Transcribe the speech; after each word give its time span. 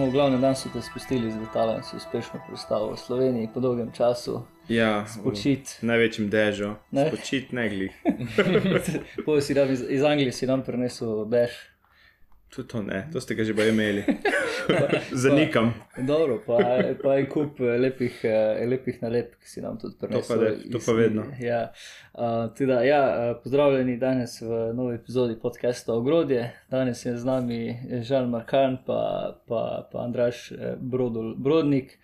No, 0.00 0.06
v 0.06 0.12
glavnem 0.16 0.40
dan 0.40 0.56
so 0.56 0.72
te 0.72 0.80
spustili 0.80 1.28
z 1.28 1.36
letala 1.36 1.76
in 1.76 1.82
si 1.84 1.96
uspešno 1.96 2.40
pristal 2.48 2.88
v 2.88 2.96
Sloveniji 2.96 3.52
po 3.52 3.60
dolgem 3.60 3.92
času. 3.92 4.48
Ja, 4.64 5.04
Spočit. 5.04 5.76
v 5.84 5.92
največjem 5.92 6.30
dežju. 6.32 6.70
Ne. 6.88 7.12
Spočit 7.12 7.52
ne 7.52 7.68
glih. 7.68 7.92
Iz, 9.76 9.84
iz 9.88 10.02
Anglije 10.02 10.32
si 10.32 10.48
nam 10.48 10.64
prinesel 10.64 11.28
bež. 11.28 11.52
Tudi 12.50 12.68
to 12.68 12.82
ne, 12.82 13.08
to 13.12 13.20
ste 13.20 13.34
ga 13.34 13.44
že 13.44 13.54
pa 13.54 13.64
imeli. 13.64 14.04
Zanikam. 15.22 15.74
Dobro, 15.98 16.42
pa, 16.46 16.58
pa 17.02 17.14
je 17.14 17.28
kup 17.28 17.60
eh, 17.60 17.64
lepih, 17.64 18.20
eh, 18.24 18.66
lepih 18.66 19.02
nalepk, 19.02 19.38
ki 19.40 19.48
si 19.48 19.60
nam 19.60 19.78
tudi 19.78 19.96
prinesel. 20.00 20.38
pa 20.38 20.44
de- 20.44 20.70
to 20.72 20.78
pa 20.86 20.92
vedno. 20.92 21.24
Ja, 21.40 21.72
uh, 22.14 22.54
teda, 22.54 22.82
ja, 22.82 23.30
eh, 23.30 23.34
pozdravljeni 23.42 23.96
danes 23.96 24.40
v 24.40 24.72
novi 24.74 24.94
epizodi 24.94 25.38
podcasta 25.42 25.94
Ogrodje. 25.94 26.52
Danes 26.70 27.06
je 27.06 27.16
z 27.16 27.24
nami 27.24 27.78
Žan 28.02 28.30
Markan 28.30 28.78
pa, 28.86 29.34
pa, 29.46 29.88
pa 29.92 29.98
Andraš 29.98 30.52
eh, 30.52 30.74
Brodul, 30.80 31.34
Brodnik. 31.36 31.98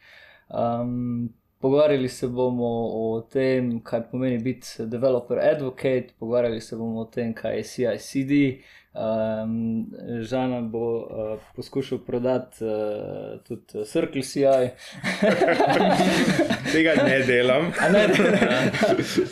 Um, 0.49 1.33
Pogovarjali 1.59 2.09
se 2.09 2.29
bomo 2.29 2.69
o 2.93 3.21
tem, 3.33 3.81
kaj 3.81 4.03
pomeni 4.11 4.39
biti 4.39 4.69
developer 4.87 5.39
advocate, 5.39 6.07
pogovarjali 6.19 6.61
se 6.61 6.77
bomo 6.77 7.01
o 7.01 7.05
tem, 7.05 7.33
kaj 7.35 7.57
je 7.57 7.63
CICD. 7.63 8.33
Um, 8.97 9.87
Žana 10.21 10.61
bo 10.61 10.97
uh, 10.97 11.07
poskušal 11.57 11.99
prodati 11.99 12.65
uh, 12.65 12.71
tudi 13.45 13.85
Circle 13.85 14.23
CI. 14.23 14.45
Tega 16.73 16.95
ne 17.05 17.19
delam. 17.27 17.73
A 17.81 17.89
ne, 17.89 18.09
ne. 18.09 18.15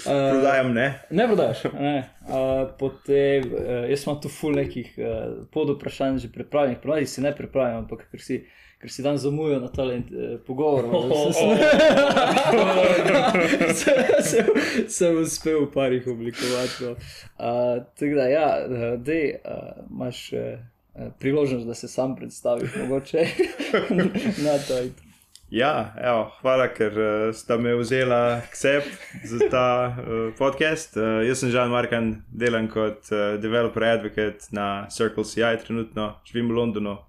Uh, 0.04 0.30
Prodajam 0.30 0.72
ne. 0.72 1.00
ne 1.10 1.26
prodaš. 1.26 1.64
Ne. 1.64 2.10
Uh, 2.28 2.68
potem, 2.78 3.42
uh, 3.52 3.88
jaz 3.88 4.04
imam 4.04 4.20
tu 4.20 4.28
ful 4.28 4.52
nekih 4.52 4.92
uh, 4.98 5.04
pod 5.52 5.70
vprašanj 5.76 6.18
že 6.18 6.28
pripravljenih, 6.32 6.78
ponavadi 6.82 7.06
si 7.06 7.22
ne 7.24 7.32
pripravljam, 7.36 7.84
ampak 7.84 8.04
ker 8.10 8.20
si. 8.20 8.44
Ker 8.84 8.92
si 8.92 9.00
dan 9.00 9.16
zamujal 9.16 9.64
na 9.64 9.72
tale 9.72 9.96
uh, 9.96 10.36
pogovor, 10.44 10.84
Oh, 10.92 11.32
sem, 11.32 11.56
sem, 13.80 13.96
sem, 14.20 14.44
sem 14.92 15.16
uspel 15.22 15.64
v 15.64 15.70
parih 15.72 16.04
oblikovati. 16.04 16.84
No. 16.84 16.90
Uh, 16.92 17.80
tako 17.96 18.14
da, 18.18 18.26
ja, 18.28 18.48
dej, 19.00 19.40
uh, 19.40 19.88
imaš 19.88 20.36
uh, 20.36 20.60
priložnost, 21.16 21.64
da 21.66 21.74
se 21.74 21.88
sam 21.88 22.12
predstaviš, 22.16 22.76
mogoče 22.82 23.24
na 24.44 24.58
to. 24.68 24.82
Ja, 25.48 25.96
evo, 25.96 26.28
hvala, 26.42 26.68
ker 26.76 26.92
uh, 26.92 27.32
sta 27.32 27.56
me 27.56 27.72
vzela 27.80 28.44
k 28.52 28.60
sebi 28.60 28.92
za 29.24 29.48
ta 29.48 29.96
uh, 29.96 30.28
podcast. 30.36 31.00
Uh, 31.00 31.24
jaz 31.24 31.40
sem 31.40 31.48
Žan 31.56 31.72
Markan, 31.72 32.20
delam 32.28 32.68
kot 32.68 33.08
uh, 33.16 33.40
developer 33.40 33.88
advocate 33.88 34.44
na 34.52 34.84
Circle 34.92 35.24
CI, 35.24 35.56
trenutno 35.64 36.20
živim 36.28 36.52
v 36.52 36.60
Londonu, 36.60 37.00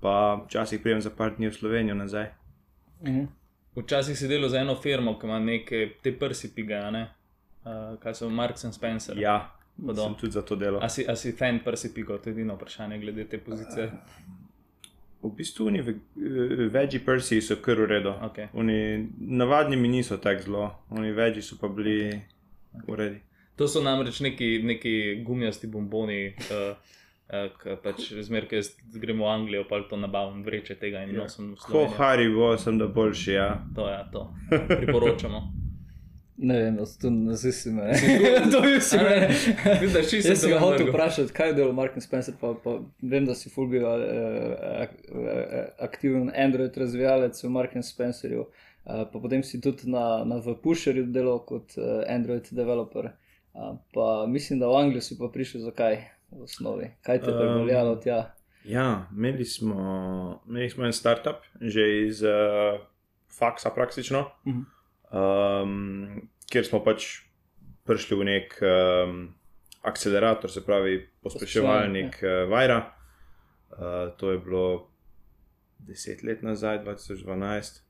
pa 0.00 0.42
včasih 0.46 0.80
prijem 0.80 1.00
za 1.00 1.10
par 1.10 1.36
dni 1.36 1.48
v 1.48 1.54
Slovenijo 1.54 1.94
nazaj. 1.94 2.26
Mhm. 3.02 3.24
Včasih 3.76 4.18
si 4.18 4.28
delal 4.28 4.48
za 4.48 4.58
eno 4.58 4.74
firmo, 4.74 5.18
ki 5.18 5.26
ima 5.26 5.38
neke 5.38 5.90
te 6.02 6.12
prsi 6.12 6.54
piga, 6.54 6.90
ne? 6.90 7.06
Uh, 7.64 7.98
kaj 8.00 8.14
so 8.14 8.28
Marks 8.28 8.64
and 8.64 8.74
Spencer. 8.74 9.18
Ja, 9.18 9.50
Bodo. 9.76 10.02
sem 10.02 10.14
tudi 10.14 10.32
za 10.32 10.42
to 10.42 10.56
delal. 10.56 10.82
A 10.82 10.88
si, 10.88 11.04
a 11.08 11.16
si 11.16 11.32
fan 11.32 11.60
prsi 11.64 11.94
pigo, 11.94 12.18
to 12.18 12.30
je 12.30 12.32
edino 12.32 12.54
vprašanje 12.54 12.98
glede 12.98 13.24
te 13.24 13.38
pozicije. 13.38 13.90
V 15.22 15.30
bistvu 15.36 15.66
oni 15.66 15.82
ve- 15.82 15.94
eh, 16.84 17.04
prsi 17.04 17.40
so 17.40 17.56
kar 17.56 17.76
v 17.76 17.86
redu. 17.86 18.08
Okay. 18.08 18.48
Oni 18.52 19.08
navadni 19.18 19.76
mi 19.76 19.88
niso 19.88 20.16
tako 20.16 20.42
zelo, 20.42 20.74
oni 20.90 21.12
veggie 21.12 21.42
so 21.42 21.56
pa 21.60 21.68
bili 21.68 22.20
v 22.88 22.94
redu. 22.96 23.16
To 23.56 23.68
so 23.68 23.82
namreč 23.82 24.20
neki, 24.20 24.62
neki 24.64 25.22
gumijasti 25.24 25.66
bomboni, 25.66 26.26
uh, 26.28 26.76
uh, 27.30 27.46
ki 27.62 27.78
pač 27.82 28.10
zmer, 28.26 28.48
ki 28.50 28.60
gremo 29.00 29.26
v 29.26 29.32
Anglijo, 29.34 29.64
pa 29.68 29.80
to 29.90 29.96
nabavim 30.00 30.42
vreče 30.46 30.76
tega 30.80 31.04
in 31.06 31.16
nosim 31.16 31.54
v 31.54 31.62
Ko 31.62 31.70
Slovenijo. 31.70 31.96
Haribo 31.98 32.52
sem 32.58 32.78
da 32.78 32.90
boljši, 32.90 33.32
ja. 33.32 33.48
To 33.76 33.88
je 33.88 34.04
to. 34.12 34.28
Priporočamo. 34.76 35.42
Ne 36.42 36.54
vem, 36.62 36.76
to 37.00 37.10
ne 37.10 37.34
zisi 37.36 37.70
me. 37.70 37.92
to 38.52 38.64
je 38.64 38.80
si 38.80 38.96
me. 38.96 39.10
ne, 39.80 39.88
da 39.92 39.98
Jaz 39.98 40.40
sem 40.40 40.50
ga 40.50 40.58
hotel 40.58 40.88
vprašati, 40.88 41.32
kaj 41.36 41.48
je 41.48 41.56
delo 41.58 41.72
Mark 41.72 41.92
and 41.92 42.02
Spencer, 42.02 42.34
pa, 42.40 42.54
pa 42.64 42.78
vem, 43.02 43.26
da 43.28 43.34
si 43.36 43.50
full 43.52 43.68
bil 43.68 43.84
uh, 43.84 44.86
aktiven 45.84 46.30
Android 46.32 46.76
razvijalec 46.76 47.42
v 47.44 47.50
Mark 47.52 47.76
Spencerju, 47.82 48.46
uh, 48.46 49.02
pa 49.12 49.20
potem 49.20 49.44
si 49.44 49.60
tudi 49.60 49.90
na, 49.92 50.24
na 50.24 50.40
Pusherju 50.62 51.10
delal 51.12 51.42
kot 51.44 51.76
uh, 51.76 52.08
Android 52.08 52.48
developer. 52.50 53.12
Uh, 53.52 53.76
pa 53.92 54.24
mislim, 54.26 54.64
da 54.64 54.72
v 54.72 54.80
Anglijo 54.80 55.04
si 55.04 55.18
pa 55.18 55.28
prišel 55.28 55.68
zakaj 55.68 56.00
v 56.30 56.42
osnovi. 56.42 56.90
Kaj 57.02 57.20
te 57.20 57.30
je 57.30 57.34
Um, 57.36 57.58
pripeljalo 57.58 57.96
tja? 57.96 58.34
Ja, 58.64 59.06
imeli 59.16 59.44
smo, 59.44 60.42
imeli 60.48 60.70
smo 60.70 60.84
en 60.84 60.92
startup, 60.92 61.44
že 61.60 62.06
iz 62.06 62.22
uh, 62.22 62.80
faksa 63.38 63.70
praktično, 63.70 64.26
Mhm. 64.46 64.60
um, 65.12 66.28
kjer 66.50 66.66
smo 66.66 66.82
pač 66.84 67.06
prišli 67.84 68.16
v 68.16 68.24
nek 68.24 68.58
um, 68.62 69.34
akcelerator, 69.82 70.50
se 70.50 70.64
pravi 70.66 71.08
pospeševalnik 71.22 72.20
uh, 72.22 72.50
Vajra. 72.50 72.92
Uh, 73.70 74.12
to 74.18 74.32
je 74.32 74.38
bilo 74.38 74.90
deset 75.78 76.22
let 76.22 76.42
nazaj, 76.42 76.84
2012. 76.84 77.80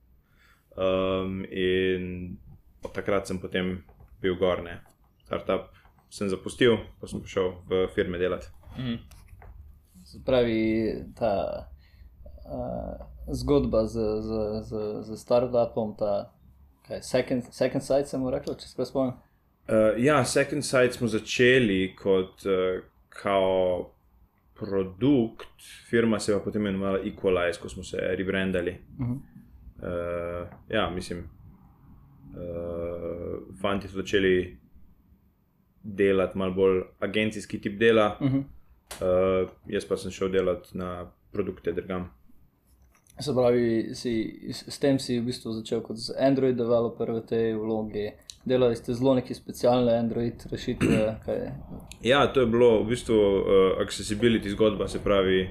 Um, 0.76 1.44
in 1.50 2.36
od 2.82 2.92
takrat 2.94 3.26
sem 3.26 3.38
potem 3.38 3.82
bil 4.22 4.36
gorne. 4.38 4.80
Startup 5.24 5.66
sem 6.10 6.28
zapustil, 6.28 6.76
pa 7.00 7.06
sem 7.06 7.22
prišel 7.22 7.52
v 7.68 7.86
firme 7.94 8.18
delati. 8.18 8.46
Mhm. 8.78 8.96
Se 10.04 10.18
pravi, 10.26 11.04
ta 11.14 11.68
uh, 12.50 12.98
zgodba 13.30 13.86
z, 13.86 13.94
z, 14.22 14.30
z, 14.66 15.02
z 15.06 15.20
startupom, 15.20 15.94
ta 15.98 16.32
kaj, 16.88 17.02
second, 17.02 17.44
second 17.54 17.84
side, 17.84 18.06
sem 18.10 18.28
rekel, 18.28 18.54
če 18.58 18.68
se 18.68 18.84
spomnim. 18.88 19.14
Uh, 19.70 19.94
ja, 20.02 20.24
Second 20.24 20.64
Sight 20.64 20.94
smo 20.96 21.06
začeli 21.06 21.94
kot 21.94 22.42
uh, 22.42 22.82
kao 23.08 23.90
produkt, 24.58 25.62
firma 25.88 26.18
se 26.18 26.32
je 26.32 26.38
pa 26.38 26.44
potem 26.44 26.66
imenovala 26.66 26.98
Equalize, 27.06 27.60
ko 27.60 27.68
smo 27.68 27.82
se 27.82 27.96
rebrandali. 28.18 28.70
Uh 28.98 29.06
-huh. 29.06 29.12
Uh, 29.12 29.20
ja, 30.68 30.90
mislim, 30.90 31.18
uh, 31.18 31.24
fanti 33.60 33.88
so 33.88 33.96
začeli 33.96 34.59
delati 35.82 36.38
malo 36.38 36.52
bolj 36.52 36.82
agencijski 37.00 37.60
tip 37.60 37.78
dela, 37.78 38.16
Uh 38.20 38.26
-huh. 38.26 38.42
uh, 38.42 39.50
jaz 39.66 39.84
pa 39.84 39.96
sem 39.96 40.10
šel 40.10 40.28
delati 40.28 40.78
na 40.78 41.10
produkte 41.32 41.72
drugam. 41.72 42.10
Se 43.20 43.32
pravi, 43.34 43.94
si, 43.94 44.40
s, 44.52 44.78
tem 44.78 44.98
si 44.98 45.18
v 45.20 45.24
bistvu 45.24 45.52
začel 45.52 45.80
kot 45.80 45.96
Android 46.18 46.56
developer 46.56 47.10
v 47.10 47.20
tej 47.20 47.54
vlogi. 47.54 48.12
Delali 48.44 48.76
ste 48.76 48.94
zelo 48.94 49.14
neke 49.14 49.34
specialne 49.34 49.92
Android 49.98 50.34
rešitve. 50.50 51.16
Kaj, 51.24 51.52
Ja, 52.02 52.32
to 52.32 52.40
je 52.40 52.46
bilo 52.46 52.82
v 52.82 52.88
bistvu 52.88 53.14
uh, 53.14 53.44
accessibility 53.82 54.50
zgodba, 54.50 54.88
se 54.88 54.98
pravi, 54.98 55.50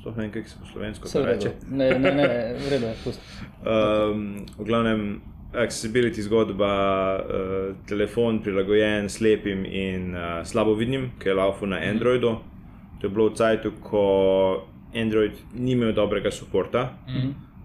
sploh 0.00 0.16
ne 0.16 0.22
vem, 0.22 0.32
kako 0.32 0.48
se 0.48 0.56
po 0.60 0.66
slovensko 0.66 1.08
reče. 1.24 1.50
Ne, 1.70 1.98
ne, 1.98 2.14
ne, 2.14 2.54
v 2.66 2.70
redu 2.70 2.86
je. 2.86 2.94
Um, 3.04 4.46
v 4.58 4.64
glavnem, 4.64 5.20
accessibility 5.56 6.22
zgodba, 6.22 6.70
uh, 7.16 7.76
telefon 7.86 8.42
prilagojen 8.42 9.08
slepim 9.08 9.64
in 9.64 10.14
uh, 10.14 10.46
slabovidnim, 10.46 11.10
ki 11.18 11.28
je 11.28 11.34
laufu 11.34 11.66
na 11.66 11.76
Androidu. 11.76 12.36
To 13.00 13.06
je 13.06 13.10
bilo 13.10 13.28
v 13.28 13.34
cajtu, 13.34 13.72
ko 13.82 14.04
Android 14.94 15.32
ni 15.54 15.72
imel 15.72 15.92
dobrega 15.92 16.30
podporta. 16.40 16.96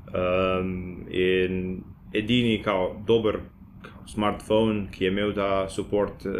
Um, 0.09 1.05
in 1.09 1.83
edini, 2.13 2.61
kao, 2.63 3.01
dober 3.07 3.39
kao, 3.81 4.07
smartphone, 4.07 4.88
ki 4.91 5.03
je 5.03 5.12
imel 5.12 5.33
ta 5.33 5.68
podport 5.75 6.25
uh, 6.25 6.33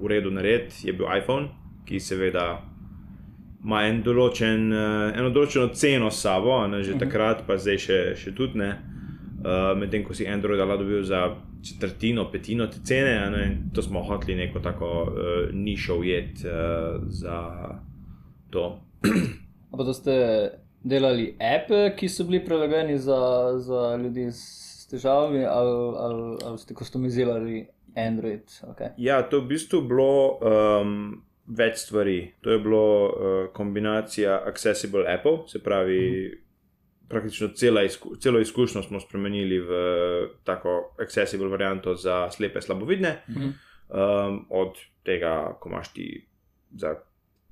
v 0.00 0.06
redu 0.06 0.30
nared, 0.30 0.72
je 0.82 0.92
bil 0.92 1.06
iPhone, 1.18 1.48
ki 1.84 2.00
seveda 2.00 2.62
ima 3.64 3.84
en 3.84 4.02
določen, 4.02 4.72
uh, 4.72 5.18
eno 5.18 5.28
določeno 5.30 5.68
ceno 5.74 6.10
s 6.10 6.22
sabo, 6.24 6.66
ne, 6.66 6.82
že 6.82 6.96
takrat, 6.98 7.44
pa 7.46 7.58
zdaj 7.60 7.78
še, 7.78 7.98
še 8.16 8.32
tudi 8.32 8.58
ne. 8.58 8.70
Uh, 8.70 8.89
Medtem 9.76 10.04
ko 10.04 10.14
si 10.14 10.26
Android 10.28 10.60
lahko 10.60 10.82
dobil 10.82 11.02
za 11.02 11.36
četrtino, 11.64 12.30
petino 12.32 12.66
te 12.66 12.80
cene, 12.84 13.30
ne, 13.30 13.44
to 13.74 13.82
smo 13.82 14.02
hoteli 14.02 14.36
neko 14.36 14.60
tako 14.60 15.02
uh, 15.02 15.54
nišo 15.54 15.98
ujet 15.98 16.44
uh, 16.44 17.00
za 17.08 17.40
to. 18.50 18.80
A 19.72 19.76
Pa 19.76 19.84
to 19.84 19.94
ste 19.94 20.12
delali 20.82 21.36
appe, 21.38 21.94
ki 21.96 22.08
so 22.08 22.24
bili 22.24 22.44
prilagojeni 22.44 22.98
za, 22.98 23.52
za 23.58 23.96
ljudi 23.96 24.26
s 24.32 24.86
težavami, 24.90 25.44
ali, 25.44 25.96
ali, 25.96 26.36
ali 26.44 26.58
ste 26.58 26.74
customizirali 26.74 27.66
Android? 27.96 28.42
Okay. 28.62 28.90
Ja, 28.96 29.22
to 29.22 29.36
je 29.36 29.42
v 29.42 29.48
bistvu 29.48 29.82
bilo 29.86 30.38
um, 30.40 31.22
več 31.46 31.84
stvari. 31.84 32.34
To 32.40 32.50
je 32.50 32.58
bilo 32.58 32.84
uh, 33.06 33.12
kombinacija 33.52 34.42
accessible 34.46 35.04
appov, 35.12 35.46
se 35.46 35.62
pravi, 35.62 36.30
praktično 37.10 37.48
cela 37.48 37.82
izku, 37.82 38.16
celo 38.16 38.40
izkušnjo 38.40 38.82
smo 38.82 39.00
spremenili 39.00 39.58
v 39.60 39.70
tako 40.44 40.94
accessible 41.02 41.48
varianto 41.48 41.94
za 41.94 42.30
slepe, 42.30 42.60
slabovidne. 42.60 43.22
Mhm. 43.30 43.48
Um, 43.90 44.46
od 44.50 44.76
tega, 45.02 45.56
ko 45.60 45.68
imaš 45.68 45.92
ti 45.92 46.26
za 46.70 46.94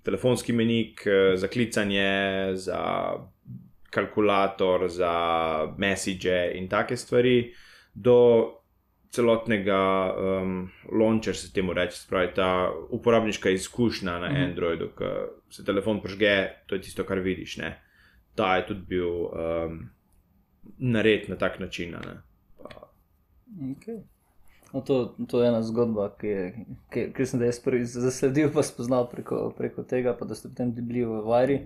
telefonski 0.02 0.52
menik, 0.52 1.02
eh, 1.06 1.36
za 1.36 1.48
klicanje, 1.48 2.50
za 2.54 3.12
kalkulator 3.90 4.88
za 4.88 5.14
message 5.78 6.52
in 6.54 6.68
take 6.68 6.96
stvari, 6.96 7.54
do 7.94 8.48
celotnega 9.10 10.14
um, 10.14 10.70
launcher, 10.92 11.36
se 11.36 11.52
temu 11.52 11.72
reče, 11.72 11.96
spravi 11.96 12.34
ta 12.34 12.70
uporabniška 12.90 13.50
izkušnja 13.50 14.18
na 14.18 14.28
Mhm. 14.28 14.42
Androidu, 14.42 14.88
ko 14.94 15.04
se 15.50 15.64
telefon 15.64 16.02
prižge, 16.02 16.48
to 16.66 16.74
je 16.74 16.80
tisto, 16.80 17.04
kar 17.04 17.18
vidiš. 17.18 17.56
Ne? 17.56 17.87
Ta 18.38 18.52
je 18.56 18.66
tudi 18.70 18.84
bil 18.86 19.08
um, 19.26 19.80
nared 20.78 21.26
na 21.28 21.36
tak 21.36 21.58
način. 21.58 21.90
Ne? 21.90 22.20
Pa, 22.62 22.88
Okay. 23.58 24.02
No, 24.68 24.80
to, 24.82 24.96
to 25.26 25.40
je 25.40 25.48
ena 25.48 25.62
zgodba, 25.62 26.10
ki, 26.12 26.26
je- 26.28 26.52
ki, 26.90 27.12
ki 27.12 27.26
sem 27.26 27.40
jo 27.40 27.46
jaz 27.46 27.58
prvi 27.58 27.86
zasledil, 27.86 28.50
pa 28.50 28.60
spoznal 28.62 29.06
preko, 29.06 29.48
preko 29.50 29.80
tega, 29.82 30.12
pa 30.12 30.24
da 30.24 30.34
ste 30.34 30.48
potem 30.48 30.68
bili 30.72 31.02
v 31.02 31.22
Vajri. 31.22 31.56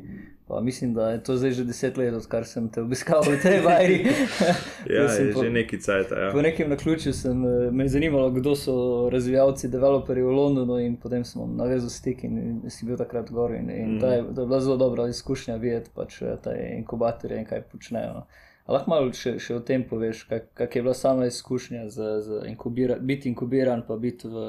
Pa 0.45 0.61
mislim, 0.61 0.93
da 0.93 1.11
je 1.11 1.19
to 1.21 1.37
zdaj 1.37 1.51
že 1.53 1.65
deset 1.65 1.97
let, 1.97 2.15
odkar 2.15 2.45
sem 2.45 2.69
te 2.69 2.79
obiskal 2.79 3.23
v 3.23 3.39
tej 3.39 3.59
Vajri. 3.61 3.99
ja, 4.89 5.03
je 5.09 5.33
po- 5.33 5.43
že 5.43 5.51
neki 5.51 5.79
cajt. 5.79 6.11
Ja. 6.13 6.31
Po 6.31 6.41
nekem 6.41 6.69
naključju 6.69 7.13
sem, 7.13 7.43
eh, 7.45 7.71
me 7.71 7.85
je 7.85 7.89
zanimalo, 7.91 8.31
kdo 8.31 8.55
so 8.55 8.75
razvijalci, 9.09 9.69
developerji 9.69 10.23
v 10.23 10.31
Londonu, 10.31 10.79
in 10.79 10.97
potem 10.97 11.25
smo 11.25 11.47
navezali 11.49 11.91
stik 11.91 12.25
in, 12.25 12.39
in 12.39 12.71
si 12.71 12.87
bil 12.87 12.97
takrat 12.97 13.31
gor. 13.31 13.51
In, 13.53 13.67
in 13.69 13.89
Mm. 13.89 14.01
to, 14.01 14.07
je, 14.09 14.23
to 14.27 14.41
je 14.41 14.47
bila 14.47 14.61
zelo 14.61 14.77
dobra 14.79 15.09
izkušnja 15.09 15.57
videti 15.57 15.91
pač 15.93 16.23
eh, 16.23 16.37
te 16.39 16.55
inkubatorje 16.73 17.39
in 17.39 17.45
kaj 17.47 17.63
počnejo. 17.65 18.13
No. 18.15 18.27
A 18.67 18.77
lahko 18.77 18.93
malo 18.93 19.13
še, 19.17 19.37
še 19.43 19.57
o 19.59 19.63
tem 19.67 19.83
poveš, 19.89 20.25
kak, 20.31 20.53
kak 20.55 20.77
je 20.77 20.83
bila 20.85 20.95
sama 20.95 21.27
izkušnja 21.27 21.89
z, 21.91 22.11
z 22.23 22.43
inkubira, 22.51 22.99
biti 22.99 23.29
inkubiran, 23.33 23.83
pa 23.89 23.97
biti 23.99 24.31
v, 24.31 24.45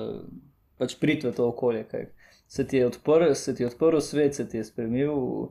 pač 0.77 0.97
priti 1.01 1.27
v 1.27 1.33
to 1.33 1.47
okolje. 1.49 1.87
Kaj. 1.89 2.05
Se 2.47 2.67
ti 2.67 2.77
je 2.77 2.91
odprl, 2.91 3.33
se 3.33 3.55
ti 3.55 3.65
je 3.65 3.71
odprl 3.71 4.03
svet, 4.05 4.37
se 4.37 4.45
ti 4.49 4.61
je 4.61 4.67
spremenil 4.67 5.49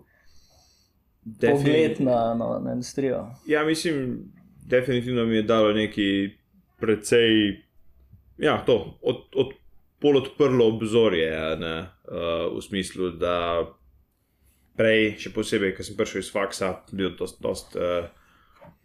pogled 1.41 1.99
na, 2.01 2.35
na, 2.39 2.59
na 2.63 2.77
industrijo. 2.77 3.27
Ja, 3.51 3.65
mislim, 3.65 4.31
definitivno 4.67 5.27
mi 5.27 5.37
je 5.37 5.43
dalo 5.43 5.73
neki 5.73 6.31
precej, 6.79 7.63
ja, 8.39 8.63
to, 8.67 8.99
od, 9.03 9.27
od, 9.35 9.53
pol 10.03 10.19
odprlo 10.19 10.67
obzorje, 10.67 11.31
ne, 11.59 11.77
uh, 12.11 12.57
v 12.57 12.63
smislu, 12.63 13.13
da 13.23 13.63
prej, 14.79 15.15
še 15.23 15.31
posebej, 15.35 15.77
ko 15.77 15.87
sem 15.87 15.99
prišel 15.99 16.25
iz 16.25 16.31
faksa, 16.35 16.73
bil 16.91 17.15
dost, 17.19 17.39
dost 17.43 17.77
uh, 17.79 18.11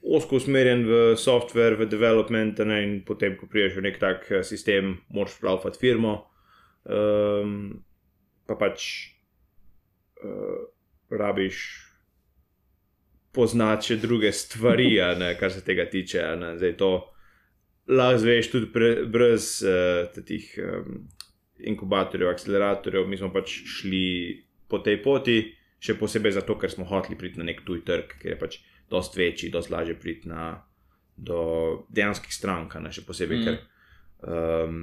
osko 0.01 0.37
usmerjen 0.39 0.85
v 0.87 1.15
software, 1.17 1.75
v 1.75 1.89
development, 1.89 2.59
ne, 2.59 2.79
in 2.83 2.95
potem, 3.05 3.35
ko 3.37 3.49
priješ 3.49 3.77
v 3.77 3.85
nek 3.89 3.99
tak 4.01 4.31
eh, 4.31 4.43
sistem, 4.43 4.97
moraš 5.09 5.39
pravfati 5.41 5.81
firmo. 5.81 6.15
Um, 6.87 7.83
pa 8.47 8.55
pač 8.55 8.85
uh, 10.23 10.69
rabiš 11.11 11.57
poznati 13.35 13.91
še 13.91 13.97
druge 13.99 14.31
stvari, 14.31 14.95
ne, 15.19 15.33
kar 15.39 15.51
se 15.51 15.65
tega 15.65 15.83
tiče. 15.91 16.23
ne. 16.39 16.53
Zdaj 16.57 16.77
to 16.79 16.91
lahko 17.91 18.21
zveš 18.23 18.51
tudi 18.53 18.71
pre, 18.71 18.91
brez 19.03 19.49
uh, 19.67 20.07
teh 20.15 20.47
um, 20.63 21.03
inkubatorjev, 21.59 22.31
akceleratorjev. 22.31 23.07
Mi 23.07 23.19
smo 23.19 23.33
pač 23.35 23.51
šli 23.67 24.07
po 24.71 24.79
tej 24.79 25.01
poti, 25.03 25.41
še 25.83 25.97
posebej 25.99 26.37
zato, 26.39 26.55
ker 26.55 26.71
smo 26.71 26.87
hoteli 26.87 27.19
priti 27.19 27.39
na 27.39 27.51
nek 27.51 27.65
tuj 27.67 27.83
trg, 27.87 28.15
ker 28.21 28.33
je 28.33 28.39
pač 28.39 28.59
dost 28.89 29.15
večji, 29.15 29.49
dost 29.49 29.69
lažje 29.69 29.95
priti 29.95 30.29
na, 30.29 30.63
do 31.17 31.39
dejanskih 31.89 32.33
strank, 32.33 32.75
ne 32.75 32.91
še 32.91 33.01
posebej, 33.01 33.37
Mm. 33.37 33.43
ker 33.43 33.57
um, 34.23 34.77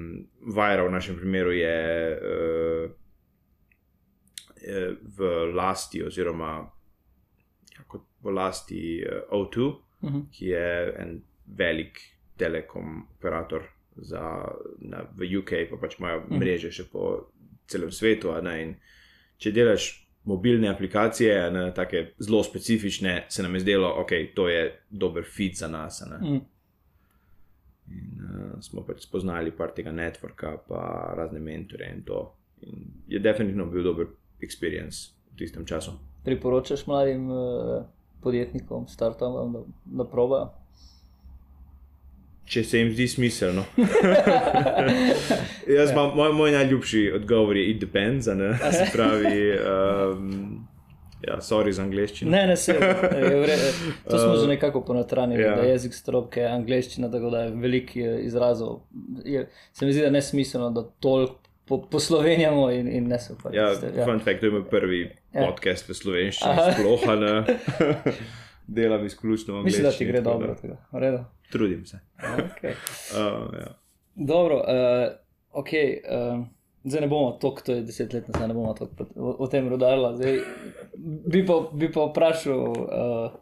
Vajra 0.48 0.84
v 0.84 0.92
našem 0.92 1.16
primeru 1.16 1.52
je. 1.52 1.78
Uh, 2.14 2.90
v 5.08 5.18
lasti, 5.52 6.00
oziroma 6.00 6.64
ja, 7.70 7.82
kot 7.86 8.02
v 8.22 8.30
lasti 8.30 8.80
eh, 8.98 9.22
O2, 9.30 9.80
Mhm. 10.02 10.20
ki 10.32 10.46
je 10.46 10.68
en 10.96 11.22
velik 11.46 11.96
telekom 12.36 13.06
operator 13.10 13.62
za, 13.96 14.20
na, 14.80 15.04
v 15.16 15.38
UK, 15.38 15.70
pa 15.70 15.76
pač 15.78 15.98
imajo 15.98 16.20
Mhm. 16.20 16.38
mreže 16.38 16.70
še 16.70 16.84
po 16.84 17.30
celem 17.66 17.90
svetu. 17.90 18.32
Ne, 18.42 18.62
in 18.62 18.74
če 19.38 19.50
delaš 19.50 20.03
mobilne 20.24 20.68
aplikacije, 20.68 21.50
ne, 21.50 21.74
take 21.74 22.06
zelo 22.18 22.42
specifične, 22.42 23.26
se 23.28 23.42
nam 23.42 23.54
je 23.54 23.60
zdelo, 23.60 23.88
da 23.88 24.02
okay, 24.02 24.34
to 24.34 24.48
je 24.48 24.80
dober 24.90 25.24
fit 25.24 25.58
za 25.58 25.68
nas. 25.68 26.02
Mm. 26.20 26.40
In 27.92 28.20
uh, 28.24 28.60
smo 28.60 28.82
pač 28.82 29.04
spoznali 29.04 29.52
par 29.52 29.74
tega 29.76 29.92
networka, 29.92 30.56
pa 30.68 31.12
razne 31.16 31.40
mentore 31.40 31.92
in 31.96 32.02
to. 32.02 32.34
In 32.60 32.86
je 33.08 33.18
definitivno 33.18 33.66
bil 33.66 33.82
dober 33.84 34.06
experience 34.40 35.12
v 35.32 35.36
tistem 35.38 35.66
času. 35.66 35.92
Priporočaš 36.24 36.86
mladim 36.86 37.30
eh, 37.30 37.84
podjetnikom, 38.20 38.88
startupom, 38.88 39.52
da, 39.52 39.60
da 39.84 40.10
probajo? 40.10 40.63
Če 42.44 42.64
se 42.64 42.78
jim 42.78 42.90
zdi 42.92 43.08
smiselno. 43.08 43.64
Jaz 45.78 45.90
imam, 45.92 46.12
moj, 46.16 46.32
moj 46.32 46.50
najljubši 46.52 47.12
odgovor 47.16 47.56
je: 47.56 47.70
it 47.70 47.80
depends, 47.80 48.26
ne. 48.26 48.50
Se 48.72 48.84
pravi, 48.92 49.54
um, 49.56 50.66
ja, 51.24 51.38
sorry 51.40 51.72
za 51.72 51.82
angliščino. 51.82 52.30
Ne, 52.30 52.46
ne, 52.46 52.56
se 52.56 52.74
je. 52.76 53.70
To 54.10 54.18
smo 54.18 54.36
že 54.36 54.48
nekako 54.48 54.84
ponotranili, 54.84 55.42
ja. 55.42 55.54
da 55.56 55.62
je 55.62 55.70
jezik 55.70 55.94
strobke, 55.96 56.44
angliščina, 56.44 57.08
tako 57.10 57.30
da 57.32 57.46
je 57.46 57.50
veliko 57.64 57.98
je 57.98 58.20
izrazov. 58.26 58.82
Je, 59.24 59.48
se 59.72 59.86
mi 59.86 59.92
zdi, 59.92 60.00
da 60.04 60.12
je 60.12 60.18
nesmiselno, 60.20 60.70
da 60.70 60.84
toliko 61.00 61.40
po, 61.64 61.80
poslovenjamo 61.90 62.70
in, 62.70 62.88
in 62.88 63.08
ne 63.08 63.18
se 63.18 63.34
pač. 63.42 63.54
Ja, 63.56 63.70
ja. 63.72 64.04
fun 64.04 64.20
fact, 64.20 64.40
to 64.40 64.46
je 64.46 64.52
moj 64.52 64.68
prvi 64.70 65.04
Ja. 65.34 65.48
podcast 65.48 65.88
v 65.88 65.94
slovenščini, 65.98 66.66
sploh 66.76 67.04
ne. 67.18 67.32
Delam 68.76 69.06
izključno 69.06 69.54
v 69.54 69.58
angliščini. 69.58 69.64
Mislim, 69.64 69.84
da 69.84 69.90
ti 69.98 70.04
gre 70.04 70.22
tako 70.22 70.38
dobro. 70.38 70.54
tega. 70.60 70.76
Trudim 71.54 71.86
se. 71.86 72.00
Okay. 72.18 72.74
Uh, 73.14 73.54
ja. 73.62 73.74
Dobro, 74.14 74.56
uh, 74.56 75.12
ok. 75.52 75.68
Uh, 75.68 76.46
zdaj 76.84 77.00
ne 77.00 77.06
bomo 77.06 77.30
toliko, 77.30 77.62
to 77.62 77.72
je 77.72 77.82
deset 77.82 78.12
let 78.12 78.28
nazaj, 78.28 78.48
ne 78.48 78.54
bomo 78.54 78.74
toliko 78.74 79.06
o, 79.16 79.36
o 79.38 79.46
tem 79.46 79.68
rodarila. 79.68 80.16
Zdaj, 80.16 80.38
bi, 81.26 81.46
pa, 81.46 81.60
bi 81.72 81.92
pa 81.92 82.08
vprašal. 82.10 82.58
Uh, 82.58 83.38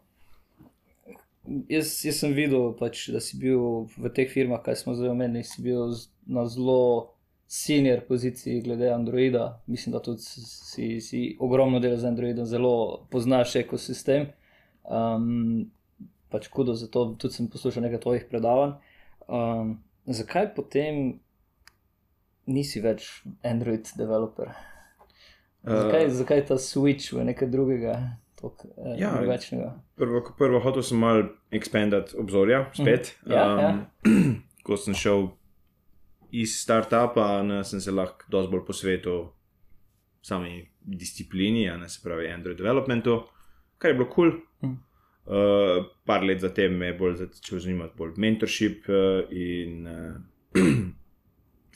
jaz, 1.72 2.04
jaz 2.04 2.20
sem 2.20 2.36
videl, 2.36 2.74
pač, 2.78 3.06
da 3.14 3.20
si 3.24 3.40
bil 3.40 3.88
v 3.96 4.12
teh 4.14 4.28
firmah, 4.28 4.60
kaj 4.60 4.82
smo 4.84 4.94
zdaj 4.98 5.14
omenili, 5.14 5.48
si 5.48 5.64
bil 5.64 5.96
na 6.28 6.44
zelo 6.52 7.16
senior 7.48 8.04
poziciji 8.08 8.60
glede 8.60 8.92
Androida. 8.92 9.62
Mislim, 9.66 9.96
da 9.96 10.04
tudi 10.04 10.20
si, 10.22 11.00
si 11.00 11.24
ogromno 11.40 11.80
delal 11.80 11.96
z 11.96 12.12
Androidom, 12.12 12.46
zelo 12.46 13.06
poznaš 13.10 13.56
ekosistem. 13.64 14.34
Um, 14.84 15.70
pač 16.32 16.48
kudo, 16.48 16.74
zato 16.74 17.12
tudi 17.18 17.34
sem 17.34 17.48
poslušal 17.52 17.84
nekaj 17.84 18.00
tvojih 18.00 18.24
predavanj. 18.30 18.72
Um, 19.28 19.76
zakaj 20.06 20.54
potem 20.56 21.20
nisi 22.46 22.80
več 22.82 23.22
Android 23.46 23.86
developer? 23.96 24.50
Zakaj, 25.62 26.06
Uh, 26.08 26.10
zakaj 26.10 26.40
ta 26.48 26.56
switch 26.58 27.12
v 27.14 27.22
nekaj 27.28 27.46
drugega, 27.48 27.92
tako 28.40 28.66
eh, 28.76 28.96
Ja. 28.98 29.12
drugačnega? 29.14 29.68
Prvo, 29.96 30.22
kot 30.26 30.34
prvo, 30.38 30.58
hotel 30.60 30.82
sem 30.82 30.98
malo 30.98 31.28
ekspandati 31.54 32.16
obzorja, 32.18 32.64
spet. 32.74 33.12
Mhm. 33.22 33.32
Ja, 33.32 33.44
ja. 33.60 33.68
Um, 34.02 34.42
ko 34.66 34.76
sem 34.76 34.94
šel 34.94 35.28
iz 36.32 36.56
startupa, 36.58 37.42
ne, 37.46 37.60
sem 37.64 37.80
se 37.80 37.92
lahko 37.94 38.26
dosti 38.32 38.50
bolj 38.50 38.64
posvetil 38.66 39.22
sami 40.22 40.64
disciplini, 40.80 41.66
ne 41.78 41.88
se 41.88 42.00
pravi 42.02 42.26
Android 42.32 42.58
developmentu, 42.58 43.20
kar 43.78 43.90
je 43.90 43.98
bilo 44.00 44.08
kul. 44.10 44.30
Cool. 44.30 44.40
Mhm. 44.66 44.80
Uh, 45.26 45.84
par 46.04 46.24
let 46.26 46.40
zatem 46.40 46.74
me 46.78 46.86
je 46.86 46.94
bolj 46.98 47.16
začel 47.16 47.60
zanimati 47.62 47.94
bolj 47.98 48.16
mentorship 48.18 48.88
uh, 48.90 49.20
in 49.30 49.86
uh, 49.86 50.64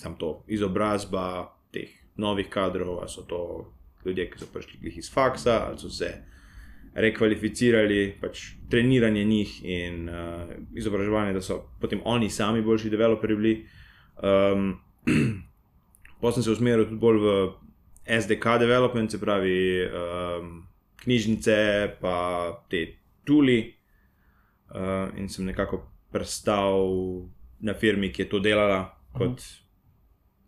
sam 0.02 0.16
to 0.18 0.42
izobrazba 0.50 1.52
teh 1.70 1.92
novih 2.16 2.48
kadrov, 2.50 2.98
ali 2.98 3.08
so 3.08 3.22
to 3.22 3.40
ljudje, 4.04 4.30
ki 4.30 4.38
so 4.38 4.48
prišli 4.52 4.92
iz 4.96 5.12
faksa, 5.12 5.60
ali 5.68 5.78
so 5.78 5.90
se 5.90 6.10
rekvalificirali, 6.94 8.16
pač 8.20 8.56
treniranje 8.70 9.24
njih 9.24 9.60
in 9.64 10.08
uh, 10.08 10.50
izobraževanje, 10.74 11.36
da 11.36 11.42
so 11.44 11.60
potem 11.80 12.00
oni 12.04 12.30
sami 12.30 12.62
boljši 12.62 12.90
developerji 12.90 13.36
bili. 13.36 13.56
Um, 14.16 14.78
Potem 16.20 16.42
sem 16.42 16.42
se 16.42 16.50
usmeril 16.50 16.86
tudi 16.88 16.98
bolj 16.98 17.18
v 17.20 17.32
SDK 18.08 18.56
development, 18.58 19.10
se 19.12 19.20
pravi 19.20 19.84
um, 19.84 20.62
knjižnice, 21.04 21.56
pa 22.00 22.16
te 22.70 22.80
tuli. 23.26 23.74
Uh, 24.66 25.10
in 25.18 25.28
sem 25.28 25.44
nekako 25.44 25.82
prestal 26.10 26.88
na 27.60 27.74
firmi, 27.74 28.08
ki 28.10 28.22
je 28.22 28.28
to 28.28 28.38
delala 28.38 28.80
kot 29.14 29.42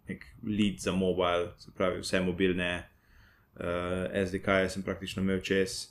nek 0.09 0.25
lead 0.43 0.81
za 0.81 0.93
mobile, 0.93 1.53
se 1.59 1.71
pravi 1.71 2.01
vse 2.01 2.21
mobilne 2.21 2.71
uh, 2.81 4.09
SDK-je 4.27 4.71
sem 4.71 4.83
praktično 4.83 5.23
imel 5.23 5.41
čez 5.41 5.91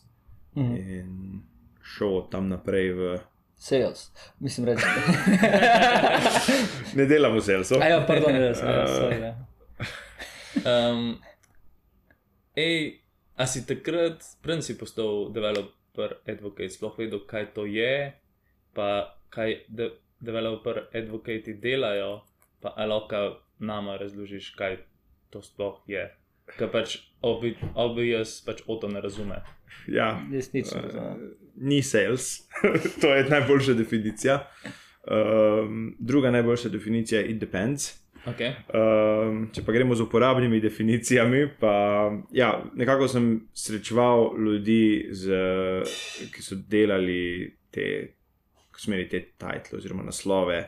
Mhm. 0.58 0.76
in 0.76 1.42
šel 1.86 2.24
tam 2.32 2.48
naprej 2.50 2.92
v. 2.92 3.18
Sales, 3.56 4.08
mislim 4.40 4.66
reči. 4.66 4.86
Ne 6.98 7.06
delam 7.06 7.36
v 7.36 7.42
Selsu. 7.42 7.78
A 7.82 7.86
ja, 7.88 8.02
pardon, 8.02 8.34
ja, 8.34 8.54
sorry, 8.54 9.22
ja. 9.22 9.34
Um, 10.66 11.18
ej, 12.56 13.02
a 13.36 13.46
si 13.46 13.66
takrat, 13.66 14.22
preden 14.42 14.62
si 14.62 14.74
postal 14.74 15.30
develop, 15.30 15.70
developer 15.87 15.87
advocate 16.28 16.70
sploh 16.70 16.98
vedel, 17.00 17.20
kaj 17.28 17.54
to 17.54 17.66
je, 17.66 18.14
pa 18.74 18.90
kaj 19.30 19.54
de 19.68 19.90
developer 20.20 20.84
advocati 20.94 21.54
delajo, 21.54 22.22
pa 22.62 22.74
lahko 22.86 23.40
nama 23.60 23.98
razložiš, 23.98 24.50
kaj 24.56 24.78
to 25.30 25.42
sploh 25.42 25.82
je. 25.88 26.06
Ker 26.58 26.70
pač 26.72 26.98
obi, 27.22 27.58
obi 27.76 28.10
jaz 28.10 28.42
pač 28.46 28.62
o 28.68 28.78
to 28.80 28.88
ne 28.88 29.02
razume. 29.02 29.42
Ja, 29.88 30.22
Jaz 30.32 30.54
nič 30.54 30.72
ne 30.76 30.82
razumem. 30.82 31.24
ni 31.56 31.82
sales, 31.84 32.48
to 33.02 33.14
je 33.16 33.24
najboljša 33.30 33.74
definicija. 33.74 34.48
Um, 35.08 35.96
druga 36.00 36.32
najboljša 36.32 36.70
definicija 36.70 37.22
je 37.22 37.28
it 37.32 37.40
depends. 37.40 38.07
Okay. 38.28 38.52
Um, 38.76 39.46
če 39.56 39.64
pa 39.64 39.72
gremo 39.72 39.96
z 39.96 40.04
uporabnimi 40.04 40.60
definicijami, 40.60 41.46
pa 41.62 41.74
ja, 42.36 42.58
nekako 42.76 43.08
sem 43.12 43.30
srečeval 43.56 44.34
ljudi, 44.36 45.08
z, 45.16 45.40
ki 46.34 46.44
so 46.44 46.58
delali 46.68 47.48
te, 47.72 47.88
ko 48.68 48.82
so 48.82 48.92
imeli 48.92 49.08
te 49.12 49.24
title 49.40 49.80
oziroma 49.80 50.04
naslove. 50.08 50.60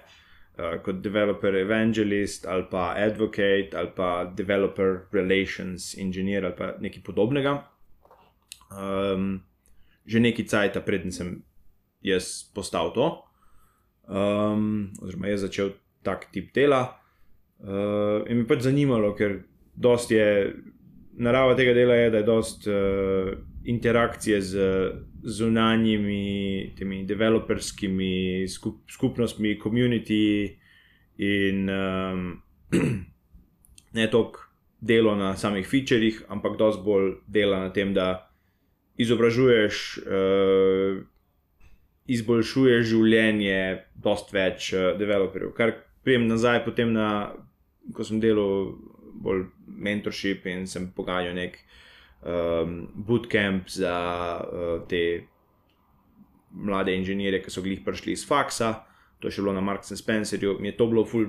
Uh, 0.59 0.77
kot 0.83 0.97
developer 0.99 1.55
evangelist 1.55 2.43
ali 2.43 2.65
pa 2.67 2.89
advocate 2.99 3.71
ali 3.79 3.93
pa 3.95 4.25
developer 4.35 5.05
relations 5.15 5.93
engineer 5.95 6.43
ali 6.49 6.55
pa 6.57 6.73
nekaj 6.83 7.03
podobnega. 7.03 7.53
Um, 8.75 9.39
že 10.09 10.19
nekaj 10.19 10.47
cajt, 10.51 10.79
preden 10.85 11.15
sem 11.15 11.37
jaz 12.03 12.49
postal 12.55 12.91
to, 12.95 13.07
um, 14.07 14.89
oziroma 15.03 15.31
jaz 15.31 15.43
začel 15.47 15.75
tak 16.03 16.31
tip 16.31 16.53
dela. 16.55 16.99
Uh, 17.59 18.23
in 18.31 18.39
me 18.39 18.47
pač 18.47 18.63
zanimalo, 18.63 19.11
ker 19.19 19.41
dost 19.75 20.11
je 20.11 20.25
narava 21.19 21.57
tega 21.59 21.73
dela, 21.75 21.97
je, 21.99 22.11
da 22.13 22.21
je 22.21 22.27
dost 22.27 22.67
uh, 22.71 23.33
interakcije 23.67 24.41
z 24.41 24.67
zunanjimi, 25.23 26.73
temi 26.77 27.03
developerskimi 27.05 28.47
skup, 28.47 28.85
skupnostmi, 28.87 29.57
community 29.59 30.55
in 31.19 31.67
um, 31.69 32.41
ne 33.97 34.07
toliko 34.07 34.47
delo 34.79 35.15
na 35.19 35.35
samih 35.35 35.67
featurjih, 35.67 36.23
ampak 36.31 36.55
dost 36.57 36.79
bolj 36.85 37.17
dela 37.27 37.59
na 37.59 37.73
tem, 37.75 37.93
da 37.93 38.29
izobražuješ. 38.97 39.85
Uh, 40.07 41.05
Izboljšuje 42.09 42.79
življenje, 42.89 43.57
dost 44.01 44.31
več 44.33 44.71
uh, 44.73 44.95
developerjev. 44.97 45.51
Kar 45.53 45.75
prijem 46.01 46.23
nazaj, 46.25 46.63
potem 46.65 46.89
na 46.89 47.35
ko 47.93 48.05
sem 48.05 48.21
delal 48.21 48.73
bolj 49.19 49.47
mentorship 49.67 50.45
in 50.47 50.67
sem 50.67 50.89
pogajal 50.95 51.35
nek 51.35 51.57
um, 52.21 52.87
bootcamp 53.07 53.69
za 53.69 53.95
uh, 54.43 54.87
te 54.87 55.03
mlade 56.51 56.95
inženirje, 56.95 57.43
ki 57.43 57.53
so 57.53 57.63
glih 57.65 57.83
prišli 57.85 58.15
iz 58.15 58.25
faksa, 58.27 58.73
to 59.19 59.29
je 59.29 59.37
še 59.37 59.43
bilo 59.43 59.53
na 59.53 59.61
Marks 59.61 59.91
and 59.93 59.99
Spencerju, 59.99 60.57
mi 60.59 60.71
je 60.71 60.77
to 60.79 60.87
bilo 60.89 61.05
ful, 61.05 61.27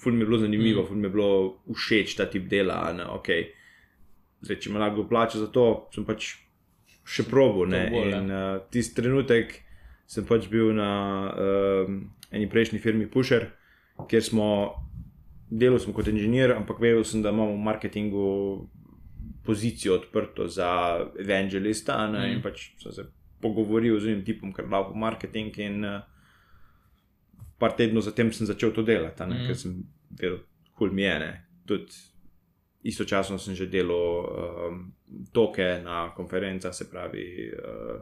ful 0.00 0.14
mi 0.14 0.24
je 0.24 0.30
bilo 0.30 0.40
zanimivo, 0.40 0.82
mm. 0.82 0.88
ful 0.88 0.96
mi 0.96 1.08
je 1.08 1.14
bilo 1.14 1.30
všeč 1.74 2.16
ta 2.18 2.28
tip 2.30 2.48
dela. 2.50 2.80
Ne, 2.96 3.08
okay. 3.18 3.50
Zdaj, 4.40 4.60
če 4.62 4.72
me 4.72 4.82
lahko 4.82 5.04
plača 5.10 5.42
za 5.42 5.48
to, 5.52 5.66
sem 5.94 6.06
pač 6.08 6.36
še 7.08 7.26
probo. 7.28 7.66
Ne, 7.68 7.88
bolj, 7.92 8.14
in 8.14 8.30
uh, 8.32 8.60
tisti 8.72 9.00
trenutek 9.00 9.58
sem 10.08 10.24
pač 10.28 10.48
bil 10.48 10.72
na 10.76 10.90
um, 11.28 12.00
eni 12.32 12.48
prejšnji 12.48 12.80
firmi 12.80 13.08
Pusher, 13.10 13.50
kjer 14.08 14.24
smo 14.24 14.48
delal 15.50 15.80
sem 15.80 15.94
kot 15.96 16.08
inženir, 16.08 16.52
ampak 16.56 16.80
vedel 16.80 17.04
sem, 17.04 17.22
da 17.24 17.32
imamo 17.32 17.56
v 17.56 17.64
marketingu 17.64 18.26
pozicijo 19.44 19.94
odprto 19.94 20.48
za 20.48 21.00
evangelista. 21.18 22.06
Ne, 22.06 22.26
mm. 22.26 22.32
In 22.36 22.42
pač 22.44 22.68
sem 22.82 22.92
se 22.92 23.06
pogovoril 23.40 23.96
z 24.00 24.12
enim 24.12 24.24
tipom, 24.26 24.52
ker 24.52 24.68
lahko 24.68 24.96
marketing. 24.98 25.56
In 25.64 25.88
uh, 25.88 26.02
par 27.58 27.74
tednov 27.78 28.04
zatem 28.04 28.32
sem 28.32 28.46
začel 28.46 28.74
to 28.76 28.84
delati, 28.84 29.24
ne, 29.24 29.40
mm. 29.40 29.48
ker 29.48 29.56
sem 29.56 29.80
vedel, 30.10 30.42
kul 30.76 30.92
mi 30.92 31.06
je. 31.06 31.16
Ne. 31.24 31.32
Tudi 31.68 32.04
istočasno 32.88 33.40
sem 33.40 33.56
že 33.58 33.66
delal 33.66 34.04
um, 34.22 34.84
toke 35.32 35.80
na 35.84 36.12
konferencah, 36.16 36.74
se 36.74 36.90
pravi 36.90 37.48
uh, 37.56 37.98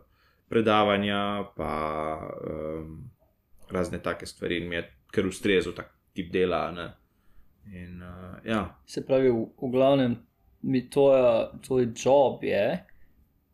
predavanja, 0.50 1.52
pa 1.56 1.72
um, 2.26 3.06
razne 3.70 4.02
take 4.02 4.26
stvari. 4.26 4.58
In 4.62 4.68
mi 4.68 4.82
je 4.82 4.86
kar 5.14 5.26
ustrezal 5.26 5.78
tak 5.78 5.94
tip 6.12 6.32
dela. 6.34 6.70
Ne. 6.74 7.05
In, 7.72 8.02
uh, 8.02 8.38
ja, 8.44 8.78
Se 8.86 9.06
pravi, 9.06 9.30
v, 9.30 9.46
v 9.62 9.70
glavnem, 9.70 10.16
mi 10.62 10.90
tvoja, 10.90 11.52
tvoj 11.66 11.88
job 11.96 12.44
je 12.44 12.84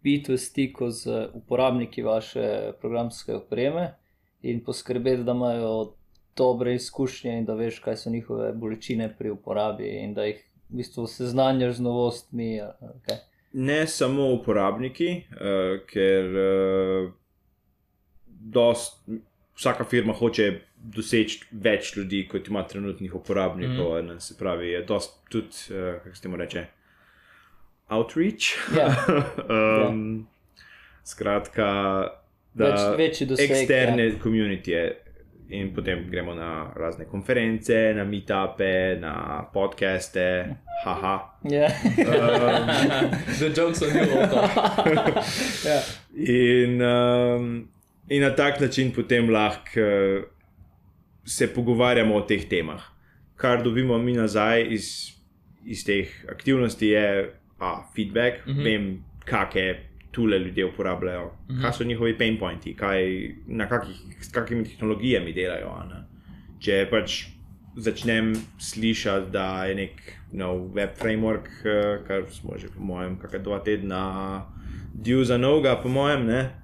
biti 0.03 0.33
v 0.33 0.39
stiku 0.39 0.91
z 0.91 1.29
uporabniki 1.35 2.03
vaše 2.03 2.73
programske 2.81 3.35
opreme 3.35 3.95
in 4.43 4.65
poskrbeti, 4.65 5.23
da 5.23 5.33
imajo 5.33 5.95
dobre 6.37 6.75
izkušnje 6.75 7.39
in 7.39 7.45
da 7.45 7.55
veš, 7.55 7.79
kaj 7.79 7.97
so 7.97 8.11
njihove 8.11 8.53
bolečine 8.53 9.15
pri 9.19 9.31
uporabi 9.31 9.89
in 10.03 10.15
da 10.15 10.25
jih 10.25 10.41
v 10.69 10.77
bistvu 10.77 11.07
seznanjaš 11.07 11.77
z 11.77 11.81
novostmi. 11.81 12.61
kaj. 13.07 13.17
ne 13.53 13.87
samo 13.87 14.33
uporabniki, 14.35 15.25
uh, 15.31 15.81
ker 15.87 16.25
uh, 16.27 17.13
dost, 18.27 19.05
vsaka 19.63 19.85
firma 19.87 20.13
hoče 20.13 20.49
doseči 20.77 21.45
več 21.53 21.93
ljudi, 21.97 22.25
kot 22.29 22.49
ima 22.51 22.65
trenutnih 22.67 23.15
uporabnikov. 23.15 23.95
Mm. 24.03 24.19
Se 24.21 24.35
pravi, 24.39 24.73
je 24.75 24.83
dost 24.83 25.21
tudi, 25.31 25.55
uh, 25.71 26.03
kako 26.03 26.17
se 26.17 26.23
temu 26.23 26.37
reče, 26.37 26.67
outreach. 27.89 28.57
Ja. 28.79 28.89
um, 29.89 30.27
Skratka, 31.05 31.69
da 32.55 32.65
Več, 32.69 32.81
večji 32.99 33.27
doseg. 33.27 33.51
eksterne 33.51 34.07
Ja. 34.07 34.19
komunitije. 34.23 34.99
In 35.53 35.75
potem 35.75 36.07
gremo 36.11 36.33
na 36.35 36.73
razne 36.77 37.05
konference, 37.05 37.93
na 37.97 38.05
meetupe, 38.05 38.97
na 39.01 39.43
podcaste, 39.53 40.47
haha. 40.85 41.17
Ja. 41.45 41.67
Um, 41.67 43.11
The 43.39 43.51
jokes 43.53 43.83
on 43.83 43.89
you, 43.89 44.07
to. 44.07 44.47
ja. 45.69 45.81
In, 46.17 46.81
um, 46.83 47.69
in 48.09 48.23
na 48.23 48.31
tak 48.37 48.61
način 48.61 48.93
potem 48.93 49.31
lahko 49.31 49.81
uh, 49.81 50.25
se 51.25 51.47
pogovarjamo 51.55 52.15
o 52.15 52.21
teh 52.21 52.49
temah. 52.49 52.83
Kar 53.37 53.63
dobimo 53.63 53.99
mi 53.99 54.13
nazaj 54.13 54.67
iz, 54.71 55.13
iz 55.65 55.85
teh 55.85 56.09
aktivnosti, 56.31 56.87
je 56.87 57.33
a, 57.59 57.83
feedback, 57.97 58.47
mm. 58.47 58.53
-hmm. 58.53 58.65
vem, 58.65 59.05
kakšne 59.25 59.93
tule 60.11 60.39
ljudje 60.39 60.65
uporabljajo, 60.65 61.25
mm. 61.25 61.55
-hmm. 61.55 61.63
kaj 61.63 61.73
so 61.73 61.85
njihovi 61.85 62.19
pain 62.19 62.39
pointi, 62.39 62.77
kaj, 62.77 63.31
na 63.47 63.69
kakih, 63.69 63.97
s 64.21 64.33
kakimi 64.33 64.65
tehnologijami 64.65 65.33
delajo. 65.33 65.85
ne. 65.89 66.05
Če 66.59 66.87
pač 66.91 67.25
začnem 67.77 68.35
slišati, 68.59 69.31
da 69.31 69.65
je 69.65 69.75
nek 69.75 69.93
nov 70.33 70.75
web 70.75 70.91
framework, 71.03 71.49
eh, 71.65 72.05
kar 72.07 72.23
smo 72.31 72.59
že, 72.59 72.69
po 72.69 72.83
mojem, 72.83 73.19
kakšne 73.19 73.39
dva 73.39 73.59
tedna 73.59 74.03
dil 74.95 75.25
za 75.25 75.39
novega, 75.39 75.77
po 75.83 75.89
mojem, 75.89 76.27
ne. 76.27 76.62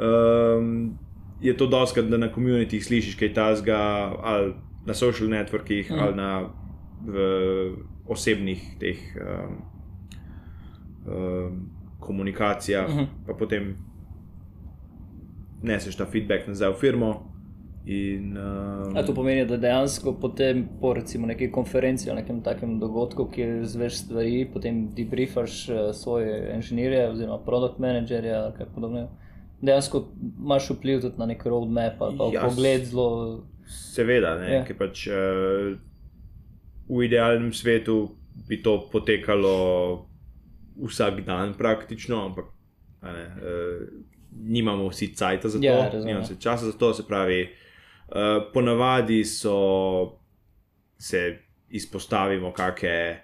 Um, 0.00 0.98
je 1.40 1.56
to 1.56 1.66
doskrat, 1.66 2.04
da 2.04 2.16
na 2.16 2.32
komunitih 2.32 2.84
slišiš 2.84 3.14
kaj 3.16 3.34
tasga, 3.34 3.78
ali 4.22 4.54
na 4.86 4.94
social 4.94 5.28
networkih, 5.28 5.90
Mm. 5.90 5.98
ali 6.00 6.16
na 6.16 6.48
v 7.06 7.16
osebnih 8.08 8.76
teh 8.80 8.98
um, 9.16 9.56
um, 11.14 11.70
komunikacijah, 12.00 12.88
mm 12.88 12.98
-hmm. 12.98 13.06
pa 13.26 13.34
potem 13.34 13.76
neseš 15.62 15.96
ta 15.96 16.06
feedback 16.06 16.48
nazaj 16.48 16.70
v 16.70 16.74
firmo. 16.74 17.30
In, 17.86 18.36
um, 18.36 18.96
A 18.96 19.02
to 19.02 19.14
pomeni, 19.14 19.46
da 19.46 19.56
dejansko 19.56 20.12
potem 20.20 20.68
po 20.80 20.92
recimo 20.94 21.26
neki 21.26 21.50
konferenci 21.50 22.10
ali 22.10 22.20
nekem 22.20 22.42
takem 22.42 22.78
dogodku, 22.78 23.24
kjer 23.32 23.64
zveš 23.66 23.98
stvari, 23.98 24.50
potem 24.52 24.88
debriefaš 24.94 25.68
eh, 25.68 25.92
svoje 25.92 26.54
inženirje 26.54 27.08
oziroma 27.10 27.38
produkt 27.44 27.78
menedžerje 27.78 28.34
ali 28.34 28.52
kaj 28.56 28.66
podobnega. 28.74 29.08
Dejansko 29.62 30.00
imaš 30.38 30.70
vpliv 30.70 31.00
tudi 31.00 31.18
na 31.18 31.26
nek 31.26 31.42
roadmap 31.44 32.00
ali 32.00 32.18
pa 32.18 32.28
Ja, 32.32 32.42
pogled 32.42 32.84
zelo. 32.84 33.44
Seveda, 33.66 34.34
ne, 34.34 34.46
Ja. 34.46 34.54
ja. 34.54 34.64
ker 34.64 34.76
pač 34.76 35.06
uh, 35.06 35.76
v 36.88 37.04
idealnem 37.04 37.52
svetu 37.52 38.16
bi 38.48 38.58
to 38.58 38.88
potekalo 38.88 40.06
vsak 40.80 41.20
dan, 41.20 41.52
praktično, 41.54 42.24
ampak 42.24 42.44
ne, 43.02 43.26
uh, 43.36 43.84
nimamo 44.32 44.88
vsi 44.88 45.12
cajt 45.14 45.42
za 45.44 45.58
to, 45.58 45.64
Ja, 45.64 45.84
razumem. 45.84 46.06
nimamo 46.06 46.24
vsi 46.24 46.40
časa 46.40 46.64
za 46.66 46.72
to. 46.72 46.94
Se 46.94 47.02
pravi, 47.02 47.42
uh, 47.42 48.16
ponavadi 48.52 49.24
so 49.24 50.16
se 50.98 51.38
izpostavimo 51.70 52.52
kakšne 52.52 53.22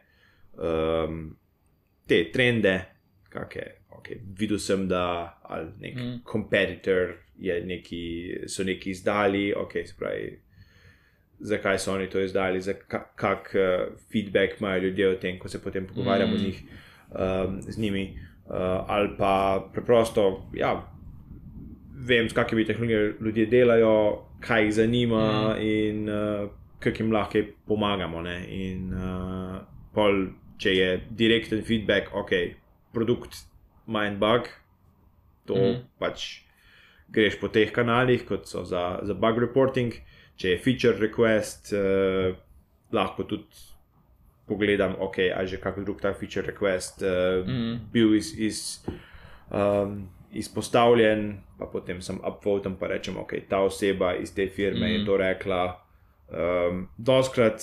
um, 0.55 1.37
te 2.07 2.31
trende, 2.31 2.77
kakšne. 3.29 3.67
Okay, 4.07 4.21
videl 4.39 4.59
sem, 4.59 4.89
da 4.89 5.35
ali 5.43 5.71
nek 5.81 5.95
Mm. 5.97 6.21
kompetitor 6.25 7.15
je 7.39 7.65
neki, 7.65 8.35
so 8.47 8.65
neki 8.65 8.91
izdali, 8.91 9.53
okay, 9.57 9.87
se 9.87 9.95
pravi, 9.99 10.39
zakaj 11.41 11.79
so 11.79 11.95
oni 11.95 12.07
to 12.11 12.21
izdali, 12.21 12.61
za 12.61 12.73
ka, 12.73 13.05
kak 13.17 13.55
uh, 13.55 13.97
feedback 14.13 14.61
imajo 14.61 14.83
ljudje 14.83 15.09
o 15.09 15.15
tem, 15.15 15.39
ko 15.39 15.49
se 15.49 15.63
potem 15.63 15.87
pogovarjamo 15.87 16.35
Mm. 16.35 16.39
mm. 16.39 16.45
njih, 16.45 16.63
um, 17.11 17.63
z 17.63 17.79
njimi. 17.79 18.19
Uh, 18.47 18.55
ali 18.87 19.09
pa 19.19 19.65
preprosto, 19.73 20.51
ja, 20.55 20.93
vem, 21.95 22.29
s 22.29 22.33
kakimi 22.33 22.65
tehnologijami 22.65 23.15
ljudje 23.21 23.47
delajo, 23.47 24.23
kaj 24.41 24.65
jih 24.65 24.75
zanima 24.75 25.55
mm. 25.55 25.63
in 25.63 26.09
uh, 26.09 26.51
kako 26.79 27.03
jim 27.03 27.13
lahko 27.13 27.39
pomagamo. 27.67 28.23
Ne? 28.23 28.47
In 28.49 28.95
uh, 28.95 29.57
pol, 29.95 30.27
če 30.59 30.77
je 30.77 31.01
direkten 31.11 31.63
feedback, 31.65 32.15
ok, 32.15 32.31
produkt 32.93 33.35
ima 33.87 34.07
en 34.07 34.19
bug, 34.19 34.51
to 35.47 35.55
mm. 35.55 35.79
pač 36.03 36.27
greš 37.13 37.39
po 37.41 37.49
teh 37.53 37.71
kanalih, 37.73 38.27
kot 38.27 38.49
so 38.51 38.65
za, 38.67 38.99
za 39.07 39.15
bug 39.15 39.39
reporting. 39.43 39.95
Če 40.37 40.53
je 40.53 40.61
feature 40.61 40.99
request, 41.01 41.73
uh, 41.73 42.35
lahko 42.93 43.25
tudi 43.25 43.65
pogledam, 44.47 44.99
ok, 45.01 45.23
ali 45.33 45.49
že 45.49 45.61
kakšen 45.63 45.87
drug 45.87 46.03
ta 46.03 46.13
feature 46.15 46.45
request 46.47 47.01
uh, 47.07 47.41
mm. 47.47 47.89
bil 47.93 48.15
iz. 48.19 48.35
iz 48.37 48.61
um, 49.51 50.05
izpostavljen, 50.37 51.39
pa 51.59 51.67
potem 51.67 52.03
sem 52.03 52.19
upvoten 52.21 52.73
in 52.73 52.89
rečem, 52.89 53.17
okay, 53.17 53.41
ta 53.49 53.61
oseba 53.61 54.15
iz 54.15 54.35
te 54.35 54.49
firme 54.49 54.87
mm. 54.87 54.93
je 54.93 55.05
to 55.07 55.17
rekla. 55.17 55.81
Um, 56.29 56.89
Doskrat, 56.99 57.63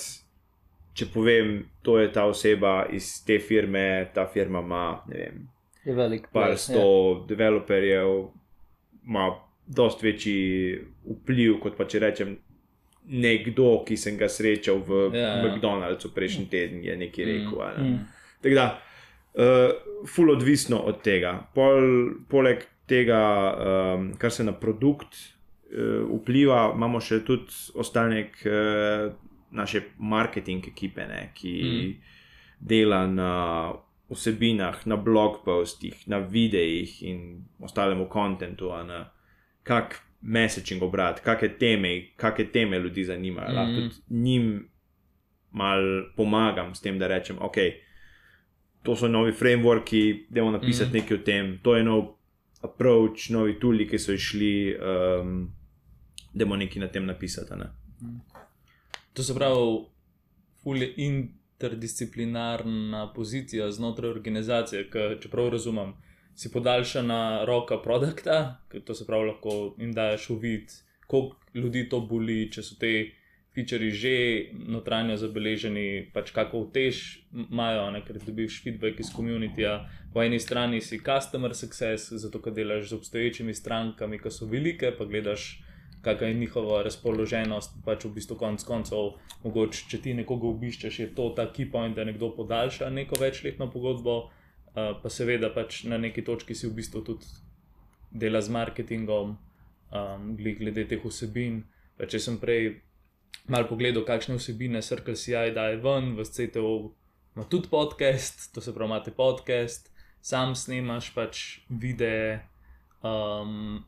če 0.94 1.06
povem, 1.14 1.68
to 1.82 1.98
je 1.98 2.12
ta 2.12 2.24
oseba 2.24 2.86
iz 2.90 3.24
te 3.26 3.38
firme, 3.38 4.10
ta 4.14 4.26
firma 4.26 4.60
ima, 4.60 5.02
ne 5.06 5.16
vem, 5.16 5.48
velik 5.84 6.28
par 6.32 6.56
sto 6.58 6.80
ja. 6.80 7.26
developerjev, 7.28 8.28
ima 9.06 9.28
dost 9.66 10.02
večji 10.02 10.78
vpliv, 11.04 11.58
kot 11.62 11.76
pa 11.76 11.88
če 11.88 12.02
rečem. 12.04 12.34
Nekdo, 13.04 13.82
ki 13.84 13.98
sem 14.00 14.16
ga 14.16 14.30
srečal 14.32 14.78
v 14.80 15.10
ja, 15.12 15.34
ja. 15.34 15.40
McDonald'su 15.44 16.08
prejšnji 16.16 16.46
teden, 16.48 16.78
je 16.80 16.94
nekaj 16.96 17.26
rekel. 17.28 17.58
Mm. 17.60 17.82
Ne? 17.82 17.90
Mm. 17.90 18.06
Tako 18.40 18.56
da, 18.56 18.64
uh, 19.36 20.06
ful 20.08 20.32
odvisno 20.32 20.78
od 20.88 21.02
tega. 21.04 21.34
Pol, 21.52 21.84
poleg 22.32 22.64
tega, 22.88 23.20
um, 23.52 24.06
kar 24.16 24.32
se 24.32 24.44
na 24.44 24.54
produkt 24.56 25.20
uh, 25.20 26.00
vpliva, 26.16 26.70
imamo 26.72 27.02
še 27.04 27.20
tudi 27.28 27.52
ostanek 27.76 28.40
uh, 28.48 29.12
naše 29.54 29.84
marketing 29.98 30.64
ekipe, 30.72 31.04
ne, 31.04 31.26
ki 31.36 31.54
mm. 31.60 32.16
dela 32.72 33.04
na 33.06 33.32
vsebinah, 34.14 34.86
na 34.86 34.96
blog 34.96 35.42
postih, 35.44 36.08
na 36.08 36.18
videih 36.18 37.02
in 37.02 37.44
ostalemu 37.60 38.08
kontentu. 38.08 38.70
Kak 39.62 40.00
messaging 40.24 40.82
obrat, 40.82 41.20
kakšne 41.20 41.58
teme, 41.58 41.94
kakšne 42.16 42.52
teme 42.52 42.78
ljudi 42.78 43.04
zanimajo. 43.04 43.50
Mm. 43.50 43.56
Lahko 43.56 43.80
tudi 43.88 44.22
njim 44.22 44.68
mal 45.52 45.80
pomagam 46.16 46.74
s 46.74 46.80
tem, 46.80 46.98
da 46.98 47.06
rečem. 47.06 47.38
Okay, 47.38 47.72
to 48.82 48.96
so 48.96 49.08
novi 49.08 49.32
frameworki, 49.32 50.26
da 50.30 50.40
bomo 50.40 50.56
napisali 50.58 50.90
mm. 50.90 50.92
nekaj 50.92 51.16
o 51.16 51.24
tem, 51.24 51.58
to 51.62 51.76
je 51.76 51.84
nov 51.84 52.04
approach, 52.62 53.30
novi 53.30 53.58
tuli, 53.60 53.88
ki 53.88 53.98
so 53.98 54.12
išli, 54.12 54.76
um, 54.76 55.52
da 56.32 56.44
bomo 56.44 56.56
nekaj 56.56 56.82
na 56.82 56.88
tem 56.88 57.06
napisali. 57.06 57.60
Ne? 57.60 57.70
Mm. 58.02 58.20
To 59.14 59.22
se 59.22 59.34
pravi, 59.34 59.84
fulje 60.62 60.94
interdisciplinarna 61.54 63.12
pozicija 63.14 63.70
znotraj 63.72 64.10
organizacije, 64.10 64.88
ki, 64.90 65.04
če 65.22 65.30
prav 65.30 65.52
razumem, 65.54 65.94
si 66.34 66.50
podaljšana 66.52 67.44
roka 67.44 67.78
produkta, 67.82 68.58
to 68.84 68.94
se 68.94 69.06
pravi, 69.06 69.30
lahko 69.30 69.74
jim 69.78 69.92
daš 69.92 70.30
uvid, 70.30 70.72
koliko 71.06 71.36
ljudi 71.54 71.88
to 71.88 72.00
boli, 72.00 72.48
če 72.50 72.62
so 72.62 72.78
te 72.80 72.94
featurei 73.54 73.90
že 73.94 74.14
notranjo 74.66 75.16
zabeleženi, 75.16 76.10
pač 76.14 76.32
kako 76.34 76.64
vtež 76.64 77.02
imajo, 77.46 77.86
ker 78.06 78.18
dobiš 78.26 78.62
feedback 78.64 78.98
iz 79.00 79.12
komunitija. 79.14 79.84
Po 80.12 80.22
eni 80.22 80.40
strani 80.40 80.80
si 80.80 80.98
customer 80.98 81.54
success, 81.54 82.10
zato 82.10 82.42
ker 82.42 82.52
delaš 82.54 82.88
z 82.90 82.98
obstoječimi 82.98 83.54
strankami, 83.54 84.18
ki 84.18 84.30
so 84.30 84.50
velike, 84.50 84.90
pa 84.98 85.06
gledaš, 85.06 85.62
kakšna 86.04 86.28
je 86.30 86.34
njihova 86.34 86.82
razpoloženost. 86.86 87.78
Pač 87.84 88.04
v 88.04 88.12
bistvu 88.18 88.36
konc 88.40 88.64
koncev, 88.64 89.14
mogoče 89.44 89.88
če 89.90 90.00
ti 90.04 90.14
nekoga 90.14 90.48
obiščeš, 90.50 91.00
je 91.00 91.08
to 91.16 91.30
ta 91.36 91.48
key 91.52 91.70
point, 91.70 91.96
da 91.96 92.04
nekdo 92.04 92.30
podaljša 92.36 92.90
neko 92.90 93.20
večletno 93.20 93.70
pogodbo, 93.70 94.18
uh, 94.24 94.94
pa 95.02 95.10
seveda 95.10 95.50
pač 95.54 95.84
na 95.88 95.98
neki 95.98 96.24
točki 96.24 96.54
si 96.54 96.68
v 96.68 96.76
bistvu 96.80 97.04
tudi 97.04 97.30
dela 98.10 98.40
z 98.40 98.54
marketingom, 98.54 99.36
um, 99.90 100.34
glede 100.36 100.86
teh 100.88 101.04
vsebin. 101.04 101.62
Pa 101.98 102.06
če 102.10 102.18
sem 102.20 102.38
prej 102.42 102.76
malo 103.50 103.68
pogledal, 103.70 104.04
kakšne 104.06 104.38
vsebine 104.38 104.82
Circle 104.82 105.16
CI 105.18 105.50
daje 105.54 105.80
ven, 105.82 106.14
v 106.18 106.26
CTO 106.26 106.94
ima 107.34 107.44
tudi 107.50 107.68
podcast, 107.70 108.52
to 108.54 108.60
se 108.60 108.74
pravi, 108.74 108.90
imate 108.90 109.10
podcast, 109.10 109.90
sam 110.22 110.54
snemaš 110.54 111.10
pač 111.14 111.42
videe. 111.68 112.40
Um, 113.02 113.84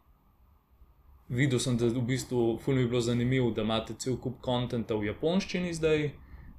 videl 1.29 1.59
sem, 1.59 1.77
da 1.79 1.89
v 1.91 2.03
bistvu 2.07 2.59
ful 2.63 2.75
mi 2.75 2.85
je 2.85 2.89
bilo 2.93 3.01
zanimivo, 3.01 3.51
da 3.51 3.63
imate 3.63 3.95
cel 3.99 4.17
kup 4.21 4.41
konta 4.41 4.79
v 4.95 5.11
japonščini 5.11 5.75
zdaj. 5.75 6.11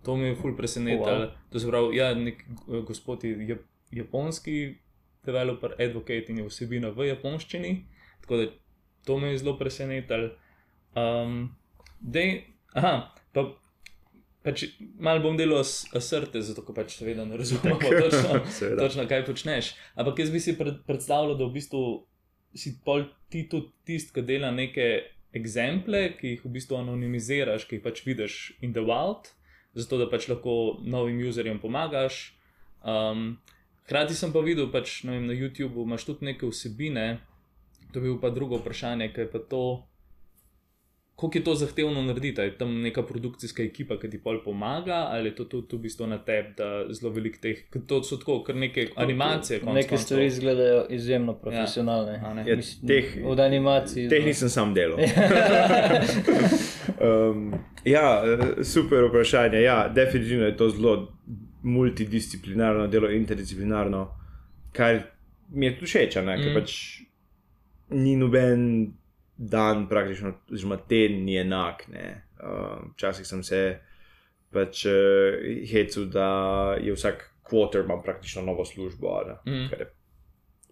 To 0.05 0.15
me 0.15 0.31
je 0.31 0.35
ful 0.39 0.55
presenetilo. 0.55 1.27
Wow. 1.27 1.31
To 1.51 1.59
se 1.59 1.67
pravi, 1.67 1.97
ja, 1.97 2.13
nek 2.15 2.43
eh, 2.43 2.81
gospod 2.87 3.23
je 3.23 3.57
japonski 3.91 4.77
developer, 5.25 5.75
advocate 5.79 6.31
in 6.31 6.43
je 6.43 6.47
vsebina 6.47 6.91
v 6.95 7.09
japonščini. 7.11 7.73
Tako 8.21 8.37
da 8.37 8.49
to 9.07 9.17
me 9.19 9.31
je 9.31 9.37
zelo 9.43 9.57
presenetilo. 9.57 10.29
Um, 10.95 11.55
Aha, 12.77 12.93
pa, 13.33 13.43
pač 14.45 14.63
malo 14.99 15.23
bom 15.23 15.37
delal 15.39 15.63
srte, 15.65 16.41
zato 16.45 16.63
ker 16.65 16.75
pač 16.77 16.97
seveda 16.99 17.25
ne 17.25 17.39
razumem, 17.39 17.79
točno, 18.03 18.41
točno 18.77 19.07
kaj 19.09 19.25
počneš. 19.25 19.73
Ampak 19.95 20.21
jaz 20.21 20.31
bi 20.31 20.41
si 20.43 20.55
pred, 20.59 20.83
predstavljal, 20.87 21.37
da 21.39 21.47
v 21.47 21.55
bistvu 21.57 21.81
si 22.55 22.77
pol 22.85 23.07
ti 23.31 23.47
tudi 23.49 23.73
tisti, 23.85 24.13
ki 24.13 24.23
dela 24.27 24.51
neke 24.51 24.87
exemple, 25.35 26.13
ki 26.19 26.35
jih 26.35 26.45
v 26.45 26.53
bistvu 26.55 26.79
anonimiziraš, 26.79 27.67
ki 27.67 27.77
jih 27.77 27.83
pač 27.83 28.03
vidiš 28.05 28.37
in 28.61 28.73
the 28.73 28.83
wild, 28.85 29.31
zato 29.77 29.99
da 29.99 30.07
pač 30.09 30.29
lahko 30.31 30.79
novim 30.83 31.19
userjem 31.27 31.59
pomagaš. 31.63 32.33
Um, 32.83 33.37
Hrati 33.87 34.15
sem 34.19 34.33
pa 34.35 34.41
videl, 34.43 34.67
pač, 34.67 34.99
vem, 35.07 35.29
na 35.29 35.35
YouTubu 35.35 35.85
imaš 35.87 36.03
tudi 36.09 36.27
neke 36.27 36.47
vsebine, 36.49 37.21
to 37.93 38.01
bi 38.01 38.09
bilo 38.09 38.19
pa 38.19 38.33
drugo 38.35 38.59
vprašanje, 38.59 39.13
kaj 39.15 39.29
pa 39.31 39.39
to 39.39 39.61
kako 41.17 41.37
je 41.37 41.43
to 41.43 41.55
zahtevno 41.55 42.01
narediti? 42.01 42.41
Je 42.41 42.57
tam 42.57 42.81
neka 42.81 43.03
produkcijska 43.03 43.63
ekipa, 43.63 43.99
ki 43.99 44.09
ti 44.09 44.19
pol 44.21 44.37
pomaga, 44.43 45.07
ali 45.09 45.29
je 45.29 45.35
to 45.35 45.45
tudi 45.45 45.77
v 45.77 45.79
bistvu 45.79 46.07
na 46.07 46.17
tebi, 46.17 46.53
da 46.57 46.85
zelo 46.93 47.13
velik 47.13 47.39
teh, 47.41 47.63
to 47.87 48.03
so 48.03 48.19
tako, 48.21 48.43
kar 48.43 48.55
neke 48.55 48.87
animacije. 48.95 49.61
Neke 49.73 49.97
stvari 49.97 50.25
izgledajo 50.25 50.85
izjemno 50.89 51.31
ja. 51.31 51.39
profesionalne. 51.39 52.11
Ja, 52.11 52.43
ja, 52.45 52.57
teh, 52.87 53.17
od 53.25 53.39
animacij. 53.39 54.09
Teh 54.09 54.25
nisem 54.25 54.49
sam 54.49 54.73
delal. 54.73 54.99
um, 57.07 57.53
ja, 57.85 58.21
super 58.63 59.09
vprašanje. 59.09 59.61
Ja, 59.61 59.87
definitivno 59.87 60.45
je 60.45 60.57
to 60.57 60.69
zelo 60.69 61.13
multidisciplinarno 61.63 62.87
delo, 62.87 63.09
interdisciplinarno, 63.11 64.07
kar 64.71 65.01
mi 65.49 65.65
je 65.65 65.79
tu 65.79 65.85
všeč, 65.85 66.13
ker 66.13 66.29
mm. 66.29 66.53
pač 66.53 66.77
ni 67.89 68.15
noben 68.15 68.93
dan, 69.37 69.87
praktično, 69.89 70.33
oziroma 70.51 70.77
teden 70.77 71.23
ni 71.25 71.37
enak. 71.37 71.85
Uh, 71.87 72.91
včasih 72.95 73.21
uh, 73.21 73.27
sem 73.27 73.43
se 73.43 73.61
pač 74.53 74.85
uh, 74.85 75.37
hecel, 75.71 76.07
da 76.11 76.29
je 76.81 76.93
vsak 76.93 77.23
kvoter 77.47 77.85
imel 77.85 78.01
praktično 78.03 78.41
novo 78.41 78.65
službo. 78.65 79.21
Mm. 79.47 79.67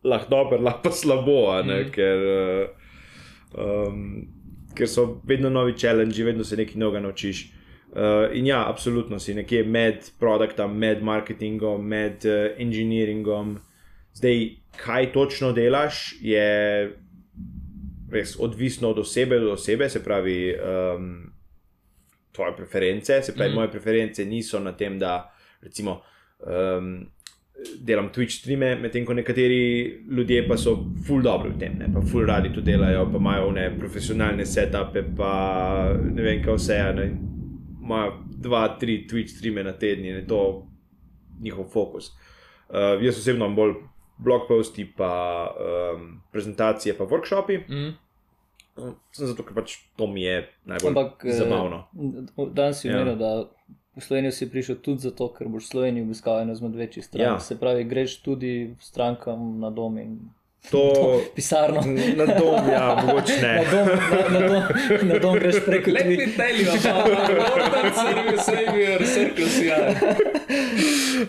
Lahko 0.03 0.29
dobro, 0.29 0.59
lahko 0.61 0.83
pa 0.83 0.91
slabo, 0.91 1.39
mm. 1.63 1.91
ker, 1.93 2.25
uh, 2.31 3.87
um, 3.87 4.27
ker 4.75 4.89
so 4.89 5.21
vedno 5.23 5.49
novi 5.49 5.77
challenge, 5.77 6.23
vedno 6.23 6.43
se 6.43 6.57
nekaj 6.57 6.79
novega 6.81 7.05
naučiš. 7.05 7.51
Uh, 7.95 8.27
in 8.33 8.47
ja, 8.47 8.65
absolutno 8.69 9.19
si 9.19 9.33
nekje 9.33 9.63
med 9.63 10.09
produktom, 10.19 10.77
med 10.77 11.03
marketingom, 11.03 11.85
med 11.87 12.25
uh, 12.25 12.51
engineeringom. 12.57 13.57
Zdaj, 14.15 14.49
kaj 14.77 15.11
točno 15.13 15.51
delaš, 15.51 16.15
je 16.21 16.45
res 18.11 18.35
odvisno 18.39 18.89
od 18.89 18.99
osebe 18.99 19.39
do 19.39 19.53
osebe, 19.53 19.89
se 19.89 20.03
pravi, 20.03 20.53
um, 20.53 21.33
tvoje 22.31 22.55
preference. 22.55 23.21
Se 23.21 23.33
pravi, 23.33 23.51
mm. 23.51 23.55
moje 23.55 23.71
preference 23.71 24.25
niso 24.25 24.59
na 24.59 24.71
tem, 24.71 24.99
da 24.99 25.33
recimo. 25.61 26.01
Um, 26.39 27.11
Delam 27.79 28.09
Twitch 28.11 28.41
streame, 28.41 28.75
medtem 28.75 29.05
ko 29.07 29.13
nekateri 29.15 30.03
ljudje 30.11 30.41
pa 30.47 30.57
so 30.59 30.73
full 31.07 31.23
dobro 31.23 31.53
v 31.53 31.59
tem, 31.59 31.77
ne? 31.79 31.87
pa 31.93 32.01
full 32.03 32.27
radi 32.27 32.51
to 32.53 32.61
delajo, 32.61 33.05
pa 33.11 33.17
imajo 33.17 33.51
ne 33.55 33.69
profesionalne 33.79 34.45
setupe, 34.45 35.05
pa 35.17 35.31
ne 36.03 36.21
vem, 36.23 36.41
kaj 36.43 36.59
vse. 36.59 36.79
Imajo 37.79 38.11
dva, 38.43 38.67
tri 38.79 39.05
Twitch 39.07 39.37
streame 39.37 39.63
na 39.63 39.71
teden 39.71 40.05
in 40.05 40.19
je 40.19 40.25
to 40.27 40.41
njihov 41.41 41.71
fokus. 41.71 42.11
Uh, 42.69 42.99
jaz 43.01 43.23
osebno 43.23 43.45
imam 43.45 43.55
bolj 43.55 43.73
blog 44.17 44.47
posti, 44.47 44.85
pa 44.97 45.11
um, 45.95 46.21
prezentacije, 46.31 46.97
pa 46.97 47.03
workshopi. 47.03 47.57
Mm. 47.69 47.93
Sem 49.15 49.27
zato, 49.27 49.43
ker 49.47 49.55
pač 49.55 49.77
to 49.95 50.07
mi 50.07 50.25
je 50.25 50.41
najbolj 50.67 50.91
Ampak, 50.91 51.25
eh, 51.25 51.37
zabavno. 51.37 51.85
Danes 52.51 52.81
si 52.83 52.89
umenil, 52.89 53.15
ja. 53.15 53.15
da 53.15 53.31
v 53.95 54.03
Slovenijo 54.03 54.35
si 54.35 54.49
prišel 54.51 54.81
tudi 54.83 55.07
zato, 55.07 55.29
ker 55.31 55.47
boš 55.47 55.69
Slovenijo 55.71 56.03
obiskal 56.03 56.41
eno 56.43 56.51
izmed 56.51 56.75
večjih 56.75 57.05
strank. 57.05 57.23
Ja. 57.23 57.39
Se 57.39 57.59
pravi, 57.59 57.87
greš 57.87 58.19
tudi 58.21 58.75
strankam 58.83 59.59
na 59.59 59.71
dom 59.71 59.97
in 59.97 60.17
To 60.71 61.21
Pisarno. 61.35 61.81
na 62.15 62.25
dom, 62.25 62.69
ja, 62.71 63.03
mogoče 63.07 63.33
Na 63.41 63.47
ne. 63.47 63.65
dom, 63.71 63.87
na, 64.33 64.39
na, 64.39 64.47
dom, 64.47 64.63
na 65.07 65.19
dom 65.19 65.35
greš 65.39 65.55
preko 65.65 65.91
Let 65.91 66.05
me 66.07 66.15
Twitterja. 66.15 66.35
tell 66.37 66.55
you 66.55 66.69
about 66.69 67.29
Northern 67.29 67.93
Service 67.93 68.43
Savior 68.45 69.05
Circus. 69.05 69.61
Ja. 69.63 69.77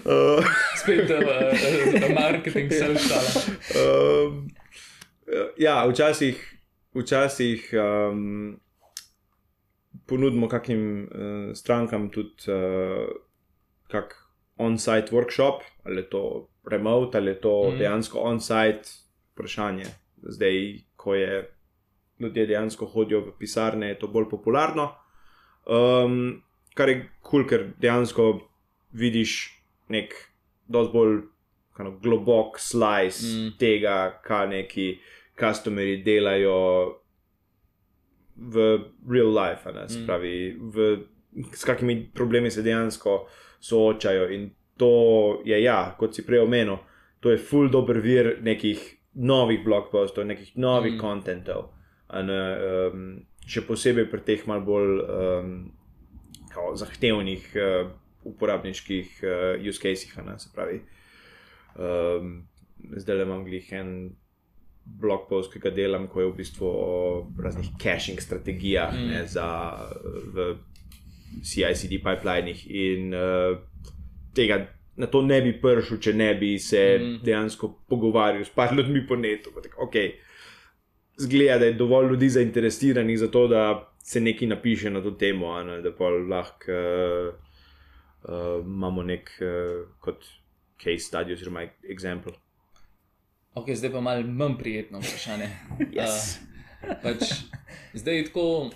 Uh, 0.04 0.44
Spet 0.76 1.10
uh, 1.10 2.14
marketing 2.14 2.72
se 2.72 2.88
vštala. 2.94 3.30
um, 3.76 4.48
ja, 5.56 5.86
včasih, 5.88 6.58
včasih 6.94 7.70
um, 7.74 8.60
ponudimo 10.06 10.48
kakim 10.48 10.82
uh, 11.04 11.54
strankam 11.54 12.10
tudi 12.10 12.34
uh, 12.48 13.08
kak 13.88 14.14
on-site 14.56 15.12
workshop, 15.12 15.60
ali 15.84 15.96
je 15.96 16.10
to 16.10 16.48
remote, 16.70 17.18
ali 17.18 17.30
je 17.30 17.40
to 17.40 17.70
mm. 17.70 17.78
dejansko 17.78 18.18
on-site 18.18 19.05
vprašanje. 19.36 19.84
Zdaj, 20.24 20.56
ko 20.96 21.14
je 21.14 21.44
ljudje 22.18 22.46
dejansko 22.46 22.86
hodijo 22.86 23.20
v 23.20 23.32
pisarne, 23.38 23.88
je 23.92 23.98
to 23.98 24.08
bolj 24.08 24.30
popularno. 24.30 24.88
Um, 25.66 26.42
kar 26.74 26.88
je 26.88 27.00
kul, 27.20 27.42
cool, 27.42 27.46
ker 27.48 27.66
dejansko 27.78 28.40
vidiš 28.92 29.52
nek 29.92 30.14
dosti 30.68 30.92
bolj 30.92 31.18
kind 31.76 31.88
of, 31.88 32.00
globok 32.00 32.56
slice 32.58 33.26
Mm. 33.26 33.50
tega, 33.58 34.20
kaj 34.24 34.48
neki 34.48 34.98
customeri 35.38 36.02
delajo 36.02 36.96
v 38.36 38.78
real 39.10 39.32
life, 39.34 39.72
ne, 39.72 39.88
se 39.88 39.98
Mm. 39.98 40.70
v, 40.72 40.96
s 41.52 41.64
kakimi 41.64 42.10
problemi 42.14 42.50
se 42.50 42.62
dejansko 42.62 43.26
soočajo. 43.60 44.30
In 44.30 44.50
to 44.76 45.42
je, 45.44 45.62
ja, 45.62 45.94
kot 45.98 46.14
si 46.14 46.22
prej 46.26 46.40
omenil, 46.40 46.76
to 47.20 47.30
je 47.30 47.38
full 47.38 47.68
dober 47.68 47.98
vir 48.00 48.38
nekih 48.42 48.95
novih 49.16 49.64
blogpostov, 49.64 50.26
nekih 50.28 50.52
novih 50.56 50.94
Mm. 50.94 51.00
kontentov. 51.00 51.70
Ne, 52.12 52.42
um, 52.92 53.06
še 53.46 53.64
posebej 53.66 54.10
pri 54.10 54.20
teh 54.20 54.44
malo 54.46 54.62
bolj 54.62 55.00
um, 55.02 55.72
kao, 56.52 56.76
zahtevnih 56.76 57.48
uh, 57.56 57.88
uporabniških 58.24 59.08
uh, 59.24 59.68
use 59.68 59.80
casih, 59.82 60.12
a 60.18 60.22
ne, 60.22 60.38
se 60.38 60.52
pravi. 60.54 60.82
Um, 61.74 62.46
zdaj 62.96 63.16
le 63.16 63.26
imam 63.26 63.44
glih 63.44 63.72
en 63.72 63.90
blog 64.86 65.26
post, 65.28 65.52
ki 65.52 65.58
ga 65.58 65.70
delam, 65.74 66.06
ko 66.06 66.20
je 66.20 66.30
v 66.30 66.36
bistvu 66.36 66.66
o 66.68 67.26
raznih 67.42 67.72
caching 67.82 68.20
strategijah 68.22 68.94
Mm. 68.94 69.02
mm. 69.02 69.10
ne, 69.10 69.26
za 69.26 69.48
v 70.34 70.56
CICD 71.42 71.98
pipelinih 72.04 72.66
in 72.70 73.14
uh, 73.14 73.58
tega. 74.34 74.66
Na 74.96 75.06
to 75.06 75.22
ne 75.22 75.40
bi 75.42 75.52
prišel, 75.60 75.98
če 76.00 76.12
ne 76.12 76.34
bi 76.34 76.58
se 76.58 76.98
Mm. 77.00 77.04
mm. 77.04 77.18
dejansko 77.24 77.68
pogovarjal 77.88 78.44
s 78.44 78.50
par 78.50 78.72
ljudmi 78.74 79.06
po 79.06 79.16
netu. 79.16 79.50
Pa 79.54 79.60
tako, 79.60 79.88
Okay, 79.88 80.12
zgleda, 81.16 81.58
da 81.58 81.66
je 81.66 81.72
dovolj 81.72 82.08
ljudi 82.10 82.28
zainteresiranih 82.28 83.18
za 83.18 83.28
to, 83.30 83.48
da 83.48 83.92
se 84.02 84.20
nekaj 84.20 84.48
napiše 84.48 84.90
na 84.90 85.02
to 85.02 85.10
temo, 85.10 85.52
a 85.52 85.64
ne, 85.64 85.82
da 85.82 85.92
pa 85.92 86.08
lahko 86.08 86.72
uh, 86.72 87.34
uh, 88.22 88.64
imamo 88.64 89.02
nek 89.02 89.30
uh, 89.40 89.88
kot 90.00 90.24
case 90.82 91.04
study 91.10 91.32
oziroma 91.32 91.66
example. 91.82 92.32
Ok, 93.54 93.70
zdaj 93.74 93.92
pa 93.92 94.00
malo 94.00 94.22
manj 94.22 94.58
prijetno 94.58 94.98
vprašanje. 94.98 95.48
Yes. 95.96 96.38
Uh, 96.38 96.56
pač, 97.02 97.22
zdaj, 97.94 98.24
tako, 98.28 98.70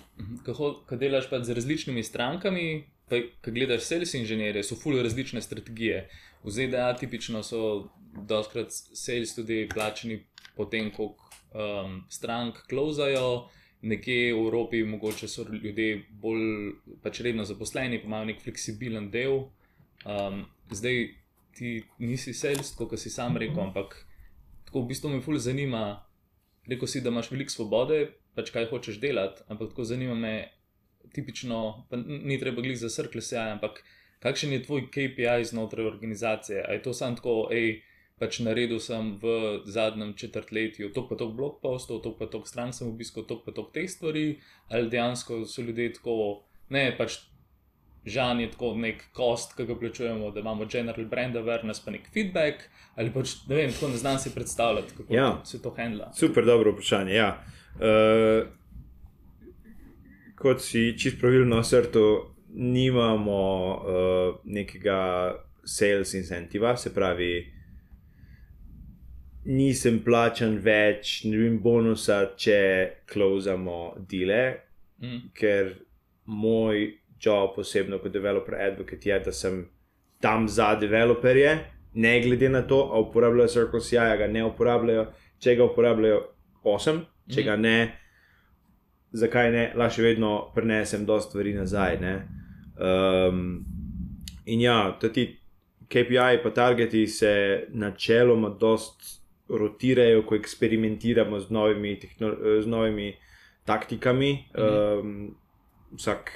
ko 0.87 0.97
delaš 0.97 1.29
pač 1.29 1.45
z 1.47 1.55
različnimi 1.55 2.03
strankami, 2.03 2.90
ko 3.19 3.51
gledaš 3.51 3.87
sales 3.87 4.13
inženirje, 4.13 4.63
so 4.63 4.77
fully 4.79 5.03
različne 5.03 5.41
strategije. 5.41 6.05
V 6.43 6.51
ZDA 6.51 6.93
tipično 6.97 7.43
so 7.43 7.89
doskrat 8.27 8.71
sales 8.71 9.35
tudi 9.35 9.67
plačeni 9.73 10.23
potem, 10.55 10.91
koliko 10.91 11.29
um, 11.53 12.03
strank 12.09 12.63
klozajo. 12.69 13.49
Nekje 13.81 14.33
v 14.33 14.37
Evropi 14.37 14.83
mogoče 14.85 15.27
so 15.27 15.45
ljudje 15.49 16.03
bolj 16.21 16.75
pač 17.01 17.23
redno 17.25 17.45
zaposleni, 17.45 17.97
pa 18.01 18.07
imajo 18.07 18.25
nek 18.29 18.43
fleksibilen 18.43 19.09
del. 19.11 19.47
Um, 20.05 20.45
zdaj 20.69 21.07
ti 21.57 21.83
nisi 21.97 22.33
sales, 22.33 22.75
kot 22.77 22.93
si 22.99 23.09
sam 23.09 23.37
rekel, 23.37 23.59
ampak 23.63 23.97
tako 24.65 24.83
v 24.83 24.93
bistvu 24.93 25.09
me 25.09 25.21
ful 25.21 25.37
zanima. 25.37 26.03
Rekel 26.69 26.87
si, 26.87 27.01
da 27.01 27.09
imaš 27.09 27.31
veliko 27.31 27.49
svobode, 27.49 28.03
pač 28.37 28.51
kaj 28.53 28.69
hočeš 28.69 28.99
delati, 29.01 29.41
ampak 29.49 29.73
tako 29.73 29.83
zanima 29.83 30.13
me, 30.15 30.35
tipično, 31.13 31.85
pa 31.89 31.97
ni 31.97 32.39
treba 32.39 32.61
glih 32.61 32.77
za 32.79 32.89
srkle 32.89 33.21
se, 33.21 33.37
ampak 33.37 33.83
kakšen 34.19 34.51
je 34.53 34.63
tvoj 34.63 34.87
KPI 34.91 35.45
znotraj 35.45 35.85
organizacije? 35.85 36.65
A 36.67 36.73
je 36.73 36.81
to 36.81 36.93
samo 36.93 37.15
tako, 37.15 37.47
hej, 37.51 37.81
pač 38.19 38.39
naredil 38.39 38.79
sem 38.79 39.15
v 39.21 39.31
zadnjem 39.65 40.13
četrtletju 40.13 40.91
toliko 40.93 41.09
pa 41.09 41.17
toliko 41.17 41.37
blog 41.37 41.59
postov, 41.61 42.01
toliko 42.01 42.19
pa 42.19 42.31
toliko 42.31 42.47
stran 42.47 42.73
sem 42.73 42.87
obiskal, 42.87 43.23
toliko 43.23 43.45
pa 43.45 43.51
toliko 43.51 43.71
teh 43.73 43.89
stvari, 43.89 44.39
ali 44.69 44.89
dejansko 44.89 45.45
so 45.45 45.61
ljudje 45.61 45.93
tako, 45.93 46.43
ne 46.69 46.95
pač. 46.97 47.19
Žan 48.05 48.39
je 48.41 48.47
tako 48.51 48.71
nek 48.81 49.03
kost, 49.13 49.51
ki 49.53 49.65
ga 49.69 49.75
plačujemo, 49.77 50.31
da 50.33 50.39
imamo 50.41 50.65
general 50.65 51.05
brand 51.05 51.35
awareness, 51.37 51.83
pa 51.85 51.91
nek 51.93 52.07
feedback, 52.13 52.63
ali 52.97 53.11
pač 53.13 53.35
ne 53.47 53.55
vem, 53.55 53.73
tako 53.73 53.91
ne 53.91 53.97
znam 53.97 54.17
si 54.19 54.31
predstavljati, 54.33 54.93
kako 54.97 55.13
Ja. 55.13 55.41
se 55.45 55.61
to 55.61 55.69
handla. 55.77 56.07
Super, 56.13 56.45
dobro 56.45 56.71
vprašanje. 56.71 57.13
Ja. 57.13 57.43
Uh, 57.75 58.47
kot 60.41 60.61
si 60.61 60.91
čist 60.97 61.19
pravilno 61.21 61.61
srto, 61.63 62.03
nimamo 62.53 63.41
uh, 63.71 64.39
nekega 64.45 64.99
sales 65.63 66.13
incentiva, 66.17 66.75
se 66.77 66.89
pravi, 66.93 67.33
nisem 69.45 69.99
plačan 70.05 70.57
več, 70.61 71.23
ne 71.25 71.37
vem, 71.37 71.59
bonusa, 71.63 72.23
če 72.37 72.59
klozamo 73.11 73.79
dele, 74.09 74.43
Mm. 75.01 75.31
ker 75.33 75.71
moj 76.29 76.83
job, 77.19 77.55
osebno 77.57 77.97
kot 77.97 78.11
developer 78.13 78.53
advocate, 78.53 79.09
je, 79.09 79.15
da 79.25 79.31
sem 79.33 79.63
tam 80.21 80.45
za 80.47 80.75
developerje, 80.77 81.55
ne 81.95 82.11
glede 82.21 82.49
na 82.49 82.61
to, 82.61 82.83
ali 82.93 83.07
uporabljajo 83.07 83.47
Circle 83.49 83.79
CI, 83.81 83.97
ali 83.97 84.17
ga 84.19 84.27
ne 84.27 84.43
uporabljajo. 84.45 85.07
Če 85.41 85.55
ga 85.57 85.65
uporabljajo, 85.65 86.19
osem, 86.63 87.01
če 87.27 87.39
Mhm. 87.41 87.45
ga 87.47 87.55
ne, 87.55 87.75
zakaj 89.11 89.51
ne, 89.51 89.73
lahko 89.75 89.95
še 89.95 90.01
vedno 90.03 90.51
prenesem 90.55 91.05
dosta 91.05 91.29
stvari 91.29 91.53
nazaj. 91.53 91.97
ne. 91.99 92.27
Um, 92.77 93.65
in 94.45 94.61
ja, 94.61 94.91
ti 95.03 95.37
KPI 95.87 96.39
pa 96.43 96.49
targeti 96.49 97.07
se 97.07 97.33
načeloma 97.69 98.49
dost 98.49 99.21
rotirajo, 99.49 100.23
ko 100.23 100.35
eksperimentiramo 100.35 101.39
z 101.39 101.49
novimi, 101.49 101.99
z 102.61 102.67
novimi 102.67 103.13
taktikami. 103.65 104.45
Mhm. 104.57 104.99
Um, 104.99 105.35
vsak 105.93 106.31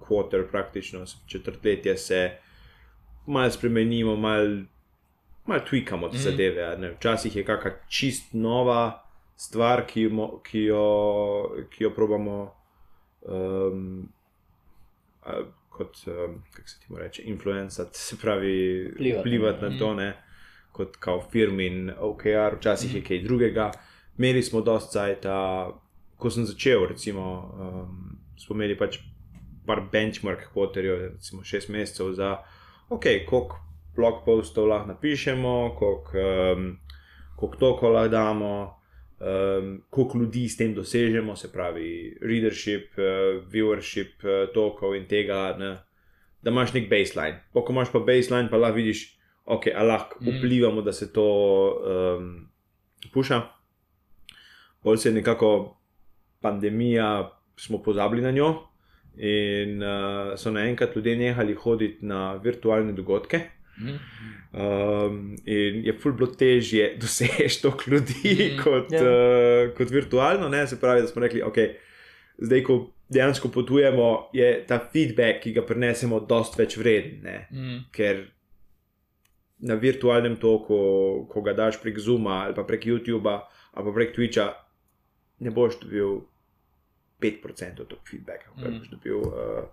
kvartal, 0.00 0.46
praktično 0.50 1.04
četrtletje, 1.26 1.96
se 1.96 2.30
malo 3.26 3.50
spremenimo, 3.50 4.16
malo 4.16 4.62
mal 5.46 5.60
tweakamo 5.60 6.08
te 6.08 6.16
Mhm. 6.16 6.22
zadeve. 6.22 6.76
ne. 6.78 6.90
Včasih 6.90 7.36
je 7.36 7.44
kakšna 7.44 7.70
čist 7.88 8.32
nova 8.32 9.05
stvar, 9.36 9.86
ki, 9.86 10.08
mo, 10.08 10.40
ki, 10.44 10.66
jo, 10.70 10.84
ki 11.70 11.84
jo 11.84 11.90
probamo. 11.94 12.36
Um, 13.22 14.08
Kot, 15.68 15.96
um, 16.06 16.42
kako 16.52 16.68
se 16.68 16.78
ti 16.80 16.86
mu 16.88 16.98
reče, 16.98 17.22
influencati, 17.28 17.98
se 17.98 18.16
pravi, 18.16 18.88
Vplivati. 18.94 19.20
vplivati 19.20 19.64
na 19.64 19.78
to, 19.78 19.94
ne, 19.94 20.22
kot 20.72 20.96
kao 20.96 21.20
firmin, 21.32 21.90
OKR, 21.98 22.56
včasih 22.56 22.94
je 22.94 23.02
kaj 23.04 23.18
drugega. 23.22 23.70
Imeli 24.18 24.42
smo 24.42 24.60
dosta 24.60 24.92
cajta, 24.92 25.34
ko 26.16 26.30
sem 26.30 26.46
začel, 26.48 26.86
recimo, 26.88 27.26
um, 27.58 28.16
smo 28.38 28.56
imeli 28.56 28.78
pač 28.78 28.98
par 29.66 29.82
benchmark 29.92 30.46
kvoterjev, 30.52 30.96
recimo 31.10 31.44
šest 31.44 31.68
mesecev 31.68 32.12
za, 32.16 32.36
ok, 32.88 33.04
koliko 33.28 33.60
blog 33.96 34.24
postov 34.24 34.68
lahko 34.70 34.94
napišemo, 34.94 35.74
koliko, 35.78 36.24
um, 36.56 36.78
koliko 37.36 37.56
toko 37.58 37.88
lahko 37.88 38.08
damo, 38.08 38.54
um, 39.20 39.82
koliko 39.90 40.18
ljudi 40.18 40.48
s 40.48 40.56
tem 40.56 40.74
dosežemo, 40.74 41.36
se 41.36 41.52
pravi, 41.52 42.18
readership, 42.20 42.98
uh, 42.98 43.42
viewership, 43.52 44.22
uh, 44.24 44.52
tokov 44.54 44.96
in 44.96 45.06
tega, 45.08 45.56
ne, 45.58 45.76
da 46.42 46.50
imaš 46.50 46.74
nek 46.74 46.90
baseline. 46.90 47.42
Pa, 47.52 47.64
ko 47.64 47.72
imaš 47.72 47.92
pa 47.92 48.00
baseline, 48.00 48.50
pa 48.50 48.56
lahko 48.56 48.76
vidiš, 48.76 49.18
ok, 49.44 49.68
a 49.74 49.82
lahko 49.82 50.18
Mm. 50.20 50.38
vplivamo, 50.38 50.82
da 50.82 50.92
se 50.92 51.12
to 51.12 51.26
um, 52.18 52.48
puša. 53.12 53.42
Bolj 54.84 54.96
se 54.96 55.08
je 55.08 55.14
nekako 55.14 55.76
pandemija, 56.40 57.32
smo 57.56 57.82
pozabili 57.82 58.22
na 58.22 58.30
njo 58.30 58.54
in 59.16 59.82
uh, 59.82 60.36
so 60.36 60.50
naenkrat 60.50 60.96
ljudje 60.96 61.16
nehali 61.16 61.54
hoditi 61.54 62.06
na 62.06 62.34
virtualne 62.34 62.92
dogodke. 62.92 63.40
Mhm. 63.78 63.96
Um, 64.54 65.16
in 65.44 65.82
je 65.84 65.92
ful 65.94 66.12
bilo 66.12 66.26
težje 66.28 66.94
doseči 67.00 67.62
toliko 67.62 67.90
ljudi 67.90 68.14
Mhm. 68.46 68.62
kot, 68.62 68.92
Ja. 68.92 69.02
uh, 69.02 69.74
kot 69.74 69.90
virtualno. 69.90 70.48
Ne? 70.48 70.66
Se 70.66 70.80
pravi, 70.80 71.00
da 71.00 71.08
smo 71.08 71.22
rekli, 71.22 71.42
ok, 71.42 71.56
zdaj, 72.38 72.62
ko 72.62 72.78
dejansko 73.08 73.48
potujemo, 73.50 74.06
je 74.32 74.66
ta 74.66 74.78
feedback, 74.86 75.42
ki 75.42 75.52
ga 75.52 75.62
prenesemo, 75.62 76.20
dosti 76.22 76.56
več 76.58 76.76
vreden. 76.76 77.20
Mhm. 77.50 77.76
Ker 77.92 78.24
na 79.60 79.74
virtualnem 79.74 80.36
toku, 80.36 80.76
ko 81.26 81.42
ga 81.42 81.52
daš 81.54 81.78
prek 81.78 81.98
Zuma 81.98 82.42
ali 82.42 82.54
pa 82.54 82.62
prek 82.62 82.84
YouTuba 82.84 83.40
ali 83.72 83.84
pa 83.84 83.92
prek 83.92 84.12
Twitcha, 84.12 84.50
ne 85.38 85.50
boš 85.50 85.78
dobil 85.80 86.20
5% 87.18 87.84
tog 87.84 87.98
feedbacka, 88.04 88.50
kar 88.54 88.70
Mm. 88.70 88.78
boš 88.78 88.88
dobil 88.90 89.16
uh, 89.18 89.64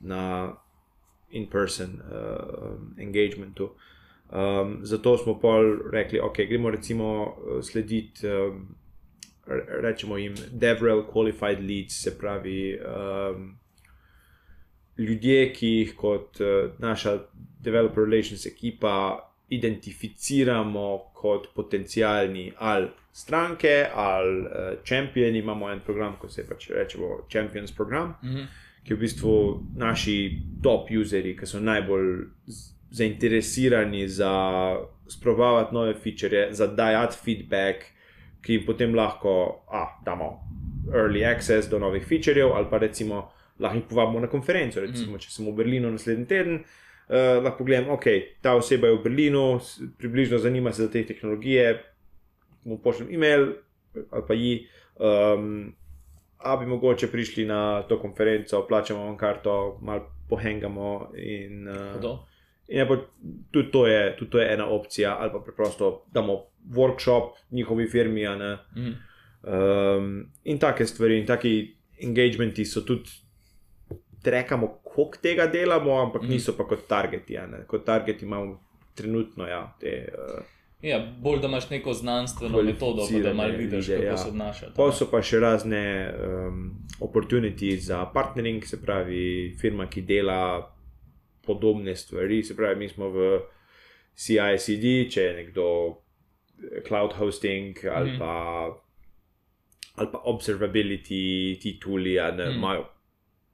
na 0.00 0.52
in-person 1.30 2.00
uh, 2.02 2.76
engagementu. 2.98 3.70
Um, 4.30 4.78
zato 4.82 5.16
smo 5.18 5.38
pol 5.40 5.78
rekli, 5.92 6.20
ok, 6.20 6.36
gremo 6.48 6.70
recimo 6.70 7.06
uh, 7.24 7.62
slediti, 7.62 8.26
um, 8.26 8.74
re- 9.46 9.80
rečemo 9.82 10.16
jim, 10.16 10.34
DevRel 10.52 11.04
Qualified 11.12 11.60
Leads, 11.60 12.02
se 12.02 12.18
pravi, 12.18 12.78
um, 12.80 13.56
ljudje, 14.98 15.52
ki 15.52 15.66
jih 15.66 15.94
kot 15.96 16.40
uh, 16.40 16.70
naša 16.78 17.18
Developer 17.60 18.04
Relations 18.04 18.46
ekipa 18.46 19.22
identificiramo 19.48 20.98
kot 21.14 21.46
potencijalni 21.54 22.52
ali 22.58 22.88
stranke 23.12 23.86
ali 23.94 24.40
uh, 24.40 24.48
čempioni. 24.84 25.38
Imamo 25.38 25.70
en 25.70 25.80
program, 25.80 26.16
ko 26.20 26.28
se 26.28 26.46
pač 26.48 26.70
rečemo 26.70 27.26
Champions 27.32 27.72
program 27.72 28.14
Mhm. 28.22 28.44
Ki 28.86 28.94
v 28.94 29.02
bistvu 29.02 29.32
naši 29.76 30.16
top 30.62 30.90
userji, 30.94 31.34
ki 31.36 31.46
so 31.46 31.60
najbolj 31.60 32.28
zainteresirani 32.94 34.06
za 34.08 34.32
sprobavati 35.10 35.74
nove 35.74 35.94
feature, 35.94 36.48
za 36.54 36.66
dajati 36.66 37.18
feedback, 37.24 37.84
ki 38.42 38.52
jim 38.52 38.66
potem 38.66 38.94
lahko 38.94 39.64
a, 39.72 39.88
damo 40.04 40.38
early 40.94 41.24
access 41.26 41.68
do 41.70 41.78
novih 41.82 42.06
featurejev, 42.06 42.54
ali 42.54 42.70
pa 42.70 42.78
recimo 42.78 43.26
lahko 43.58 43.76
jih 43.76 43.88
povabimo 43.90 44.20
na 44.20 44.30
konferenco. 44.30 44.80
Recimo, 44.80 45.18
če 45.18 45.30
sem 45.30 45.46
v 45.46 45.54
Berlinu 45.56 45.90
naslednji 45.90 46.26
teden. 46.30 46.60
Uh, 47.06 47.42
lahko 47.42 47.62
pogledam, 47.62 47.90
ok, 47.94 48.06
ta 48.42 48.56
oseba 48.58 48.90
je 48.90 48.98
v 48.98 49.02
Berlinu, 49.02 49.44
približno 49.98 50.38
zanima 50.42 50.72
se 50.72 50.86
za 50.86 50.90
te 50.90 51.04
tehnologije, 51.06 51.76
mu 52.64 52.78
pošljem 52.82 53.14
e-mail 53.14 53.52
ali 54.10 54.22
pa 54.28 54.34
ji, 54.34 54.66
um, 54.98 55.72
a 56.38 56.56
bi 56.56 56.66
mogoče 56.66 57.10
prišli 57.10 57.44
na 57.44 57.82
to 57.82 58.00
konferenco, 58.00 58.66
plačamo 58.68 59.04
vam 59.04 59.16
karto, 59.16 59.78
malo 59.82 60.10
pohengamo. 60.28 61.10
In, 61.16 61.68
uh, 61.68 62.18
in 62.68 62.78
je 62.78 62.88
pa, 62.88 62.96
tudi, 63.50 63.70
to 63.70 63.86
je, 63.86 64.16
tudi 64.16 64.30
to 64.30 64.38
je 64.38 64.52
ena 64.54 64.68
opcija, 64.68 65.16
ali 65.20 65.32
pa 65.32 65.40
preprosto 65.44 66.04
damo 66.12 66.42
workshop 66.74 67.32
njihovi 67.50 67.88
firmi. 67.88 68.24
Mhm. 68.76 68.92
Um, 69.42 70.32
in 70.44 70.58
take 70.58 70.86
stvari, 70.86 71.18
in 71.20 71.26
taki 71.26 71.76
engagementi 72.02 72.64
so 72.64 72.80
tudi, 72.80 73.10
trekamo, 74.22 74.80
koliko 74.84 75.18
tega 75.22 75.46
delamo, 75.46 76.00
ampak 76.02 76.22
mm. 76.22 76.28
niso 76.28 76.56
pa 76.56 76.64
kot 76.64 76.88
targeti. 76.88 77.38
Kot 77.66 77.84
targeti 77.84 78.24
imamo 78.24 78.60
trenutno 78.94 79.46
ja, 79.46 79.76
te. 79.80 80.08
Uh, 80.18 80.55
Ja, 80.86 80.98
bolj 81.22 81.40
da 81.40 81.48
imaš 81.48 81.70
neko 81.70 81.92
znanstveno 81.92 82.62
metodo, 82.62 83.02
da 83.22 83.34
malo 83.34 83.56
vidiš, 83.58 83.86
kako 83.86 84.02
ja. 84.02 84.16
se 84.16 84.28
obnaša. 84.28 84.66
Pa 84.76 84.92
so 84.92 85.08
pa 85.10 85.18
še 85.22 85.40
razne 85.42 85.82
um, 86.14 86.60
opportunity 87.00 87.72
za 87.82 88.04
partnering, 88.14 88.62
se 88.64 88.78
pravi, 88.82 89.56
firma, 89.60 89.88
ki 89.90 90.04
dela 90.06 90.38
podobne 91.46 91.96
stvari. 91.96 92.42
Se 92.42 92.56
pravi, 92.56 92.78
mi 92.78 92.88
smo 92.88 93.10
v 93.10 93.40
CICD, 94.14 94.86
če 95.10 95.24
je 95.26 95.34
nekdo 95.40 95.66
eh, 95.90 96.78
cloud 96.86 97.18
hosting 97.18 97.82
ali, 97.90 98.14
mm. 98.14 98.18
pa, 98.22 98.34
ali 99.96 100.12
pa 100.12 100.22
observability, 100.30 101.58
ti 101.62 101.78
tuli, 101.82 102.14
a 102.20 102.30
ne 102.30 102.46
Mhm. 102.46 102.58
imajo. 102.58 102.86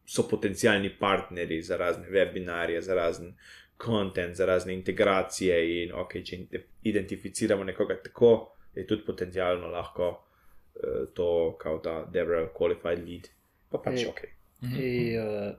So 0.05 0.29
potencijalni 0.29 0.91
partnerji 1.01 1.63
za 1.63 1.77
razne 1.77 2.11
webinarje, 2.11 2.81
za 2.81 2.95
razne 2.95 3.33
kontent, 3.77 4.37
za 4.37 4.47
razne 4.47 4.75
integracije. 4.75 5.83
In 5.83 5.93
okay, 5.93 6.25
če 6.25 6.37
ide- 6.37 6.65
identificiramo 6.83 7.65
nekoga 7.65 8.03
tako, 8.03 8.53
je 8.75 8.87
tudi 8.87 9.05
potencialno 9.07 9.69
lahko 9.69 10.09
uh, 10.11 11.09
to, 11.15 11.57
kot 11.61 11.85
ta 11.85 12.05
DevRel 12.13 12.47
Qualified 12.59 13.07
Lead. 13.07 13.29
Pa 13.71 13.79
pač 13.79 14.01
Ej. 14.01 14.07
ok. 14.09 14.21
In, 14.63 15.19
uh, 15.19 15.55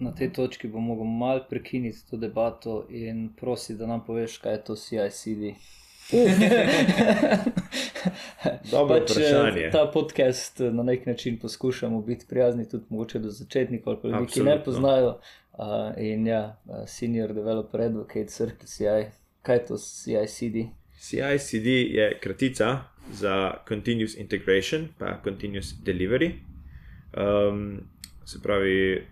na 0.00 0.14
tej 0.16 0.32
točki 0.32 0.68
bom 0.68 0.84
mogel 0.84 1.04
malo 1.04 1.44
prekiniti 1.50 2.10
to 2.10 2.16
debato 2.16 2.86
in 2.88 3.28
prosim, 3.36 3.76
da 3.78 3.86
nam 3.86 4.04
poveš, 4.06 4.38
kaj 4.38 4.52
je 4.52 4.64
to 4.64 4.76
CICD. 4.76 5.54
Dobro 8.70 9.00
Pač, 9.00 9.10
eh, 9.10 9.14
vprašanje. 9.14 9.70
Ta 9.72 9.90
podcast 9.94 10.58
na 10.58 10.82
nek 10.82 11.06
način 11.06 11.38
poskušamo 11.38 12.02
biti 12.02 12.26
prijazni 12.28 12.68
tudi 12.68 12.84
mogoče 12.88 13.18
do 13.18 13.30
začetnikov 13.30 13.92
ali 13.92 14.02
pa 14.02 14.08
ljudi, 14.08 14.32
ki 14.32 14.40
ne 14.40 14.64
poznajo. 14.64 15.18
Uh, 15.60 15.92
in 15.98 16.26
ja, 16.26 16.56
uh, 16.64 16.86
Senior 16.86 17.34
Developer 17.34 17.80
Advocate 17.80 18.28
Circle 18.28 18.66
CI. 18.66 19.10
Kaj 19.42 19.56
je 19.56 19.64
to 19.66 19.76
CICD? 19.76 20.56
CICD 20.98 21.66
je 21.90 22.18
kratica 22.20 22.84
za 23.12 23.34
Continuous 23.68 24.14
Integration, 24.16 24.88
pa 24.98 25.20
Continuous 25.24 25.74
Delivery. 25.84 26.32
Um, 27.12 27.80
se 28.24 28.38
pravi, 28.42 29.04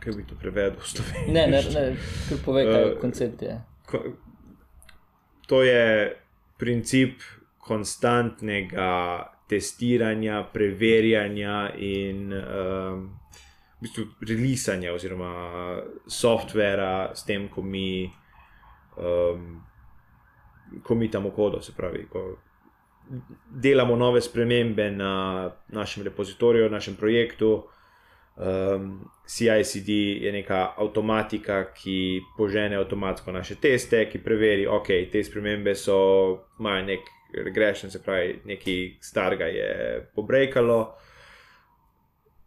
kako 0.00 0.16
bi 0.16 0.24
to 0.24 0.34
prevedel 0.34 0.80
v 0.80 0.86
slovenščino? 0.86 1.32
Ne, 1.32 1.46
ne, 1.46 1.62
ne, 1.62 1.96
kar 2.28 2.38
pove, 2.44 2.64
kaj 2.64 2.82
Eh, 2.82 2.96
koncept 3.00 3.42
je. 3.42 3.60
Ko- 3.86 4.16
To 5.46 5.62
je 5.62 6.16
princip 6.58 7.20
konstantnega 7.58 8.90
testiranja, 9.48 10.44
preverjanja 10.52 11.70
in 11.76 12.32
um, 12.32 13.19
v 13.80 13.86
bistvu 13.86 14.04
releasanja 14.28 14.92
oziroma 14.92 15.32
softvera 16.06 17.14
s 17.14 17.24
tem, 17.24 17.48
ko 17.48 17.62
mi, 17.62 18.04
um, 19.00 19.62
ko 20.84 20.94
mi 20.94 21.08
tam 21.10 21.30
kodo, 21.32 21.62
se 21.64 21.72
pravi, 21.72 22.04
ko 22.12 22.36
delamo 23.50 23.96
nove 23.96 24.20
spremembe 24.20 24.90
na 24.90 25.50
našem 25.68 26.04
repozitoriju, 26.04 26.70
našem 26.70 26.96
projektu. 26.96 27.64
Um, 28.36 29.10
CICD 29.26 29.88
je 30.22 30.32
neka 30.32 30.74
avtomatika, 30.76 31.64
ki 31.74 32.20
požene 32.36 32.76
avtomatsko 32.76 33.32
naše 33.32 33.54
teste, 33.54 34.04
ki 34.12 34.20
preveri, 34.24 34.66
ok, 34.66 34.86
te 35.12 35.24
spremembe 35.24 35.74
so, 35.74 35.96
imajo 36.60 36.84
nek 36.86 37.10
regression, 37.44 37.90
se 37.90 38.02
pravi, 38.02 38.40
nekaj 38.44 38.90
starega 39.00 39.44
je 39.44 39.70
pobrekalo. 40.14 40.96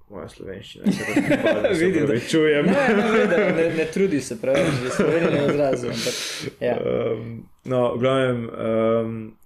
Moja 0.09 0.27
slovenščina 0.29 0.91
se 0.91 1.03
se 1.75 1.85
Vidim, 1.85 2.01
da- 2.01 2.07
pravi, 2.07 2.27
čujem. 2.29 2.65
Ne, 2.65 2.87
ne, 2.89 3.25
ne, 3.27 3.53
ne, 3.53 3.69
ne 3.77 3.85
trudi 3.93 4.21
se 4.21 4.41
preveč, 4.41 4.75
da 4.83 4.89
se 4.89 5.03
ne 5.03 5.45
izrazi. 5.49 5.87
ampak, 5.87 6.13
Ja. 6.61 6.75
Um, 6.77 7.49
no, 7.65 7.97
glavnem, 7.97 8.49
um, 8.49 9.37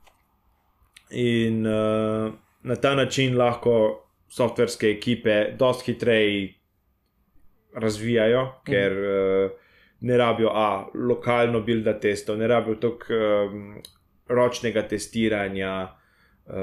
in 1.12 1.68
uh, 1.68 2.34
na 2.64 2.76
ta 2.76 2.96
način 2.96 3.38
lahko 3.38 4.04
softverske 4.30 4.90
ekipe 4.90 5.52
dosti 5.54 5.92
hitreje 5.92 6.54
razvijajo, 7.76 8.42
ker 8.66 8.92
uh, 8.92 9.52
ne 10.00 10.18
rabijo 10.18 10.50
a, 10.50 10.68
lokalno 10.94 11.62
builda 11.62 12.00
testov, 12.00 12.38
ne 12.38 12.48
rabijo 12.48 12.76
toliko 12.76 13.14
um, 13.14 13.82
ročnega 14.28 14.84
testiranja, 14.84 15.72
uh, 16.46 16.54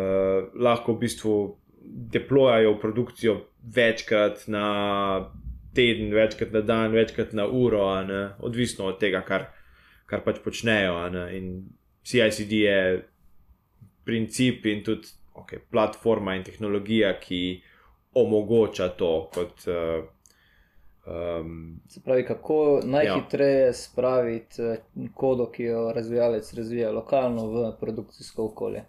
lahko 0.55 0.93
v 0.93 0.99
bistvu 0.99 1.39
deployajo 1.85 2.75
v 2.75 2.81
produkcijo 2.81 3.37
večkrat 3.75 4.47
na 4.47 4.67
teden, 5.75 6.15
večkrat 6.15 6.53
na 6.53 6.61
dan, 6.61 6.93
večkrat 6.93 7.33
na 7.33 7.47
uro, 7.47 7.89
odvisno 8.39 8.85
od 8.85 9.01
tega, 9.01 9.21
kar, 9.27 9.51
kar 10.07 10.25
pač 10.25 10.41
počnejo. 10.45 10.97
In 11.35 11.69
CICD 12.05 12.53
je 12.53 12.81
princip 14.05 14.67
in 14.67 14.85
tudi 14.85 15.09
okay, 15.35 15.59
platforma 15.71 16.37
in 16.37 16.45
tehnologija, 16.45 17.15
ki 17.21 17.63
omogoča 18.15 18.89
to 18.89 19.31
kot. 19.35 19.67
Uh, 19.67 20.05
um, 21.07 21.81
Se 21.89 22.01
pravi, 22.05 22.25
kako 22.27 22.81
najhitreje 22.85 23.73
spraviti 23.73 24.63
eh, 24.63 24.79
kodo, 25.15 25.51
ki 25.51 25.63
jo 25.63 25.93
razvijalec 25.93 26.55
razvija 26.55 26.93
lokalno, 26.93 27.47
v 27.51 27.73
produkcijsko 27.81 28.45
okolje. 28.45 28.85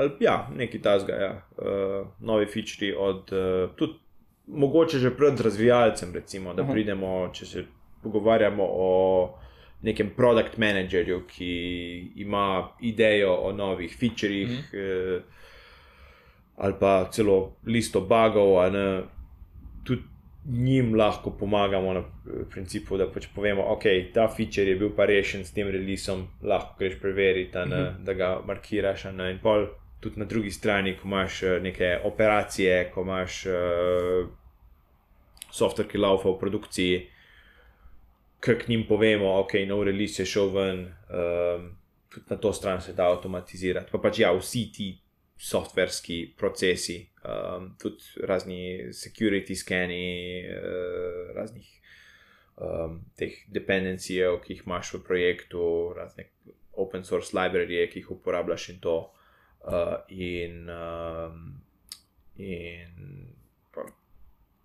Ali, 0.00 0.10
ja, 0.24 0.48
nekaj 0.56 0.82
tasga, 0.82 1.14
ja. 1.14 1.32
uh, 1.58 2.06
novi 2.20 2.46
featuri 2.46 2.94
od. 2.96 3.32
Uh, 3.32 3.74
tudi 3.76 3.98
mogoče 4.50 4.98
že 4.98 5.12
pred 5.16 5.40
razvijalcem, 5.40 6.10
recimo, 6.14 6.54
da 6.54 6.62
Aha. 6.62 6.72
pridemo, 6.72 7.30
če 7.32 7.46
se 7.46 7.64
pogovarjamo 8.02 8.64
o 8.66 8.88
nekem 9.82 10.10
produkt 10.16 10.56
managerju, 10.58 11.22
ki 11.28 11.50
ima 12.16 12.68
idejo 12.80 13.34
o 13.46 13.52
novih 13.52 13.94
featurjih, 14.00 14.48
Mhm. 14.48 14.56
mm. 14.56 15.16
eh, 15.16 15.20
ali 16.56 16.74
pa 16.80 17.08
celo 17.12 17.56
listo 17.66 18.00
bugov, 18.00 18.58
a 18.60 18.70
ne, 18.70 19.02
tudi 19.84 20.02
njim 20.50 20.94
lahko 20.94 21.30
pomagamo 21.30 21.92
na 21.94 22.00
eh, 22.00 22.44
principu, 22.50 22.96
da 22.96 23.06
pač 23.06 23.28
povemo, 23.34 23.62
ok, 23.72 23.84
ta 24.14 24.28
feature 24.28 24.70
je 24.70 24.76
bil 24.76 24.90
pa 24.96 25.04
rešen 25.06 25.44
s 25.44 25.52
tem 25.52 25.68
releasom, 25.68 26.26
lahko 26.42 26.74
greš 26.78 26.98
preveriti, 27.00 27.58
ne, 27.66 27.94
da 28.04 28.12
ga 28.14 28.40
markiraš, 28.46 29.04
ne, 29.14 29.30
in 29.30 29.38
pol. 29.38 29.66
Tudi 30.00 30.20
na 30.20 30.24
drugi 30.24 30.50
strani, 30.50 30.96
ko 30.96 31.08
imaš 31.08 31.42
eh, 31.42 31.60
neke 31.60 31.98
operacije, 32.04 32.90
ko 32.94 33.02
imaš 33.02 33.46
uh, 33.46 34.28
software, 35.52 35.88
ki 35.88 35.98
laufa 35.98 36.30
v 36.30 36.38
produkciji, 36.40 37.00
ki 38.40 38.56
k 38.62 38.68
njim 38.68 38.86
povemo, 38.88 39.34
ok, 39.42 39.58
nov 39.68 39.84
release 39.84 40.22
je 40.22 40.26
šel 40.26 40.48
ven, 40.54 40.86
um, 40.86 41.68
tudi 42.08 42.26
na 42.30 42.36
to 42.40 42.52
stran 42.52 42.80
se 42.80 42.94
da 42.96 43.10
avtomatizirati. 43.12 43.92
Pa 43.92 44.00
pač 44.00 44.22
ja, 44.22 44.32
vsi 44.32 44.64
ti 44.72 44.88
softverski 45.40 46.34
procesi, 46.38 47.02
um, 47.24 47.74
tudi 47.80 48.24
razni 48.28 48.92
security 48.96 49.56
skani, 49.56 50.00
uh, 50.48 51.34
raznih 51.36 51.68
um, 52.56 53.00
teh 53.16 53.44
dependencijev, 53.48 54.40
ki 54.44 54.54
jih 54.54 54.66
imaš 54.66 54.94
v 54.94 55.04
projektu, 55.04 55.62
razne 55.96 56.30
open 56.72 57.04
source 57.04 57.36
librarije, 57.36 57.88
ki 57.90 58.04
jih 58.04 58.12
uporabljaš 58.16 58.68
in 58.74 58.80
to. 58.80 58.98
Uh, 59.60 60.00
in, 60.08 60.68
um, 60.70 61.60
in 62.36 63.28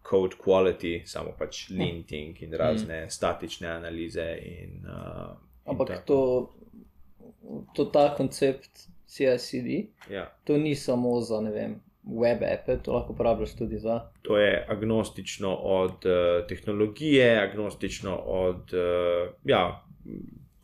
code 0.05 0.37
quality, 0.37 1.01
samo 1.05 1.33
pač 1.37 1.69
linting 1.69 2.37
in 2.45 2.53
razne 2.53 3.05
mm. 3.05 3.09
statične 3.09 3.67
analize. 3.67 4.27
In, 4.45 4.85
uh, 4.85 5.33
in 5.65 5.73
Ampak 5.73 5.87
tako. 5.87 6.05
to, 6.05 7.65
to 7.75 7.85
ta 7.85 8.13
koncept 8.17 8.87
CICD, 9.05 9.89
Ja. 10.09 10.29
to 10.43 10.57
ni 10.57 10.75
samo 10.75 11.21
za 11.21 11.41
ne 11.41 11.51
vem, 11.51 11.75
web 12.03 12.43
appe, 12.45 12.77
to 12.83 12.93
lahko 12.93 13.13
uporabljaš 13.13 13.55
tudi 13.57 13.79
za. 13.79 13.99
To 14.21 14.37
je 14.37 14.65
agnostično 14.69 15.55
od 15.55 16.05
uh, 16.05 16.45
tehnologije, 16.47 17.39
agnostično 17.49 18.15
od 18.15 18.73
uh, 18.73 19.33
ja, 19.45 19.85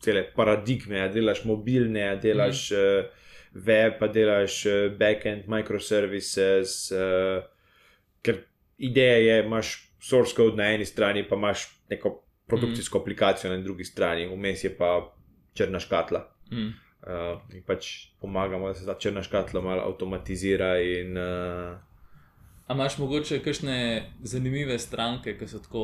cele 0.00 0.24
paradigme. 0.36 1.00
A 1.00 1.08
delaš 1.08 1.44
mobilne, 1.44 2.08
a 2.08 2.16
delaš 2.16 2.70
mm. 2.70 2.74
uh, 2.74 3.20
web, 3.54 4.02
a 4.02 4.08
delaš 4.08 4.64
uh, 4.66 4.98
backend, 4.98 5.48
microservices. 5.48 6.92
Uh, 6.92 7.44
ker 8.22 8.44
ideja 8.78 9.18
je, 9.18 9.38
imaš 9.44 9.74
source 10.02 10.34
code 10.36 10.56
na 10.56 10.72
eni 10.74 10.86
strani, 10.86 11.26
pa 11.28 11.36
imaš 11.36 11.68
neko 11.90 12.16
produkcijsko 12.46 12.98
mm. 12.98 13.02
aplikacijo 13.02 13.52
na 13.52 13.62
drugi 13.62 13.84
strani, 13.84 14.26
vmes 14.26 14.64
je 14.64 14.76
pa 14.76 15.14
črna 15.54 15.80
škatla. 15.80 16.26
Mm. 16.52 16.72
Uh, 17.02 17.40
in 17.54 17.62
pač 17.66 17.88
pomagamo, 18.20 18.68
da 18.68 18.74
se 18.74 18.86
ta 18.86 18.94
črna 18.98 19.22
škatla 19.22 19.60
malo 19.60 19.82
avtomatizira 19.82 20.76
in 20.80 21.16
uh, 21.18 21.78
A 22.66 22.74
imaš 22.74 22.98
mogoče 22.98 23.42
kakšne 23.42 24.02
zanimive 24.22 24.78
stranke, 24.78 25.34
ki 25.38 25.46
so 25.48 25.58
tako 25.60 25.82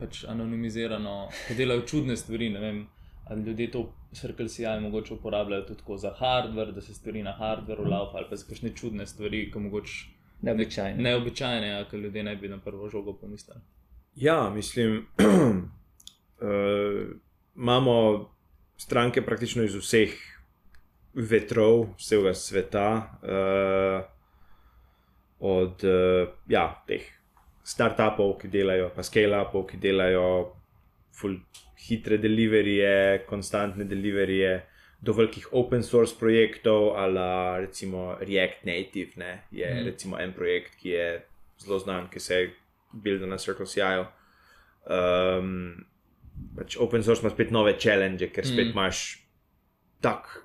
pač 0.00 0.24
anonimizirano, 0.28 1.28
ki 1.46 1.54
delajo 1.54 1.84
čudne 1.86 2.16
stvari? 2.16 2.48
Ne 2.50 2.60
vem, 2.60 2.80
ljudje 3.34 3.70
to 3.70 3.92
Circle 4.12 4.48
CI 4.48 4.80
mogoče 4.80 5.14
uporabljajo 5.14 5.62
tudi 5.62 5.98
za 5.98 6.14
hardware, 6.18 6.72
da 6.72 6.80
se 6.80 6.94
stvari 6.94 7.22
na 7.22 7.36
hardwareu 7.40 7.88
laufa 7.90 8.16
ali 8.16 8.26
pa 8.30 8.36
za 8.36 8.46
kakšne 8.48 8.70
čudne 8.74 9.06
stvari, 9.06 9.50
ki 9.52 9.58
mogoče 9.58 10.16
Neobičajno. 10.42 11.02
neobičajne, 11.02 11.80
a 11.80 11.88
ki 11.88 11.96
ljudje 11.96 12.22
ne 12.22 12.36
bi 12.36 12.48
na 12.48 12.58
prvo 12.58 12.88
žogo 12.88 13.12
pomislili. 13.12 13.60
Ja, 14.14 14.50
mislim, 14.50 15.06
uh, 15.18 16.46
imamo 17.56 18.28
stranke 18.76 19.22
praktično 19.22 19.62
iz 19.62 19.74
vseh 19.74 20.10
vetrov, 21.14 21.86
vsega 21.96 22.34
sveta, 22.34 23.18
uh, 23.22 24.04
od 25.38 25.84
uh, 25.84 26.28
ja, 26.48 26.84
teh 26.86 27.02
startupov, 27.64 28.36
ki 28.38 28.48
delajo, 28.48 28.90
pa 28.94 29.02
scale-upov, 29.02 29.66
ki 29.66 29.80
delajo 29.82 30.52
hitre 31.88 32.16
deliverije, 32.18 33.24
konstantne 33.28 33.84
deliverije. 33.84 34.66
Do 35.00 35.12
velikih 35.12 35.48
open 35.52 35.82
source 35.82 36.14
projektov, 36.18 36.96
ali 36.96 37.66
recimo 37.66 38.16
React 38.20 38.64
Native, 38.64 39.10
ne, 39.16 39.42
je 39.50 39.74
mm. 39.74 39.84
recimo 39.84 40.18
en 40.18 40.32
projekt, 40.32 40.78
ki 40.80 40.88
je 40.88 41.08
zelo 41.60 41.78
znan, 41.78 42.08
ki 42.10 42.20
se 42.20 42.34
je 42.34 42.48
buildil 42.92 43.28
na 43.28 43.38
Circle 43.38 43.66
CI. 43.66 44.06
Um, 44.86 45.84
pač 46.56 46.76
open 46.80 47.04
source 47.04 47.22
ima 47.22 47.30
spet 47.30 47.52
nove 47.52 47.76
challenge, 47.78 48.30
ker 48.32 48.46
spet 48.46 48.66
Mm. 48.66 48.70
imaš 48.70 49.18
tako 50.00 50.42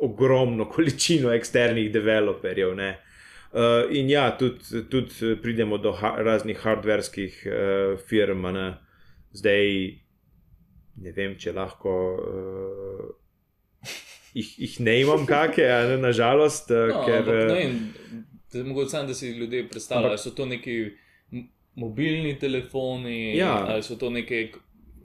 ogromno 0.00 0.68
količino 0.68 1.32
eksternih 1.32 1.92
developerjev. 1.92 2.74
Ne. 2.76 2.98
Uh, 3.52 3.88
in 3.90 4.10
ja, 4.10 4.36
tudi, 4.38 4.84
tudi 4.90 5.36
pridemo 5.42 5.78
do 5.78 5.92
ha 5.92 6.14
raznih 6.18 6.58
hardverskih 6.58 7.46
uh, 7.46 7.98
firm. 8.08 8.42
Ne. 8.52 8.87
Zdaj 9.32 9.98
ne 10.96 11.12
vem, 11.12 11.36
če 11.36 11.52
lahko. 11.52 11.92
Uh, 12.16 13.14
Jih, 14.34 14.58
jih 14.58 14.80
ne 14.80 15.00
imam, 15.00 15.24
kakšne, 15.26 15.96
nažalost, 15.98 16.70
uh, 16.70 16.88
No, 16.88 17.00
ker 17.02 17.16
ampak, 17.18 17.34
ne 17.34 17.44
uh, 17.44 17.54
vem, 17.54 17.78
da 18.52 18.64
mogoče 18.64 18.90
samo, 18.90 19.06
da 19.06 19.14
si 19.14 19.30
ljudje 19.30 19.68
predstavljajo, 19.68 20.12
Ampak- 20.12 20.22
so 20.22 20.30
to 20.32 20.46
neki 20.46 20.74
mobilni 21.74 22.38
telefoni, 22.38 23.36
Ja. 23.36 23.64
ali 23.66 23.82
so 23.82 23.96
to 23.96 24.10
neke 24.10 24.52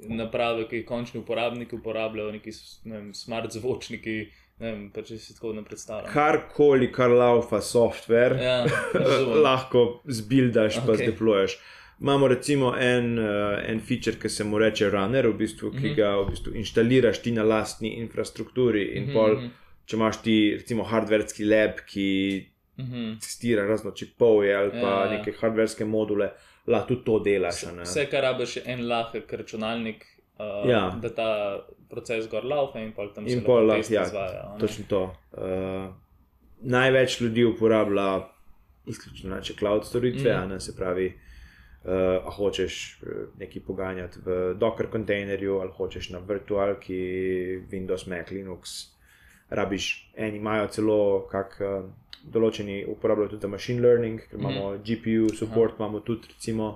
naprave, 0.02 0.68
ki 0.68 0.76
jih 0.76 0.86
končni 0.86 1.20
uporabniki 1.20 1.76
uporabljajo, 1.76 2.32
neki 2.32 2.52
ne 2.84 2.98
vem, 2.98 3.14
smart 3.14 3.52
zvočniki. 3.52 4.18
Ne 4.60 4.72
vem, 4.72 4.92
pa 4.92 5.02
če 5.02 5.18
si 5.18 5.34
tako 5.34 5.54
ne 5.54 5.64
predstavljam. 5.64 6.12
karkoli, 6.14 6.92
kar 6.92 7.10
laufa 7.10 7.62
software, 7.62 8.38
Ja, 8.38 8.66
lahko 9.46 10.02
zbildaš, 10.06 10.76
pa 10.76 10.92
Ok. 10.92 11.00
okay. 11.00 11.06
Imamo 12.00 12.28
recimo 12.28 12.74
en, 12.76 13.20
uh, 13.20 13.26
en 13.66 13.80
feature, 13.80 14.18
ki 14.18 14.30
se 14.30 14.44
mu 14.44 14.58
reče 14.58 14.90
runner, 14.90 15.28
v 15.28 15.34
bistvu, 15.36 15.72
ki 15.72 15.78
Mhm. 15.80 15.96
ga 15.96 16.16
v 16.18 16.26
bistvu 16.26 16.56
inštaliraš 16.56 17.18
ti 17.18 17.32
na 17.32 17.44
lastni 17.44 17.90
infrastrukturi. 17.96 18.84
In 18.94 19.04
Mhm, 19.04 19.14
pol, 19.14 19.32
mhm. 19.32 19.48
če 19.86 19.96
imaš 19.96 20.18
ti 20.18 20.36
recimo 20.54 20.84
hardverski 20.84 21.46
lab, 21.46 21.72
ki 21.88 22.08
Mhm. 22.78 23.14
testira 23.16 23.66
razno 23.66 23.92
čipove 23.92 24.54
ali 24.54 24.72
pa 24.72 24.78
Ja, 25.06 25.10
neke 25.12 25.32
hardverske 25.34 25.86
module, 25.86 26.32
lahko 26.68 26.88
tudi 26.88 27.04
to 27.04 27.20
delaš. 27.20 27.64
ne. 27.68 27.84
Vse, 27.84 28.06
kar 28.06 28.24
rabiš, 28.24 28.56
je 28.56 28.64
en 28.66 28.88
lahek 28.88 29.34
računalnik, 29.34 30.06
uh, 30.40 30.70
Ja. 30.70 30.98
da 31.02 31.10
ta 31.10 31.60
proces 31.90 32.28
gor 32.28 32.44
laufa 32.44 32.80
in 32.80 32.92
pol 32.92 33.14
tam 33.14 33.28
se 33.28 33.34
In 33.34 33.44
pol 33.44 33.66
lahko, 33.66 33.94
ja, 33.94 34.02
izvajajo, 34.02 34.42
a 34.44 34.54
ne. 34.54 34.60
Točno 34.60 34.86
to. 34.88 35.04
Uh, 35.32 35.94
največ 36.62 37.22
ljudi 37.22 37.44
uporablja 37.46 38.22
izključno 38.86 39.30
naše 39.30 39.54
cloud 39.54 39.86
storitve, 39.86 40.34
Mm. 40.34 40.46
mm. 40.46 40.50
ne, 40.50 40.60
se 40.60 40.76
pravi, 40.76 41.14
uh, 41.84 42.28
a 42.28 42.32
hočeš 42.32 43.02
eh, 43.04 43.26
nekaj 43.40 43.62
poganjati 43.68 44.20
v 44.26 44.54
Docker 44.60 44.88
kontejnerju, 44.92 45.60
ali 45.60 45.72
hočeš 45.76 46.10
na 46.10 46.20
virtualki, 46.20 47.00
Windows, 47.72 48.08
Mac, 48.08 48.32
Linux. 48.32 48.94
Rabiš, 49.50 50.12
eni 50.16 50.38
imajo 50.38 50.68
celo 50.68 51.02
kak. 51.32 51.60
Uh, 51.60 51.92
Določeni 52.24 52.86
uporabljajo 52.88 53.34
tudi 53.34 53.48
machine 53.52 53.82
learning, 53.84 54.22
ker 54.30 54.40
imamo 54.40 54.70
mm. 54.70 54.84
GPU, 54.88 55.26
support, 55.36 55.74
Aha. 55.74 55.82
imamo 55.82 56.00
tudi, 56.08 56.30
recimo, 56.32 56.70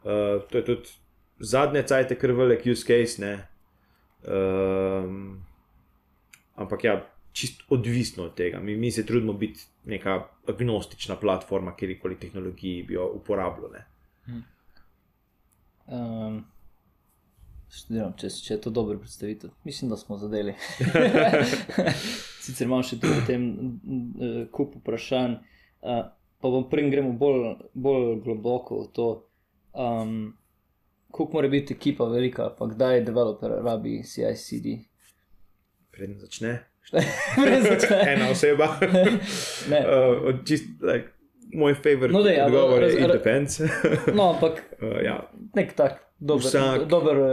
uh, 0.00 0.38
to 0.48 0.56
je 0.56 0.62
tudi 0.64 0.94
zadnje 1.44 1.82
cajte, 1.90 2.16
kar 2.16 2.32
velik 2.32 2.64
use 2.64 2.86
case. 2.88 3.20
Ne? 3.20 3.34
Um, 4.24 5.42
ampak 6.56 6.84
ja, 6.88 6.94
čist 7.36 7.66
odvisno 7.68 8.30
od 8.30 8.34
tega. 8.34 8.64
Mi, 8.64 8.76
mi 8.76 8.90
se 8.90 9.04
trudimo 9.06 9.32
biti 9.36 9.60
neka 9.84 10.22
agnostična 10.48 11.16
platforma, 11.20 11.76
kjerkoli 11.76 12.16
tehnologiji 12.16 12.82
bi 12.88 12.94
jo 12.94 13.10
uporabljali. 13.20 13.84
Um, 15.86 16.44
študiram, 17.72 18.12
če, 18.18 18.30
če 18.30 18.54
je 18.54 18.60
to 18.66 18.70
dobro 18.70 18.98
predstavitev. 19.00 19.50
Mislim, 19.64 19.90
da 19.90 19.96
smo 19.96 20.18
zadeli. 20.20 20.54
Sicer 22.42 22.66
imam 22.66 22.82
še 22.86 22.98
tu 23.00 23.10
potem 23.10 23.48
uh, 23.54 24.36
kup 24.54 24.76
vprašanj, 24.80 25.38
uh, 25.82 26.04
pa 26.42 26.52
bom 26.52 26.68
prej 26.70 26.90
gremo 26.92 27.14
bolj, 27.18 27.52
bolj 27.74 28.16
globoko 28.24 28.84
v 28.84 28.92
to. 28.96 29.08
Um, 29.72 30.32
Kako 31.12 31.36
mora 31.36 31.48
biti 31.52 31.74
ekipa 31.76 32.06
velika, 32.08 32.46
pa 32.56 32.66
kdaj 32.70 33.02
developer 33.04 33.52
rabi 33.60 33.98
CI/CD? 34.00 34.78
Preden 35.92 36.16
začne, 36.18 36.54
Preden 37.36 37.66
začne. 37.66 37.98
ena 38.14 38.30
oseba. 38.32 38.70
Ne. 39.68 39.80
uh, 39.84 40.30
čist, 40.48 40.70
like, 40.80 41.12
moj 41.52 41.74
favorit 41.76 42.10
No, 42.10 42.22
daj, 42.22 42.36
a, 42.36 42.46
odgovor 42.46 42.78
je: 42.78 42.82
raz- 42.82 42.94
it 42.94 43.00
raz- 43.02 43.12
depends. 43.12 43.52
No, 44.14 44.30
ampak 44.30 44.62
uh, 44.80 44.98
ja. 45.00 45.16
nek 45.52 45.74
tak 45.74 46.00
dober, 46.18 46.44
Vsak- 46.44 46.86
dober 46.86 47.16
uh, 47.16 47.28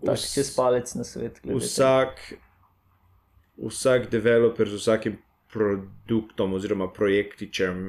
tak 0.00 0.16
vs- 0.16 0.34
čez 0.34 0.50
palec 0.52 0.94
na 0.94 1.04
svet. 1.04 1.38
glede 1.38 1.54
tega. 1.54 1.64
vsak, 1.64 2.14
vsak 3.58 4.08
developer 4.08 4.68
z 4.68 4.76
vsakim 4.76 5.18
produktom 5.48 6.52
oziroma 6.52 6.88
projektičem 6.88 7.88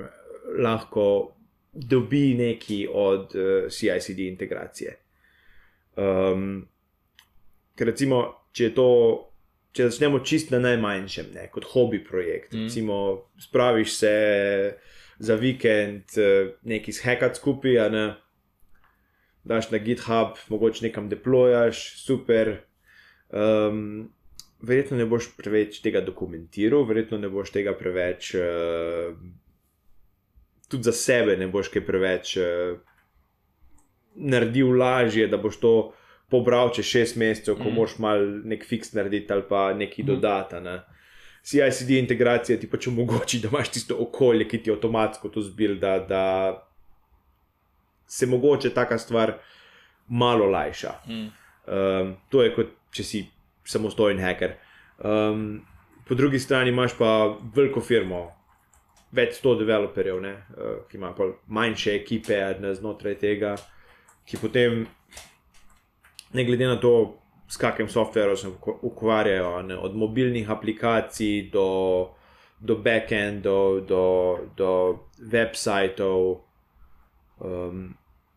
lahko 0.58 1.32
dobi 1.72 2.34
nekaj 2.36 2.88
od 2.90 3.26
uh, 3.32 3.42
CICD 3.70 4.20
integracije. 4.28 4.96
Um, 5.96 6.68
ker 7.74 7.88
recimo, 7.88 8.22
če 8.52 8.64
je 8.64 8.74
to. 8.74 8.90
Če 9.70 9.86
začnemo 9.86 10.20
čist 10.20 10.50
na 10.50 10.58
najmanjšem, 10.60 11.28
ne, 11.30 11.44
kot 11.48 11.64
hobi 11.68 12.00
projekt, 12.02 12.54
Mm. 12.54 12.64
recimo, 12.64 12.96
spraviš 13.38 13.92
se 13.94 14.14
za 15.20 15.36
vikend, 15.36 16.04
eh, 16.18 16.54
nekaj 16.64 16.94
zhekat 16.94 17.36
skupaj, 17.36 17.80
a 17.80 17.90
ne, 17.90 18.06
daš 19.44 19.72
na 19.72 19.78
GitHub, 19.78 20.38
mogoče 20.50 20.86
nekam 20.88 21.10
deployaš, 21.10 21.82
super. 22.00 22.58
Um, 23.30 24.10
verjetno 24.62 24.98
ne 24.98 25.06
boš 25.06 25.28
preveč 25.38 25.82
tega 25.82 26.02
dokumentiral, 26.02 26.84
verjetno 26.84 27.18
ne 27.18 27.30
boš 27.30 27.52
tega 27.52 27.74
preveč, 27.74 28.34
uh, 28.36 29.14
tudi 30.70 30.84
za 30.84 30.92
sebe 30.92 31.38
ne 31.38 31.48
boš 31.48 31.70
kaj 31.70 31.86
preveč 31.86 32.38
uh, 32.38 32.78
naredil 34.16 34.74
lažje, 34.78 35.28
da 35.28 35.38
boš 35.38 35.58
to 35.60 35.74
pobral 36.30 36.70
čez 36.74 36.86
šest 36.86 37.16
mesecev, 37.18 37.56
ko 37.58 37.70
Mhm. 37.70 37.76
moš 37.76 37.98
mal 38.00 38.22
nek 38.46 38.66
fiks 38.66 38.94
narediti 38.94 39.34
ali 39.34 39.44
pa 39.50 39.74
nekaj 39.74 40.04
Mhm. 40.04 40.08
dodata. 40.14 40.60
Ne. 40.60 40.80
CICD 41.44 41.98
integracija 41.98 42.60
ti 42.60 42.68
pač 42.70 42.88
omogoči, 42.88 43.40
da 43.40 43.50
imaš 43.52 43.72
tisto 43.74 43.98
okolje, 44.00 44.48
ki 44.48 44.64
ti 44.64 44.72
avtomatsko 44.72 45.30
to 45.30 45.42
zbil, 45.42 45.78
da, 45.80 46.00
da 46.00 46.24
se 48.08 48.28
mogoče 48.28 48.74
taka 48.74 48.98
stvar 48.98 49.38
malo 50.08 50.46
lajša. 50.46 50.94
Mm. 51.08 51.28
Um, 51.70 52.16
to 52.30 52.44
je 52.44 52.54
kot 52.56 52.76
če 52.92 53.04
si 53.06 53.24
samostojen 53.70 54.20
hacker. 54.22 54.56
Um, 54.98 55.62
po 56.08 56.16
drugi 56.18 56.40
strani 56.40 56.74
imaš 56.74 56.96
pa 56.98 57.38
veliko 57.56 57.82
firmo, 57.86 58.24
več 59.14 59.38
sto 59.38 59.54
developerjev, 59.58 60.22
ne, 60.22 60.34
uh, 60.58 60.80
ki 60.90 60.98
ima 60.98 61.14
pa 61.18 61.30
manjše 61.48 61.96
ekipe 62.00 62.40
znotraj 62.80 63.18
tega, 63.22 63.56
ki 64.26 64.42
potem, 64.42 64.84
ne 66.34 66.46
glede 66.46 66.68
na 66.68 66.80
to, 66.82 66.94
s 67.50 67.58
kakim 67.58 67.89
softverom 67.89 68.38
se 68.38 68.47
ukvarjajo, 68.82 69.62
ne, 69.62 69.78
od 69.78 69.95
mobilnih 69.95 70.50
aplikacij 70.50 71.50
do, 71.54 72.10
do 72.60 72.76
backendov, 72.76 73.82
do, 73.88 74.38
do 74.58 75.00
websajtov. 75.32 76.38
Um, 77.39 77.95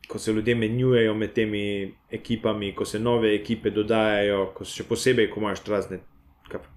ko 0.09 0.19
se 0.19 0.33
ljudje 0.33 0.55
menjujejo 0.55 1.15
med 1.15 1.33
temi 1.33 1.95
ekipami, 2.11 2.75
ko 2.75 2.85
se 2.85 2.99
nove 2.99 3.35
ekipe 3.35 3.71
dodajajo, 3.71 4.47
ko 4.55 4.65
še 4.65 4.85
posebej, 4.89 5.31
ko 5.31 5.41
imaš 5.41 5.65
razne 5.69 6.01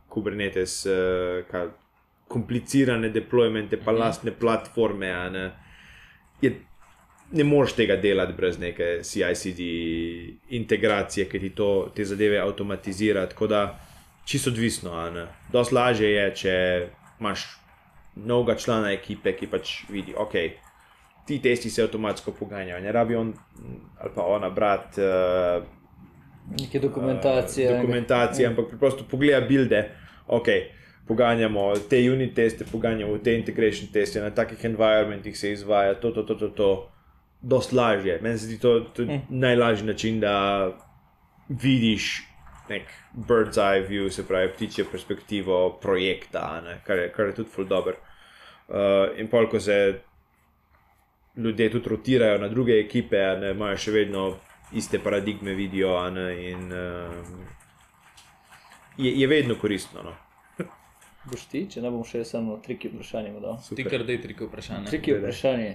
Kubernetes, 0.09 0.85
uh, 0.87 1.41
ka, 1.51 1.65
komplicirane 2.27 3.09
deploymente, 3.09 3.77
pa 3.77 3.91
Mhm. 3.91 3.99
lastne 3.99 4.31
platforme. 4.31 5.07
je, 6.41 6.51
ne 7.35 7.43
moreš 7.43 7.73
tega 7.75 7.95
delati 7.99 8.33
brez 8.33 8.59
neke 8.59 9.01
CICD 9.03 9.59
integracije, 10.49 11.25
ki 11.29 11.39
ti 11.39 11.49
to, 11.49 11.69
te 11.95 12.05
zadeve 12.05 12.39
avtomatizira. 12.39 13.25
Tako 13.29 13.47
da, 13.47 13.79
čisto 14.25 14.49
odvisno. 14.49 14.95
Dosti 15.51 15.75
lažje 15.75 16.11
je, 16.11 16.29
če 16.35 16.53
imaš 17.19 17.43
novega 18.15 18.55
člana 18.55 18.91
ekipe, 18.95 19.33
ki 19.35 19.47
pač 19.47 19.83
vidi, 19.89 20.13
ok, 20.17 20.33
ti 21.27 21.39
testi 21.41 21.69
se 21.69 21.83
avtomatsko 21.83 22.31
poganjajo, 22.31 22.79
ne 22.81 22.91
rabi 22.91 23.15
on 23.15 23.33
ali 23.99 24.11
pa 24.15 24.21
ona 24.23 24.49
brati 24.49 25.01
uh, 25.01 25.63
Neke 26.59 26.79
dokumentacije. 26.79 27.73
dokumentacije, 27.73 28.43
Ja. 28.43 28.49
ampak 28.49 28.67
preprosto 28.69 29.03
pogleda 29.11 29.41
bilde, 29.41 29.89
ok. 30.27 30.47
Poganjamo 31.07 31.73
te 31.89 31.99
unit 32.11 32.33
teste, 32.33 32.65
poganjamo 32.71 33.17
te 33.17 33.35
integration 33.35 33.91
teste, 33.93 34.21
na 34.21 34.29
takih 34.31 34.65
environmentih 34.65 35.37
se 35.39 35.51
izvaja 35.51 35.93
to, 35.93 36.11
to, 36.11 36.23
to, 36.23 36.35
to, 36.35 36.47
to. 36.49 36.91
Dost 37.45 37.73
lažje. 37.73 38.17
Meni 38.21 38.37
se 38.37 38.45
zdi 38.45 38.57
to, 38.59 38.79
to 38.95 39.03
Mm. 39.03 39.21
najlažji 39.29 39.85
način, 39.87 40.19
da 40.19 40.33
vidiš 41.49 42.07
nek 42.69 42.89
bird's 43.13 43.57
eye 43.57 43.83
view, 43.85 44.09
se 44.09 44.23
pravi 44.27 44.49
ptičjo 44.53 44.85
perspektivo 44.91 45.59
projekta, 45.81 46.39
a 46.51 46.61
ne, 46.61 46.79
kar, 46.83 46.97
je, 46.97 47.11
kar 47.13 47.25
je 47.25 47.35
tudi 47.35 47.49
full 47.49 47.67
dobro. 47.67 47.93
Uh, 48.67 48.75
in 49.19 49.27
pol, 49.29 49.45
ko 49.47 49.59
se 49.59 49.99
ljudje 51.37 51.69
tudi 51.71 51.89
rotirajo 51.89 52.37
na 52.37 52.47
druge 52.47 52.79
ekipe, 52.79 53.19
a 53.21 53.35
ne 53.35 53.51
imajo 53.51 53.77
še 53.77 53.91
vedno 53.93 54.23
iste 54.73 54.97
paradigme, 54.99 55.53
vidijo, 55.53 55.91
a 55.97 56.09
ne, 56.09 56.25
in 56.49 56.71
uh, 56.73 57.13
je, 58.97 59.11
je 59.13 59.27
vedno 59.27 59.55
koristno. 59.55 60.01
No. 60.03 60.15
Boš 61.29 61.45
ti, 61.45 61.67
če 61.69 61.81
ne 61.81 61.91
bom 61.91 62.01
še 62.03 62.23
samo 62.25 62.57
triki 62.65 62.89
vprašanje 62.89 63.35
dal. 63.39 63.59
Ti 63.75 63.83
kar 63.85 64.03
dej 64.03 64.21
triko 64.23 64.49
vprašanje. 64.49 64.89
Triki 64.89 65.11
Daj, 65.11 65.19
daj. 65.19 65.29
vprašanje. 65.29 65.71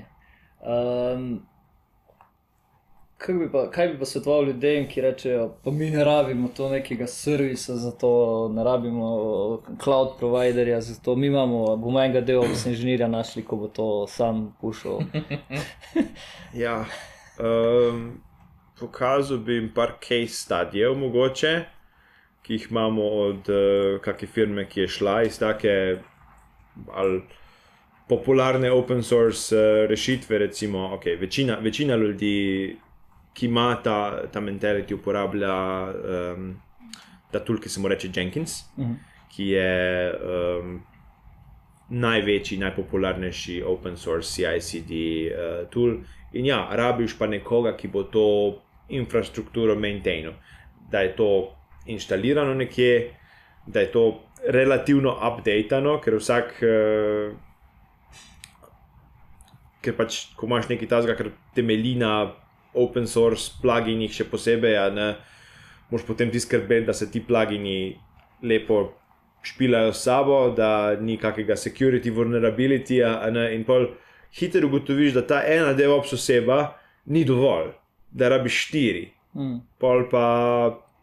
Um, 0.60 1.30
kaj, 3.20 3.34
bi 3.34 3.50
pa, 3.52 3.70
kaj 3.70 3.88
bi 3.88 3.98
pa 3.98 4.04
svetoval 4.04 4.44
ljudem, 4.44 4.86
ki 4.88 5.00
rečejo, 5.00 5.48
pa 5.64 5.70
mi 5.70 5.90
ne 5.90 6.04
rabimo 6.04 6.48
to 6.56 6.68
nekega 6.70 7.06
servisa, 7.06 7.76
za 7.76 7.90
to 7.90 8.12
ne 8.54 8.64
rabimo 8.64 9.10
cloud 9.82 10.16
providerja, 10.18 10.80
zato 10.80 11.16
mi 11.16 11.26
imamo, 11.26 11.76
bomo 11.76 12.00
enega 12.00 12.20
DevOps 12.20 12.66
inženirja 12.66 13.08
našli, 13.08 13.44
ko 13.44 13.56
bo 13.56 13.68
to 13.68 14.06
sam 14.08 14.56
pušil. 14.60 15.00
Ja, 16.54 16.84
um, 17.38 18.20
pokazal 18.78 19.38
bi 19.38 19.54
jim 19.54 19.68
par 19.74 19.92
case 20.02 20.34
studijev, 20.34 20.96
mogoče, 20.98 21.60
ki 22.42 22.54
jih 22.54 22.66
imamo 22.70 23.04
od 23.04 23.48
uh, 23.48 24.00
kakšne 24.02 24.28
firme, 24.28 24.64
ki 24.68 24.80
je 24.80 24.88
šla 24.88 25.22
iz 25.22 25.38
ali 26.92 27.22
popularne 28.08 28.72
open 28.72 29.02
source 29.02 29.56
uh, 29.56 29.88
rešitve. 29.90 30.38
Recimo, 30.38 30.78
okay, 30.96 31.20
večina, 31.20 31.58
večina 31.62 31.96
ljudi, 31.96 32.76
ki 33.34 33.46
ima 33.46 33.74
ta, 33.82 34.26
ta 34.32 34.40
mentality, 34.40 34.94
uporablja 34.94 35.54
um, 35.90 36.48
ta 37.32 37.40
tool, 37.40 37.58
ki 37.62 37.68
se 37.68 37.80
mu 37.80 37.88
reče 37.88 38.10
Jenkins, 38.14 38.64
Mhm. 38.76 38.94
ki 39.30 39.44
je 39.46 40.12
um, 40.12 40.80
največji, 41.90 42.58
najpopularnejši 42.58 43.62
open 43.66 43.96
source 43.96 44.30
CI/CD 44.34 44.90
uh, 45.30 45.68
tool. 45.70 46.00
In 46.32 46.46
ja, 46.46 46.68
rabiš 46.72 47.14
pa 47.18 47.26
nekoga, 47.26 47.76
ki 47.76 47.88
bo 47.88 48.02
to 48.04 48.24
infrastrukturo 48.88 49.74
maintainil, 49.78 50.32
da 50.90 51.00
je 51.00 51.14
to 51.16 51.28
inštalirano 51.86 52.54
nekje, 52.54 53.14
da 53.66 53.80
je 53.80 53.92
to 53.92 54.04
relativno 54.46 55.14
updatano, 55.14 56.00
ker 56.00 56.14
vsak. 56.18 56.58
Uh, 56.62 57.36
Ker 59.80 59.94
pač, 59.96 60.26
ko 60.36 60.44
imaš 60.44 60.66
nekaj 60.68 60.88
tasga, 60.90 61.14
kar 61.16 61.30
temelji 61.56 61.94
na 61.96 62.34
open 62.74 63.06
source 63.06 63.50
pluginih, 63.62 64.12
še 64.12 64.28
posebej, 64.30 64.78
ne, 64.94 65.10
moš 65.90 66.06
potem 66.06 66.30
ti 66.30 66.40
skrbeti, 66.40 66.86
da 66.86 66.94
se 66.94 67.10
ti 67.10 67.22
plugini 67.24 67.96
lepo 68.42 68.92
špilajo 69.42 69.92
s 69.92 70.04
sabo, 70.04 70.50
da 70.56 70.96
ni 71.00 71.16
kakega 71.16 71.56
security 71.56 72.12
vulnerability, 72.14 73.00
ne, 73.32 73.48
in 73.56 73.64
pol 73.64 73.88
hitro 74.36 74.68
ugotoviš, 74.68 75.14
da 75.16 75.26
ta 75.26 75.40
ena 75.46 75.72
DevOps 75.72 76.12
oseba 76.12 76.60
ni 77.06 77.24
dovolj, 77.24 77.72
da 78.10 78.28
rabiš 78.28 78.66
štiri. 78.66 79.08
Mm. 79.34 79.60
Pol 79.80 80.06
pa 80.10 80.24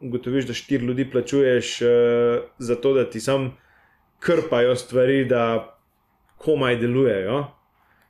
ugotoviš, 0.02 0.48
da 0.48 0.54
štiri 0.54 0.86
ljudi 0.86 1.08
plačuješ 1.12 1.82
uh, 1.82 1.90
za 2.58 2.76
to, 2.76 2.94
da 2.94 3.10
ti 3.10 3.20
sam 3.20 3.52
krpajo 4.20 4.76
stvari, 4.76 5.26
da 5.26 5.78
komaj 6.38 6.78
delujejo. 6.78 7.46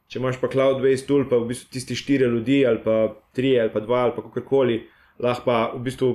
Če 0.08 0.22
imaš 0.22 0.38
pa 0.40 0.48
cloud-based 0.48 1.08
tool, 1.10 1.26
pa 1.28 1.40
v 1.42 1.50
bistvu 1.50 1.74
tisti 1.74 1.98
štiri 2.00 2.30
ljudi, 2.32 2.62
ali 2.68 2.80
pa 2.84 3.10
tri, 3.36 3.58
ali 3.60 3.72
pa 3.74 3.82
dva, 3.84 4.06
ali 4.08 4.16
pa 4.16 4.24
kakorkoli, 4.24 4.78
lahko 5.20 5.44
pa 5.44 5.58
v 5.74 5.82
bistvu 5.84 6.12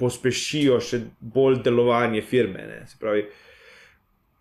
pospešijo 0.00 0.80
še 0.82 1.04
bolj 1.20 1.60
delovanje 1.62 2.24
firme. 2.26 2.64
Ne. 2.66 2.80
Se 2.90 2.98
pravi, 2.98 3.22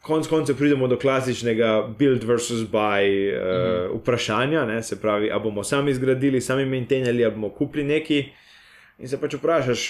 konec 0.05 0.29
koncev 0.31 0.57
pridemo 0.57 0.87
do 0.89 0.97
klasičnega 0.97 1.73
build 1.99 2.25
versus 2.25 2.63
buy 2.71 3.05
uh, 3.05 3.37
mm. 3.37 3.99
vprašanja. 3.99 4.65
Ne. 4.71 4.81
Se 4.83 4.97
pravi, 5.01 5.29
ali 5.29 5.43
bomo 5.43 5.63
sami 5.63 5.93
zgradili, 5.93 6.41
sami 6.41 6.65
maintainili, 6.65 7.25
ali 7.25 7.35
bomo 7.35 7.51
kupili 7.53 7.85
neki. 7.91 8.23
In 8.99 9.11
se 9.11 9.19
pač 9.21 9.37
vprašaš, 9.37 9.89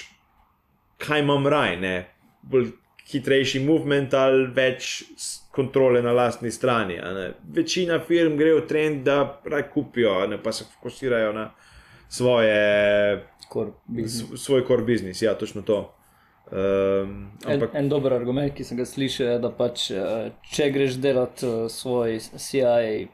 kaj 1.00 1.24
imam 1.24 1.48
raj, 1.48 1.76
ne? 1.80 1.96
bolj 2.42 2.70
hitrejši 3.12 3.60
movement 3.64 4.14
ali 4.14 4.46
več 4.54 5.02
kontrole 5.50 6.02
na 6.02 6.12
lastni 6.12 6.50
strani. 6.50 6.98
Večina 7.54 7.98
firm 8.06 8.36
gre 8.38 8.54
v 8.60 8.66
trend, 8.68 9.02
da 9.04 9.40
raj 9.44 9.68
kupijo, 9.74 10.26
ne 10.30 10.38
pa 10.42 10.52
se 10.52 10.64
fokusirajo 10.64 11.32
na 11.32 11.50
svoje, 12.08 13.26
Core 13.50 13.72
svoj 14.36 14.66
core 14.66 14.82
business. 14.86 15.22
Ja, 15.22 15.34
točno 15.34 15.62
to. 15.62 15.94
Um, 16.50 17.30
En, 17.46 17.54
ampak 17.54 17.74
en 17.74 17.88
dober 17.88 18.12
argument, 18.12 18.54
ki 18.54 18.64
sem 18.66 18.78
ga 18.78 18.86
slišal, 18.86 19.26
je, 19.26 19.38
da 19.42 19.50
pač, 19.54 19.90
eh, 19.94 20.30
če 20.50 20.70
greš 20.74 20.96
delati 21.02 21.46
eh, 21.46 21.66
svoj 21.70 22.16
CI 22.18 23.06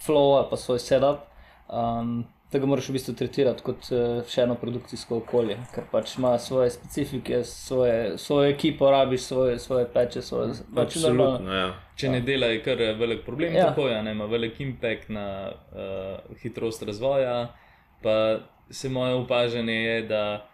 flow 0.00 0.38
ali 0.38 0.48
pa 0.48 0.56
svoj 0.56 0.80
setup, 0.80 1.26
um, 1.68 2.22
da 2.52 2.58
ga 2.58 2.66
moraš 2.66 2.88
v 2.88 2.92
bistvu 2.92 3.14
tretirati 3.14 3.62
kot 3.62 3.88
eh, 3.92 4.22
še 4.28 4.42
eno 4.42 4.54
produkcijsko 4.58 5.16
okolje, 5.20 5.56
ker 5.74 5.84
pač 5.92 6.16
ima 6.18 6.32
svoje 6.38 6.70
specifike, 6.70 7.44
svoje, 7.44 8.18
svojo 8.18 8.48
ekipo, 8.50 8.90
rabiš 8.90 9.20
svoje, 9.20 9.58
svoje 9.58 9.86
peče, 9.94 10.22
svoje 10.22 10.48
pač 10.74 10.96
normalno- 10.96 11.34
absolutno. 11.34 11.54
Ja. 11.54 11.70
Če 11.96 12.08
ne 12.08 12.20
dela, 12.20 12.46
je 12.46 12.62
kar 12.62 12.78
velik 12.98 13.24
problem, 13.24 13.54
Ja. 13.54 13.58
ja. 13.58 13.66
tako 13.66 13.88
je, 13.88 14.12
ima 14.12 14.24
velik 14.24 14.60
impact 14.60 15.08
na 15.08 15.52
uh, 15.52 16.36
hitrost 16.42 16.82
razvoja. 16.82 17.54
Pa 18.02 18.38
se 18.70 18.88
moje 18.88 19.14
opažanje 19.14 19.74
je, 19.74 20.02
da 20.02 20.46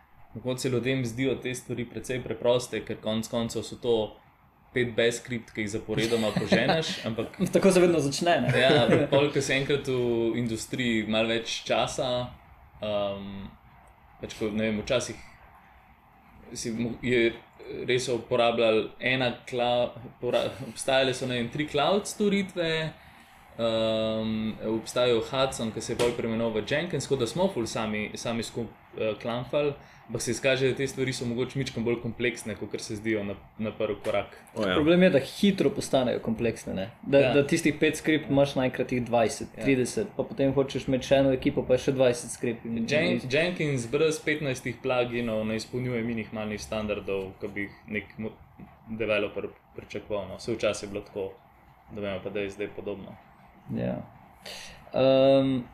se 0.56 0.68
ljudem 0.68 1.04
zdijo 1.04 1.34
te 1.34 1.54
stvari 1.54 1.84
precej 1.84 2.22
preproste, 2.22 2.84
ker 2.84 2.96
konec 3.00 3.28
koncev 3.28 3.62
so 3.62 3.76
to 3.76 4.16
pet 4.76 4.92
best 4.96 5.24
skript, 5.24 5.52
ki 5.56 5.64
jih 5.64 5.72
zaporedoma 5.78 6.32
poženeš, 6.36 6.92
ampak 7.08 7.38
Tako 7.52 7.72
se 7.72 7.82
vedno 7.82 8.00
začne. 8.04 8.36
Ne? 8.44 8.52
Ja, 8.60 9.06
pol, 9.10 9.30
ko 9.32 9.40
se 9.40 9.56
enkrat 9.56 9.88
v 9.88 10.36
industriji 10.42 11.06
malo 11.08 11.32
več 11.32 11.62
časa, 11.68 12.10
um, 12.84 13.46
pač 14.20 14.36
ko, 14.36 14.52
ne 14.52 14.68
vem, 14.68 14.84
včasih 14.84 15.24
si, 16.54 16.72
je 17.02 17.32
res 17.88 18.08
uporabljal 18.12 18.84
ena, 19.00 19.32
cloud, 19.48 19.96
pora, 20.20 20.44
obstajale 20.68 21.14
so 21.14 21.26
vem, 21.26 21.48
tri 21.50 21.66
cloud 21.70 22.06
storitve, 22.06 22.70
um, 23.58 24.54
obstajal 24.76 25.22
Hudson, 25.30 25.72
ki 25.74 25.82
se 25.82 25.94
je 25.94 26.00
bolj 26.00 26.14
preimenoval 26.18 26.60
v 26.60 26.64
Jenkins, 26.70 27.08
tako 27.08 27.20
da 27.24 27.30
smo 27.30 27.48
ful 27.52 27.66
sami, 27.66 28.10
sami 28.14 28.46
skupaj 28.46 29.10
uh, 29.10 29.18
klamfali. 29.22 29.74
Ampak 30.08 30.22
se 30.22 30.30
izkaže, 30.30 30.68
da 30.70 30.76
te 30.76 30.86
stvari 30.86 31.12
so 31.12 31.26
mogoče 31.26 31.58
mičkam 31.58 31.84
bolj 31.84 31.96
kompleksne, 32.02 32.54
kot 32.54 32.80
se 32.80 32.96
zdijo 32.96 33.24
na, 33.24 33.34
na 33.58 33.72
prvi 33.74 33.96
korak. 34.04 34.36
O, 34.54 34.62
ja. 34.62 34.74
Problem 34.74 35.02
je, 35.02 35.10
da 35.10 35.18
hitro 35.20 35.70
postanejo 35.70 36.20
kompleksne. 36.22 36.74
Ne? 36.74 36.84
Da, 37.02 37.18
Ja. 37.18 37.32
da 37.34 37.46
tistih 37.46 37.74
pet 37.80 37.96
skript 37.96 38.30
imaš 38.30 38.54
naenkrat 38.54 38.92
jih 38.92 39.02
20, 39.02 39.44
Ja. 39.58 39.64
30, 39.66 40.04
pa 40.16 40.22
potem 40.22 40.52
hočeš 40.54 40.86
imeti 40.88 41.06
še 41.06 41.16
eno 41.16 41.32
ekipo, 41.32 41.64
pa 41.66 41.74
še 41.76 41.92
20 41.92 42.30
skriptov. 42.30 42.70
Jen, 42.86 43.20
Jenkins 43.30 43.88
brez 43.90 44.20
15 44.24 44.78
pluginov 44.82 45.42
ne 45.46 45.56
izpolnjuje 45.56 46.02
minimalnih 46.02 46.62
standardov, 46.62 47.32
ki 47.40 47.48
bi 47.48 47.66
jih 47.66 47.74
nek 47.88 48.14
developer 48.88 49.48
pričakoval. 49.76 50.28
No. 50.28 50.36
Vse 50.38 50.54
včasih 50.54 50.86
je 50.86 50.92
bilo 50.92 51.02
tako, 51.02 51.32
da 51.90 52.00
vemo 52.00 52.20
pa, 52.22 52.30
da 52.30 52.40
je 52.40 52.50
zdaj 52.50 52.68
podobno. 52.78 53.16
Ja. 53.74 53.98
Um, 54.94 55.64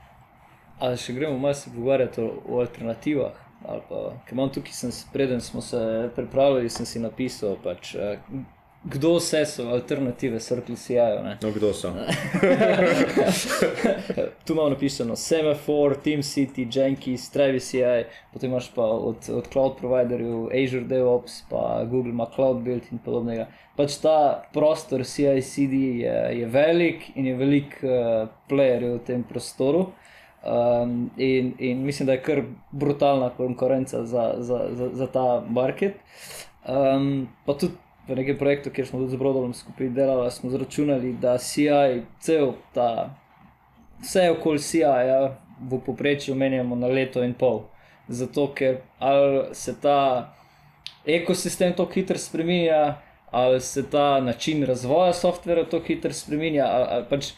ali 0.81 0.97
še 0.97 1.13
gremo 1.13 1.37
malo 1.39 1.55
se 1.55 1.71
pogovarjati 1.71 2.21
o, 2.21 2.33
o 2.49 2.61
alternativah? 2.61 3.37
Ali 3.69 3.81
Pa, 3.89 4.13
ker 4.27 4.35
imam 4.35 4.51
tukaj, 4.51 4.73
sem, 4.73 4.91
preden 5.13 5.41
smo 5.41 5.61
se 5.61 6.11
pripravljali, 6.17 6.71
sem 6.71 6.87
si 6.87 7.01
napisal, 7.01 7.57
pač, 7.63 7.95
eh, 7.95 8.19
kdo 8.85 9.15
vse 9.15 9.45
so 9.47 9.69
alternative 9.71 10.41
Circle 10.41 10.77
CI-ju. 10.77 11.23
No, 11.43 11.51
kdo 11.55 11.73
so? 11.73 11.93
tu 14.45 14.53
imamo 14.53 14.69
napisano 14.69 15.17
Semaphore, 15.17 15.95
TeamCity, 16.05 16.67
Jenkins, 16.73 17.31
Travis 17.31 17.71
CI, 17.71 18.05
potem 18.33 18.51
imaš 18.51 18.73
pa 18.75 18.83
od, 18.83 19.17
od 19.31 19.49
cloud 19.53 19.77
providerjev 19.79 20.49
Azure 20.65 20.85
DevOps, 20.85 21.43
pa 21.51 21.85
Google 21.85 22.11
ima 22.11 22.27
Cloud 22.35 22.63
Build 22.63 22.83
in 22.93 22.99
podobnega. 22.99 23.47
Pač 23.77 24.01
ta 24.03 24.43
prostor 24.53 25.05
CI/CD 25.05 25.73
je, 26.03 26.39
je 26.41 26.47
velik 26.47 27.11
in 27.15 27.27
je 27.27 27.37
velik 27.37 27.79
uh, 27.83 28.29
playerjev 28.49 28.99
v 28.99 29.05
tem 29.07 29.23
prostoru. 29.23 29.93
Um, 30.43 31.11
in, 31.17 31.55
in 31.59 31.85
mislim, 31.85 32.07
da 32.07 32.13
je 32.13 32.23
kar 32.23 32.43
brutalna 32.71 33.31
konkurenca 33.31 34.05
za, 34.05 34.35
za, 34.39 34.69
za, 34.73 34.91
za 34.93 35.07
ta 35.07 35.45
market. 35.49 35.95
Um, 36.69 37.29
pa 37.47 37.55
tudi 37.55 37.75
v 38.09 38.17
nekem 38.19 38.39
projektu, 38.39 38.71
kjer 38.71 38.87
smo 38.87 38.99
tudi 38.99 39.15
z 39.15 39.19
Brodom 39.19 39.55
skupaj 39.55 39.89
delali, 39.95 40.31
smo 40.31 40.51
zračunali, 40.51 41.13
da 41.13 41.39
CI, 41.39 42.03
cel 42.21 42.53
ta, 42.75 43.15
vse 44.03 44.31
okoli 44.31 44.59
CI-ja 44.59 45.39
v 45.71 45.79
povprečju 45.87 46.35
menjamo 46.35 46.77
na 46.77 46.91
leto 46.91 47.23
in 47.23 47.35
pol. 47.35 47.63
Zato, 48.09 48.49
ker 48.55 48.83
se 49.55 49.77
ta 49.81 50.35
ekosistem 51.07 51.73
tako 51.73 51.93
hitro 51.95 52.19
spremenja, 52.19 52.99
ali 53.31 53.61
se 53.61 53.91
ta 53.91 54.21
način 54.21 54.67
razvoja 54.67 55.13
softvera 55.13 55.65
tako 55.65 55.87
hitro 55.87 56.13
spremenja, 56.13 56.67
ali, 56.67 56.87
ali 56.91 57.05
pač 57.11 57.33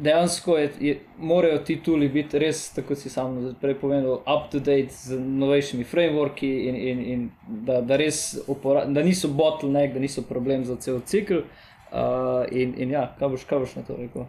dejansko 0.00 0.56
je, 0.58 0.70
je, 0.80 1.00
morajo 1.18 1.58
ti 1.58 1.76
tuli 1.82 2.08
biti 2.08 2.38
res, 2.38 2.62
tako 2.74 2.94
si 2.96 3.10
sam 3.12 3.36
prej 3.60 3.76
povedal, 3.80 4.22
up 4.24 4.48
to 4.52 4.58
date 4.58 4.88
z 4.92 5.18
novejšimi 5.20 5.84
frameworki 5.84 6.48
in, 6.68 6.76
in, 6.76 7.02
in 7.12 7.30
da, 7.46 7.80
da 7.80 7.96
res 8.00 8.38
upora, 8.48 8.84
da 8.84 9.04
niso 9.04 9.28
bottleneck, 9.28 9.94
da 9.94 10.00
niso 10.00 10.24
problem 10.28 10.64
za 10.64 10.76
cel 10.80 11.00
cikl. 11.04 11.44
Uh, 11.90 12.46
in, 12.54 12.74
in 12.78 12.94
ja, 12.94 13.08
kaj 13.18 13.28
boš, 13.28 13.44
kaj 13.50 13.64
boš 13.64 13.76
na 13.76 13.82
to 13.82 13.96
rekel? 13.98 14.26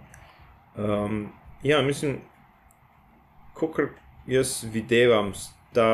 Um, 0.76 1.28
ja, 1.63 1.82
mislim, 1.82 2.17
kot 3.53 3.78
jaz 4.28 4.63
videvam, 4.74 5.34
da 5.74 5.88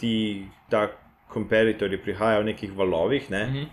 ti 0.00 0.46
ta 0.70 0.88
kompetitorji 1.28 2.00
prihajajo 2.02 2.40
v 2.40 2.50
nekih 2.52 2.72
valovih. 2.76 3.30
Ne? 3.30 3.44
Mhm. 3.46 3.68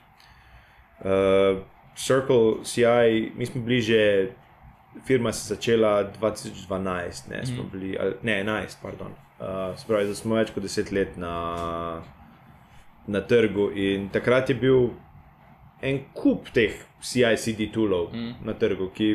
Uh, 0.99 1.63
Circle 1.95 2.63
CI, 2.63 3.31
mi 3.35 3.45
smo 3.45 3.61
bili 3.61 3.81
že, 3.81 4.29
firma 5.05 5.31
se 5.31 5.53
je 5.53 5.55
začela 5.55 6.11
2012, 6.21 7.29
ne, 7.29 7.45
smo 7.45 7.63
bili, 7.71 7.97
ali, 7.99 8.13
ne 8.23 8.43
11, 8.43 8.75
pardon. 8.81 9.11
Uh, 9.39 9.77
se 9.79 9.87
pravi, 9.87 10.07
da 10.07 10.15
smo 10.15 10.35
več 10.35 10.51
kot 10.55 10.63
10 10.63 10.91
let 10.95 11.17
na, 11.17 12.01
na 13.07 13.21
trgu 13.21 13.69
in 13.75 14.09
takrat 14.09 14.49
je 14.49 14.55
bil 14.55 14.89
en 15.81 15.99
kup 16.13 16.47
teh 16.55 16.77
CI-CD 17.03 17.67
toolov 17.73 18.13
mm. 18.13 18.45
na 18.47 18.53
trgu, 18.53 18.89
ki 18.95 19.09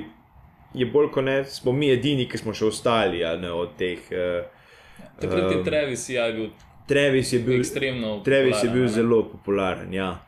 je 0.74 0.86
bolj 0.86 1.10
kot 1.14 1.24
ne, 1.24 1.44
smo 1.44 1.72
mi 1.72 1.88
edini, 1.90 2.28
ki 2.28 2.38
smo 2.38 2.54
še 2.54 2.68
ostali 2.68 3.24
ne, 3.40 3.52
od 3.52 3.76
teh. 3.78 4.10
Uh, 4.12 4.58
Takrat 5.20 5.50
je 5.50 5.56
Um, 5.58 5.64
Travis 5.64 6.08
ja, 6.08 6.30
bil 6.32 6.50
Travis 6.90 7.32
je 7.32 7.38
bil, 7.38 7.60
ekstremno. 7.60 8.20
Travis 8.24 8.64
je 8.64 8.70
bil 8.70 8.82
ne? 8.82 8.88
zelo 8.88 9.22
popularen. 9.30 9.92
Ja. 9.94 10.18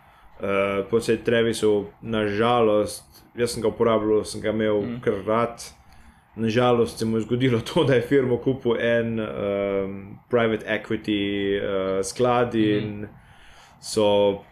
Uh, 0.43 0.82
po 0.90 0.99
vsej 0.99 1.20
Travisu, 1.22 1.86
nažalost, 2.03 3.07
jaz 3.38 3.53
sem 3.55 3.62
ga 3.62 3.70
uporabljal, 3.70 4.24
sem 4.26 4.40
ga 4.43 4.51
imel 4.51 4.80
mm. 4.82 4.99
kar 5.05 5.20
rad. 5.26 5.62
Nažalost 6.34 6.99
se 6.99 7.07
mu 7.07 7.16
je 7.16 7.28
zgodilo 7.28 7.61
to, 7.61 7.84
da 7.84 7.95
je 7.95 8.03
firmo 8.03 8.40
kupil 8.43 8.74
en 8.80 9.20
um, 9.20 10.18
private 10.30 10.66
equity 10.66 11.61
uh, 11.61 12.03
sklad 12.03 12.55
in 12.59 13.07
so 13.78 14.43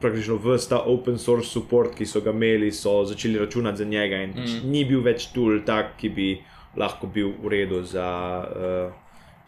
praktično 0.00 0.36
vse 0.36 0.68
ta 0.68 0.82
open 0.84 1.18
source 1.18 1.48
support, 1.48 1.96
ki 1.96 2.04
so 2.06 2.20
ga 2.20 2.36
imeli, 2.36 2.72
so 2.72 3.04
začeli 3.08 3.38
računati 3.38 3.78
za 3.78 3.84
njega 3.84 4.20
in 4.20 4.36
mm. 4.36 4.62
ni 4.68 4.84
bil 4.84 5.00
več 5.00 5.30
tool 5.32 5.62
tak, 5.64 5.96
ki 5.96 6.12
bi 6.12 6.30
lahko 6.76 7.06
bil 7.06 7.32
v 7.40 7.56
redu 7.56 7.80
za 7.88 8.08
uh, 8.44 8.92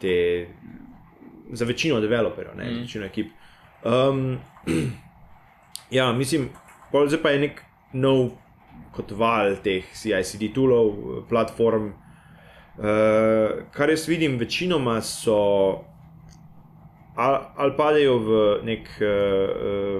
te, 0.00 0.46
za 1.52 1.64
večino 1.64 2.00
developerjev, 2.00 2.56
ne, 2.56 2.70
mm. 2.70 2.86
večino 2.86 3.04
ekip. 3.04 3.34
Um, 3.84 4.38
ja, 5.90 6.12
mislim, 6.12 6.48
zdaj 7.06 7.22
pa 7.22 7.30
je 7.30 7.38
nek 7.38 7.62
nov 7.92 8.30
kot 8.96 9.12
val 9.12 9.56
teh 9.64 9.84
CI/CD 9.92 10.52
toolov, 10.54 11.22
platform. 11.28 11.92
Uh, 12.76 13.64
kar 13.72 13.90
jaz 13.90 14.08
vidim, 14.08 14.36
večinoma 14.38 15.00
so 15.00 15.84
ali, 17.16 17.38
ali 17.56 17.72
padejo 17.76 18.18
v 18.18 18.40
nek 18.64 18.88
uh, 19.00 19.08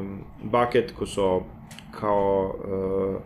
um, 0.01 0.11
bucket, 0.43 0.93
ko 0.93 1.07
so 1.07 1.31
kao, 1.97 2.53
uh, 2.53 3.17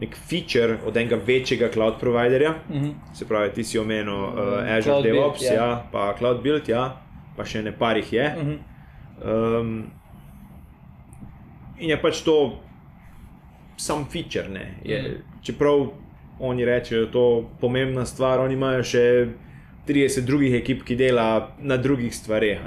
nek 0.00 0.16
feature 0.28 0.76
od 0.86 0.96
enega 0.96 1.16
večjega 1.26 1.70
cloud 1.72 1.96
providerja. 2.00 2.54
Uh 2.68 2.76
-huh. 2.76 2.92
Se 3.14 3.28
pravi, 3.28 3.52
ti 3.52 3.64
si 3.64 3.78
omenil 3.78 4.14
uh, 4.14 4.32
Azure 4.68 4.82
Cloud 4.82 5.02
Build, 5.02 5.16
DevOps, 5.16 5.42
ja. 5.42 5.54
ja, 5.54 5.88
pa 5.92 6.14
Cloud 6.18 6.42
Build, 6.42 6.68
ja, 6.68 7.00
pa 7.36 7.44
še 7.44 7.62
ne 7.62 7.72
parih 7.72 8.12
je. 8.12 8.34
Uh 8.36 8.46
-huh. 8.46 8.58
Um, 9.60 9.90
in 11.78 11.90
je 11.90 12.00
pač 12.02 12.22
to 12.22 12.58
sam 13.76 14.04
feature. 14.10 14.48
Ne, 14.48 14.74
je, 14.84 15.02
Mhm. 15.02 15.42
čeprav 15.42 15.90
oni 16.40 16.64
rečejo, 16.64 17.00
da 17.00 17.06
je 17.06 17.12
to 17.12 17.50
pomembna 17.60 18.06
stvar, 18.06 18.40
oni 18.40 18.54
imajo 18.54 18.82
še 18.82 19.28
30 19.86 20.26
drugih 20.26 20.54
ekip, 20.54 20.84
ki 20.84 20.96
dela 20.96 21.56
na 21.58 21.76
drugih 21.76 22.14
stvareh. 22.14 22.58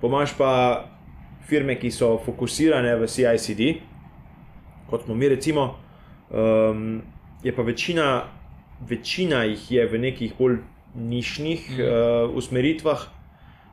Pomaž 0.00 0.34
pa 0.38 0.84
firme, 1.48 1.78
ki 1.78 1.90
so 1.90 2.18
fokusirane 2.18 2.96
v 2.96 3.06
CICD, 3.06 3.80
kot 4.90 5.04
smo 5.04 5.14
mi, 5.14 5.28
recimo, 5.28 5.76
um, 6.30 7.02
je 7.42 7.52
pa 7.52 7.62
večina, 7.62 8.24
večina 8.88 9.44
jih 9.44 9.70
je 9.70 9.86
v 9.86 9.98
nekih 9.98 10.34
bolj 10.38 10.58
nišnih 10.94 11.70
mm. 11.70 11.82
uh, 11.82 12.36
usmeritvah, 12.36 13.06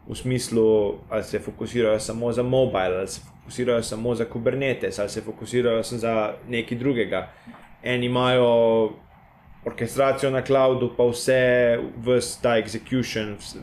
v 0.08 0.16
smislu, 0.16 1.00
ali 1.10 1.24
se 1.24 1.40
fokusirajo 1.40 2.00
samo 2.00 2.32
za 2.32 2.44
mobile, 2.44 2.98
ali 2.98 3.08
se 3.08 3.22
fokusirajo 3.44 3.84
samo 3.84 4.16
za 4.16 4.26
Kubernetes, 4.26 5.00
ali 5.00 5.10
se 5.10 5.22
fokusirajo 5.22 5.84
samo 5.84 6.00
za 6.00 6.34
nekaj 6.48 6.78
drugega. 6.78 7.30
Eni 7.84 8.06
imajo 8.06 8.90
orkestracijo 9.66 10.32
na 10.32 10.42
cloudu, 10.42 10.94
pa 10.98 11.04
vse, 11.04 11.80
vse 12.06 12.42
ta 12.42 12.58
execution, 12.58 13.36
vs- 13.38 13.58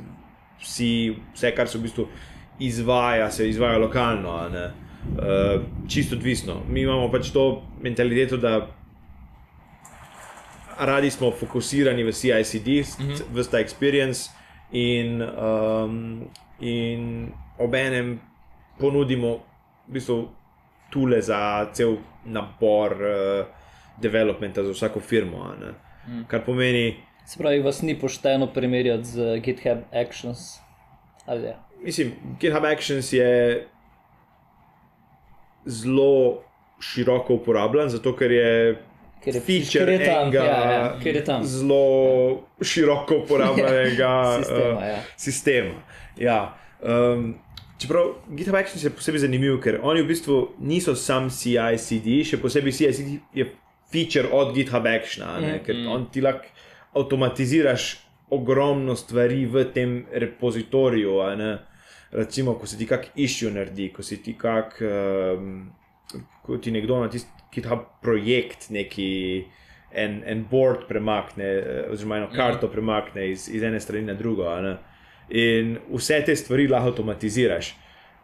vsi, 0.61 1.17
vse, 1.35 1.55
kar 1.57 1.69
se 1.69 1.79
v 1.79 1.83
bistvu 1.83 2.07
izvaja, 2.59 3.31
se 3.31 3.49
izvaja 3.49 3.79
lokalno. 3.79 4.51
Uh, 5.01 5.63
čisto 5.89 6.17
odvisno. 6.17 6.61
Mi 6.69 6.83
imamo 6.83 7.11
pač 7.11 7.31
to 7.33 7.63
mentaliteto, 7.81 8.37
da 8.37 8.67
radi 10.79 11.11
smo 11.11 11.31
fokusirani 11.31 12.05
v 12.05 12.13
CICD, 12.13 12.69
mm 12.69 13.09
-hmm. 13.09 13.23
v 13.33 13.45
ta 13.51 13.59
experience, 13.59 14.31
in, 14.73 15.23
um, 15.23 16.29
in 16.61 17.33
obenem 17.59 18.21
ponudimo 18.79 19.41
v 19.91 19.93
bistvu 19.99 20.29
tule 20.91 21.19
za 21.23 21.67
cel 21.75 21.97
nabor 22.25 22.93
uh, 22.93 23.47
developmenta 23.99 24.63
za 24.65 24.71
vsako 24.73 25.01
firmo. 25.01 25.43
a 25.43 25.55
ne. 25.59 25.73
Mm. 26.09 26.25
Kar 26.31 26.45
pomeni, 26.47 26.97
Se 27.27 27.39
pravi, 27.39 27.61
vas 27.63 27.83
ni 27.83 27.99
pošteno 27.99 28.47
primerjati 28.47 29.05
z 29.05 29.37
GitHub 29.39 29.79
Actions. 29.93 30.39
Ali 31.27 31.47
ja. 31.47 31.59
mislim, 31.83 32.13
GitHub 32.41 32.65
Actions 32.65 33.13
je 33.13 33.67
zelo 35.65 36.43
široko 36.81 37.35
uporabljen, 37.35 37.89
zato 37.89 38.17
ker 38.17 38.31
je 38.33 38.79
Ker 39.21 39.35
je, 39.35 39.41
feature 39.41 39.85
ker 39.85 39.93
je 39.93 40.07
tam, 40.07 40.23
enega 40.23 40.45
ja, 40.45 40.71
ja, 40.73 40.85
ker 41.03 41.17
je 41.17 41.25
tam. 41.25 41.45
zelo 41.45 42.41
široko 42.63 43.19
uporabljenega 43.25 44.13
Sistema, 44.41 44.85
ja. 44.85 45.03
sistema. 45.17 45.75
Ja. 46.17 46.55
Um, 46.81 47.35
čeprav 47.81 48.13
GitHub 48.29 48.55
Actions 48.55 48.85
je 48.85 48.93
posebej 48.93 49.25
zanimiv, 49.25 49.59
ker 49.65 49.81
oni 49.83 50.03
v 50.03 50.11
bistvu 50.13 50.37
niso 50.61 50.95
sam 50.95 51.31
CI/CD, 51.31 52.21
še 52.29 52.41
posebej 52.43 52.77
CI/CD 52.77 53.19
je 53.35 53.47
feature 53.93 54.29
od 54.33 54.55
GitHub 54.55 54.87
Actiona, 54.87 55.41
Mm, 55.41 55.65
ker 55.65 55.75
mm. 55.75 55.89
on 55.89 56.07
ti 56.13 56.21
lahko 56.21 56.47
avtomatiziraš 56.95 57.97
ogromno 58.31 58.97
stvari 58.97 59.47
v 59.47 59.65
tem 59.75 60.07
repozitoriju. 60.13 61.19
Recimo, 62.11 62.55
ko 62.55 62.67
se 62.67 62.79
ti 62.79 62.87
kak 62.87 63.07
issue 63.15 63.51
naredi, 63.51 63.93
ko 63.95 64.03
si 64.03 64.23
ti 64.23 64.35
kak, 64.39 64.81
um, 64.83 65.71
ko 66.43 66.59
ti 66.59 66.71
nekdo 66.71 67.01
na 67.01 67.09
tisti 67.09 67.31
GitHub 67.55 67.87
projekt 68.03 68.71
neki. 68.71 69.45
En, 69.91 70.23
en 70.23 70.45
board 70.47 70.85
premakne, 70.87 71.45
eh, 71.45 71.87
oziroma 71.91 72.21
eno 72.21 72.29
karto 72.31 72.69
premakne 72.71 73.25
iz, 73.33 73.49
iz 73.51 73.63
ene 73.63 73.81
strani 73.81 74.07
na 74.07 74.15
drugo. 74.15 74.47
ne. 74.63 74.77
In 75.31 75.79
vse 75.93 76.23
te 76.27 76.37
stvari 76.37 76.69
lahko 76.69 76.91
avtomatiziraš. 76.95 77.75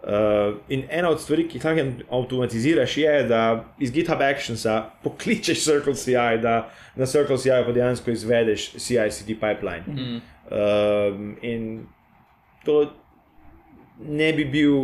Uh, 0.07 0.59
in 0.69 0.85
ena 0.91 1.09
od 1.11 1.21
stvari, 1.21 1.49
ki 1.49 1.59
jih 1.59 1.65
lahko 1.65 2.05
avtomatiziraš, 2.21 2.97
je, 2.99 3.15
da 3.31 3.41
iz 3.83 3.91
GitHub 3.93 4.21
Actionsa 4.23 4.91
pokličeš 5.03 5.65
CircleCI, 5.65 6.39
da 6.43 6.69
na 6.97 7.07
CircleCI 7.07 7.65
pa 7.67 7.73
dejansko 7.73 8.11
izvedeš 8.11 8.71
CI/CD 8.77 9.35
pipeline. 9.41 9.85
Mm. 9.89 10.21
Um, 10.51 11.37
in 11.43 11.87
to 12.65 12.85
ne 13.99 14.33
bi 14.33 14.45
bil, 14.45 14.75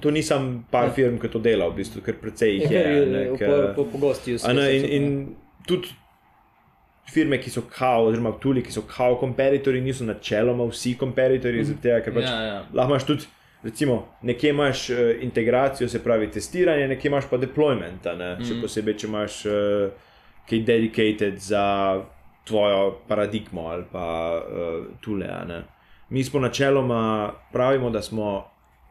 to 0.00 0.10
nisem 0.10 0.64
par 0.70 0.90
firm, 0.92 1.18
ki 1.22 1.28
to 1.30 1.38
dela, 1.38 1.68
v 1.70 1.78
bistvu, 1.78 2.02
ker 2.04 2.16
precej 2.20 2.58
jih 2.58 2.70
je. 2.70 2.84
a 2.84 3.04
ne, 3.06 3.24
ker- 3.38 3.74
Pogosti 3.76 4.36
A 4.42 4.52
ne, 4.52 4.66
in, 4.76 4.84
in 4.84 5.36
tudi 5.68 5.94
firme, 7.12 7.38
ki 7.40 7.50
so 7.50 7.62
kao, 7.70 8.06
oziroma 8.06 8.32
tuli, 8.40 8.62
ki 8.62 8.72
so 8.72 8.82
kao 8.88 9.16
kompetitorji, 9.20 9.80
niso 9.80 10.04
načeloma 10.04 10.64
vsi 10.64 10.96
kompetitorji, 10.98 11.60
mm. 11.60 11.64
zato 11.64 12.00
ker 12.04 12.14
pač 12.14 12.24
Ja, 12.24 12.40
ja. 12.42 12.62
lahko 12.72 12.92
imaš 12.92 13.06
tudi, 13.06 13.28
recimo, 13.62 14.06
nekje 14.22 14.50
imaš 14.50 14.90
uh, 14.90 14.98
integracijo, 15.20 15.88
se 15.88 16.02
pravi 16.04 16.30
testiranje, 16.30 16.88
nekje 16.88 17.08
imaš 17.08 17.28
pa 17.30 17.36
deployment, 17.36 18.08
ne? 18.18 18.36
še 18.44 18.54
Mhm. 18.54 18.62
posebej, 18.62 18.98
če 18.98 19.06
imaš 19.06 19.44
uh, 19.46 20.10
kaj 20.48 20.64
dedicated 20.64 21.38
za 21.40 21.64
tvojo 22.44 22.98
paradigmo 23.08 23.68
ali 23.68 23.84
pa 23.92 24.06
uh, 24.40 24.84
tule. 25.00 25.28
Mi 26.10 26.24
smo 26.24 26.40
načeloma 26.40 27.32
pravimo, 27.52 27.90
da 27.90 28.02
smo 28.02 28.44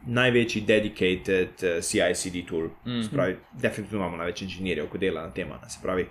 največji 0.06 0.62
dedicated 0.62 1.50
uh, 1.62 1.82
CI/CD 1.82 2.46
tool. 2.48 2.64
Mm 2.64 2.92
-hmm. 2.92 3.08
Spravi, 3.08 3.38
definitivno 3.62 4.06
imamo 4.06 4.18
največ 4.18 4.42
inženirjev, 4.42 4.88
ko 4.90 4.98
dela 4.98 5.22
na 5.22 5.32
tem. 5.32 5.48
Se 5.68 5.80
pravi, 5.84 6.08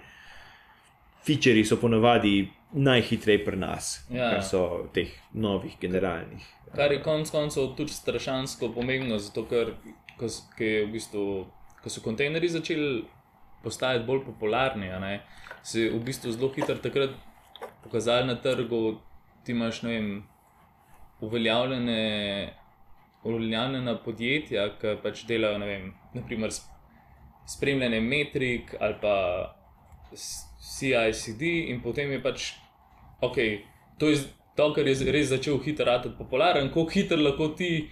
featurei 1.27 1.64
so 1.64 1.77
ponavadi 1.77 2.51
najhitreje 2.73 3.45
pri 3.45 3.57
nas, 3.57 4.07
Ja. 4.11 4.31
kar 4.31 4.43
so 4.43 4.89
teh 4.95 5.09
novih 5.35 5.77
generalnih. 5.81 6.47
Kar 6.75 6.93
je 6.93 7.03
konec 7.03 7.31
koncev 7.31 7.75
tudi 7.77 7.93
strašansko 7.93 8.73
pomembno, 8.75 9.18
zato 9.18 9.45
ker 9.45 9.75
ko, 10.18 10.27
ko 10.57 10.64
v 10.64 10.89
bistvu, 10.93 11.47
ko 11.83 11.91
so 11.91 12.01
kontejnerji 12.01 12.49
začeli 12.49 13.05
postajati 13.62 14.07
bolj 14.07 14.25
popularni, 14.25 14.89
ne, 14.89 15.20
se 15.62 15.81
je 15.81 15.91
v 15.91 16.01
bistvu 16.01 16.33
zelo 16.33 16.49
hitro 16.57 16.75
takrat 16.75 17.11
pokazali 17.85 18.27
na 18.27 18.35
trgu, 18.35 18.99
ti 19.45 19.53
imaš 19.53 19.83
vem, 19.83 20.23
uveljavljene. 21.20 22.55
Uveljavljena 23.23 23.93
podjetja, 24.03 24.64
ki 24.81 24.97
pač 25.03 25.20
delajo, 25.29 25.59
ne 25.62 25.66
vem, 25.66 25.83
naprimer 26.14 26.51
spremljanje 27.47 28.01
metrik 28.01 28.75
ali 28.81 28.97
pa 29.01 29.12
CI/CD, 30.63 31.43
in 31.71 31.81
potem 31.83 32.13
je 32.15 32.23
pač, 32.23 32.53
ok, 33.21 33.39
to 33.99 34.09
je 34.09 34.17
z- 34.23 34.31
Docker 34.57 34.87
je 34.87 35.13
res 35.13 35.31
začel 35.33 35.59
hitro 35.65 35.87
rati 35.89 36.11
popularen, 36.19 36.69
kako 36.69 36.91
hitro 36.93 37.17
lahko 37.17 37.49
ti 37.57 37.89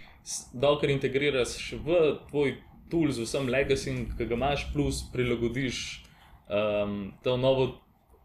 Docker 0.53 0.91
integriraš 0.91 1.73
v 1.81 2.21
tvoj 2.29 2.53
tool 2.91 3.09
z 3.11 3.25
vsem 3.25 3.49
legacy, 3.49 3.95
ki 4.17 4.27
ga 4.29 4.37
imaš, 4.37 4.67
plus 4.75 5.01
prilagodiš 5.13 6.05
um, 6.51 7.13
to 7.25 7.37
novo 7.37 7.81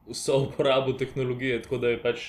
vso 0.10 0.42
uporabo 0.50 0.94
tehnologije, 0.94 1.62
tako 1.62 1.78
da 1.78 1.94
je 1.94 2.02
pač 2.02 2.26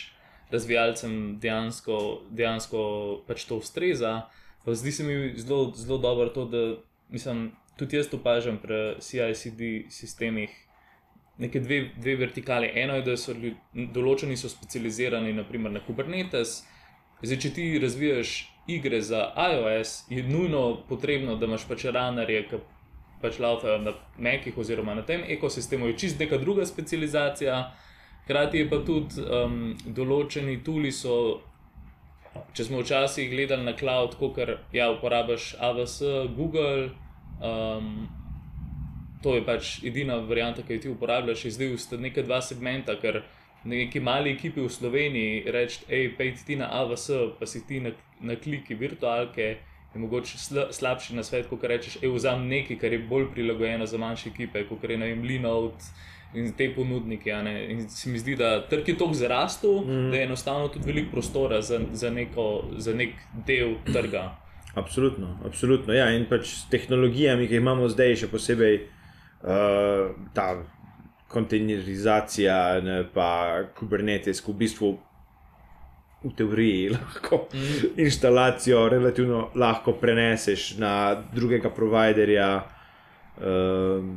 razvijalcem 0.50 1.38
dejansko, 1.42 2.22
dejansko 2.30 2.80
pač 3.26 3.44
to 3.44 3.58
ustreza. 3.58 4.28
Pa 4.64 4.74
zdi 4.74 4.92
se 4.92 5.02
mi 5.04 5.34
zelo, 5.36 5.72
zelo 5.74 5.98
dobro 5.98 6.28
to, 6.28 6.44
da 6.44 6.76
mislim, 7.10 7.50
tudi 7.76 7.96
jaz 7.96 8.06
opažam 8.14 8.58
pri 8.62 8.94
CI/CD 9.02 9.90
sistemih 9.90 10.65
neke 11.38 11.60
dve, 11.60 11.90
dve 11.96 12.16
vertikali. 12.16 12.70
Eno 12.74 12.94
je, 12.94 13.02
da 13.02 13.16
so 13.16 13.34
ljud, 13.36 13.56
določeni 13.94 14.36
so 14.36 14.48
specializirani 14.48 15.34
naprimer, 15.36 15.72
na 15.72 15.82
Kubernetes. 15.84 16.62
Zdaj, 17.22 17.40
če 17.42 17.50
ti 17.56 17.66
razvijaš 17.80 18.36
igre 18.66 19.00
za 19.00 19.28
iOS, 19.36 19.98
je 20.10 20.22
nujno 20.22 20.82
potrebno, 20.88 21.36
da 21.36 21.46
imaš 21.46 21.64
pač 21.68 21.86
runnerje, 21.88 22.42
ki 22.50 22.60
pač 23.22 23.38
laufajo 23.40 23.78
na 23.82 23.94
Mekih 24.18 24.58
oziroma 24.58 24.94
na 24.94 25.04
tem 25.06 25.24
ekosistemu, 25.36 25.92
je 25.92 25.98
čist 25.98 26.20
neka 26.20 26.38
druga 26.38 26.66
specializacija. 26.66 27.60
Hkrati 28.24 28.58
je 28.58 28.68
pa 28.70 28.80
tudi 28.84 29.22
um, 29.22 29.76
določeni 29.86 30.62
tuli 30.64 30.92
so. 30.92 31.42
Če 32.52 32.66
smo 32.66 32.82
včasih 32.82 33.30
gledali 33.32 33.64
na 33.64 33.72
cloud, 33.72 34.18
kot 34.20 34.36
ja, 34.74 34.90
uporabiš 34.92 35.54
AWS, 35.56 35.94
Google, 36.36 36.90
um, 37.40 38.08
to 39.22 39.34
je 39.34 39.44
pač 39.44 39.78
edina 39.84 40.16
varianta, 40.16 40.62
ki 40.62 40.76
jo 40.76 40.80
ti 40.80 40.92
uporabljaš, 40.92 41.46
zdaj 41.56 41.76
sta 41.80 41.98
neka 42.00 42.22
dva 42.26 42.40
segmenta, 42.44 42.96
ker 43.00 43.22
neki 43.66 44.00
mali 44.00 44.34
ekipi 44.36 44.60
v 44.60 44.70
Sloveniji 44.70 45.52
reči, 45.52 45.84
hej, 45.90 46.10
pejdi 46.18 46.44
ti 46.46 46.56
na 46.56 46.70
AWS, 46.82 47.38
pa 47.38 47.46
si 47.46 47.64
ti 47.66 47.80
na, 47.82 47.92
na 48.20 48.36
kliki 48.36 48.76
virtualke, 48.78 49.56
je 49.94 50.00
mogoče 50.00 50.38
sla, 50.38 50.66
slabši 50.72 51.16
na 51.16 51.24
svet, 51.26 51.48
kot 51.50 51.64
rečeš, 51.64 51.98
hej, 52.02 52.12
vzam 52.14 52.46
nekaj, 52.48 52.78
kar 52.80 52.92
je 52.92 53.00
bolj 53.08 53.30
prilagojeno 53.34 53.86
za 53.86 53.98
manjše 53.98 54.30
ekipe, 54.34 54.66
kot 54.68 54.84
je 54.84 54.98
ne 54.98 55.10
vem, 55.12 55.24
Linode. 55.24 55.90
In 56.34 56.50
te 56.52 56.66
ponudnike. 56.74 57.32
ne. 57.32 57.52
In 57.70 57.88
se 57.88 58.10
mi 58.10 58.18
zdi, 58.18 58.34
da 58.36 58.66
trg 58.68 58.88
je 58.88 58.96
tako 58.98 59.14
zrastel, 59.14 59.78
mm. 59.86 60.10
da 60.10 60.16
je 60.16 60.24
enostavno 60.24 60.68
tudi 60.68 60.84
veliko 60.86 61.10
prostora 61.10 61.62
za, 61.62 61.78
za, 61.92 62.10
neko, 62.10 62.64
za 62.76 62.92
nek 62.92 63.14
del 63.46 63.76
trga. 63.92 64.34
Absolutno, 64.74 65.38
absolutno. 65.46 65.94
Ja, 65.94 66.10
in 66.12 66.26
pač 66.28 66.50
s 66.50 66.66
tehnologijami, 66.68 67.46
ki 67.48 67.56
jih 67.56 67.62
imamo 67.62 67.88
zdaj, 67.88 68.16
še 68.20 68.28
posebej 68.28 68.82
uh, 69.42 70.10
ta 70.34 70.62
kontejnerizacija, 71.28 72.80
ne, 72.80 73.02
pa 73.14 73.64
Kubernetes, 73.78 74.40
ko 74.40 74.52
v 74.52 74.62
bistvu 74.62 74.92
v 76.24 76.32
teoriji 76.36 76.88
lahko 76.96 77.46
mm. 77.52 77.92
instalacijo 78.02 78.88
relativno 78.88 79.50
lahko 79.54 79.92
preneseš 80.00 80.76
na 80.78 81.14
drugega 81.34 81.70
providerja, 81.70 82.66
um, 83.36 84.16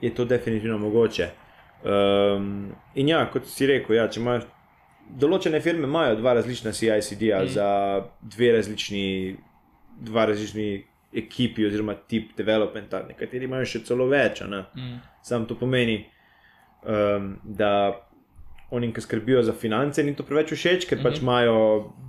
je 0.00 0.14
to 0.14 0.24
definitivno 0.24 0.78
mogoče. 0.78 1.30
Um, 1.84 2.72
in 2.94 3.08
ja, 3.08 3.24
kot 3.32 3.46
si 3.48 3.66
rekel, 3.66 3.96
ja, 3.96 4.08
če 4.08 4.20
imaš. 4.20 4.48
Določene 5.10 5.58
firme 5.58 5.88
imajo 5.88 6.14
dva 6.20 6.36
različna 6.38 6.70
CI/CD-ja 6.70 7.40
mm. 7.42 7.48
za 7.50 7.70
dve 8.22 8.52
različni 8.54 9.06
dva 10.00 10.24
različni 10.24 10.84
ekipi 11.14 11.66
oziroma 11.66 11.94
tip 12.08 12.36
developmenta, 12.38 13.02
nekateri 13.08 13.44
imajo 13.44 13.64
še 13.66 13.80
celo 13.84 14.06
več. 14.06 14.40
Mm. 14.42 15.00
Sam 15.22 15.46
to 15.46 15.54
pomeni, 15.54 16.04
um, 16.86 17.32
da 17.44 17.72
oni, 18.70 18.92
ki 18.94 19.02
skrbijo 19.02 19.42
za 19.42 19.52
finance, 19.52 20.02
ni 20.02 20.14
to 20.14 20.22
preveč 20.22 20.52
všeč, 20.54 20.86
ker 20.86 21.00
pač 21.02 21.18
imajo 21.20 21.56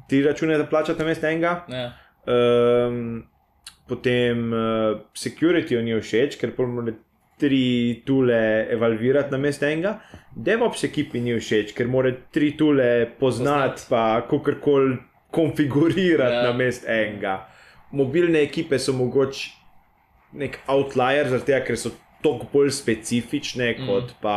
tri 0.09 0.21
račune 0.21 0.57
za 0.57 0.67
plačati 0.69 0.99
na 1.01 1.05
mestu 1.05 1.25
enega. 1.25 1.53
Ja. 1.67 1.87
Um, 2.29 3.23
potem 3.87 4.51
uh, 4.53 4.99
security 5.17 5.81
ni 5.81 5.97
všeč, 5.97 6.37
ker 6.37 6.53
mora 6.69 6.93
tri 7.41 8.03
tule 8.05 8.37
evalvirati 8.69 9.33
na 9.33 9.37
mestu 9.41 9.65
enega. 9.65 9.95
DevOps 10.37 10.83
ekipi 10.85 11.19
ni 11.19 11.33
všeč, 11.33 11.73
ker 11.73 11.89
mora 11.89 12.13
tri 12.31 12.51
tule 12.57 13.07
poznati, 13.19 13.81
Poznati. 13.81 13.89
pa 13.89 14.21
kakorkoli 14.29 14.99
konfigurirati 15.31 16.35
Ja. 16.35 16.43
na 16.43 16.53
mestu 16.53 16.85
enega. 16.87 17.47
Mobilne 17.91 18.41
ekipe 18.45 18.79
so 18.79 18.93
mogoče 18.95 19.49
nek 20.39 20.61
outlier, 20.71 21.27
tega, 21.43 21.59
ker 21.67 21.77
so 21.79 21.91
toliko 22.23 22.47
bolj 22.53 22.71
specifične 22.77 23.73
mm. 23.73 23.87
kot 23.87 24.13
pa 24.21 24.35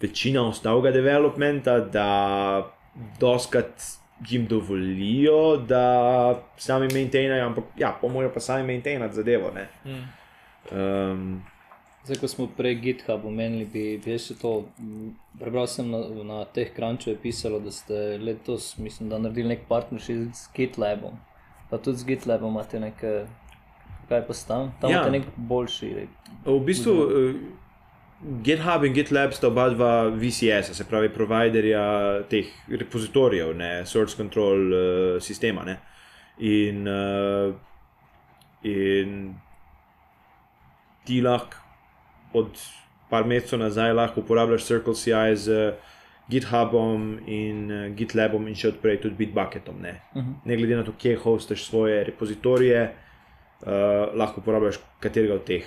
večina 0.00 0.44
ostalega 0.48 0.92
developmenta, 0.94 1.80
da 1.80 2.70
doskrat 3.20 3.82
jim 4.28 4.46
dovolijo, 4.46 5.56
da 5.56 6.42
sami 6.56 6.88
maintainajo, 6.92 7.46
ampak 7.46 7.64
ja, 7.78 7.92
pomojo 8.00 8.30
pa 8.34 8.40
sami 8.40 8.66
maintainati 8.66 9.14
zadevo. 9.14 9.50
ne. 9.54 9.68
Mm. 9.84 10.04
Um, 10.76 11.42
Zdaj, 12.04 12.16
ko 12.16 12.28
smo 12.28 12.46
prej 12.56 12.74
GitHub 12.74 13.24
omenili, 13.28 13.64
bi, 13.68 13.82
bi 14.04 14.14
še 14.18 14.34
to 14.40 14.52
prebral. 15.38 15.66
Sem 15.68 15.90
na, 15.92 16.00
na 16.24 16.38
teh 16.48 16.70
kranču 16.72 17.10
je 17.12 17.16
pisalo, 17.20 17.60
da 17.60 17.70
ste 17.70 18.16
letos, 18.18 18.72
mislim, 18.80 19.10
da 19.12 19.18
naredili 19.20 19.52
nek 19.52 19.66
partnership 19.68 20.30
z 20.34 20.48
GitLabom. 20.56 21.18
Pa 21.70 21.78
tudi 21.78 21.98
z 21.98 22.04
GitLabom 22.04 22.50
imate 22.52 22.80
nekaj, 22.80 23.24
kaj 24.08 24.22
pa 24.26 24.34
tam, 24.48 24.72
Ja. 24.82 24.88
imate 24.90 25.10
nek 25.10 25.26
boljši. 25.36 26.08
v 26.44 26.60
bistvu 26.66 26.92
uh, 26.92 27.34
GitHub 28.42 28.84
in 28.84 28.92
GitLab 28.92 29.32
sta 29.32 29.48
oba 29.48 29.68
dva 29.70 30.08
VCS, 30.08 30.74
se 30.76 30.84
pravi, 30.84 31.08
providerja 31.08 32.22
teh 32.28 32.46
repozitorijev, 32.68 33.54
ne, 33.56 33.86
source 33.86 34.16
control 34.16 34.72
uh, 34.72 35.22
sistema. 35.22 35.64
Ne. 35.64 35.78
In, 36.38 36.88
uh, 36.88 37.54
in 38.62 39.34
ti 41.04 41.20
lahko 41.22 41.56
od 42.32 42.60
par 43.10 43.24
mesecev 43.26 43.58
nazaj 43.58 43.92
uporabljaš 44.16 44.64
Circle 44.64 44.94
CI 44.94 45.36
z 45.36 45.72
GitHubom 46.30 47.18
in 47.26 47.70
uh, 47.70 47.84
GitLabom 47.96 48.48
in 48.48 48.56
še 48.58 48.74
odprej 48.74 49.00
tudi 49.02 49.18
Bitbucketom. 49.24 49.82
Ne? 49.82 49.94
Uh 50.14 50.22
-huh. 50.22 50.34
ne 50.44 50.56
glede 50.56 50.76
na 50.76 50.84
to, 50.84 50.92
kje 50.98 51.16
hostaš 51.16 51.64
svoje 51.64 52.04
repozitorije, 52.04 52.82
uh, 52.86 53.68
lahko 54.14 54.40
uporabljaš 54.40 54.80
katerega 55.00 55.34
od 55.34 55.44
teh, 55.44 55.64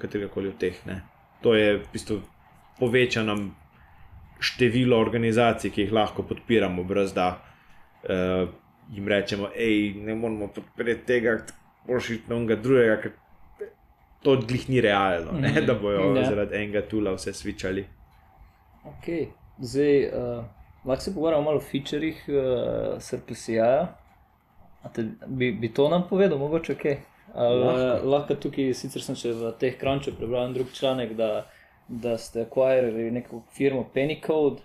katerega 0.00 0.32
koli 0.32 0.48
od 0.48 0.58
teh. 0.58 0.86
Ne? 0.86 1.00
To 1.42 1.54
je 1.54 1.76
v 1.78 1.86
bistvu 1.92 2.20
povečano 2.78 3.36
število 4.40 4.98
organizacij, 4.98 5.70
ki 5.70 5.80
jih 5.86 5.92
lahko 5.92 6.22
podpiramo, 6.22 6.84
brez 6.84 7.12
da 7.14 7.28
uh, 7.38 8.48
jim 8.90 9.08
rečemo, 9.08 9.50
hej, 9.54 9.94
ne 9.94 10.14
moramo 10.14 10.48
podpreti 10.54 11.06
tega, 11.06 11.38
boš 11.86 12.06
šel 12.06 12.18
na 12.28 12.36
enega 12.36 12.56
drugega, 12.62 13.00
ker 13.02 13.12
to 14.22 14.34
odglih 14.38 14.68
ni 14.68 14.80
realno, 14.80 15.32
mm 15.32 15.44
-hmm. 15.44 15.66
da 15.66 15.74
bojo 15.74 16.00
yeah. 16.00 16.16
Ja. 16.16 16.30
zaradi 16.30 16.56
enega 16.56 16.82
tula 16.82 17.12
vse 17.14 17.32
svičali. 17.32 17.84
Okay. 18.84 19.26
Zdaj, 19.60 20.06
uh, 20.06 20.44
lahko 20.84 21.02
se 21.02 21.14
pogovarjamo 21.14 21.44
malo 21.44 21.56
o 21.56 21.60
featurejih 21.60 22.24
uh, 22.28 23.02
SRPC-ja. 23.02 23.96
Bi, 25.26 25.52
bi 25.52 25.72
to 25.74 25.88
nam 25.88 26.06
povedal, 26.10 26.38
mogoče 26.38 26.74
kaj? 26.74 26.92
Okay. 26.92 27.18
Lahko. 27.34 28.08
lahko 28.08 28.34
tukaj, 28.34 28.72
sicer 28.74 29.02
sem 29.04 29.16
še 29.18 29.34
v 29.36 29.52
teh 29.60 29.76
krančih 29.78 30.16
prebral 30.16 30.48
en 30.48 30.54
drug 30.56 30.70
članek, 30.72 31.12
da, 31.18 31.44
da 31.88 32.16
ste 32.18 32.46
akvirali 32.46 33.10
neko 33.12 33.42
firmo 33.54 33.84
Pennycode. 33.94 34.64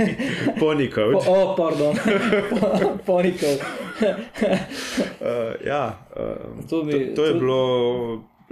Ponikov. 0.60 1.14
Po, 1.16 1.22
oh, 1.32 1.54
pardon, 1.56 1.96
Ponikov. 3.08 3.56
uh, 4.02 5.54
ja, 5.64 5.96
um, 6.12 6.60
to, 6.68 6.82
bi, 6.84 6.92
to, 6.92 7.22
to 7.22 7.24
je 7.24 7.32
to... 7.32 7.38
bilo 7.40 7.62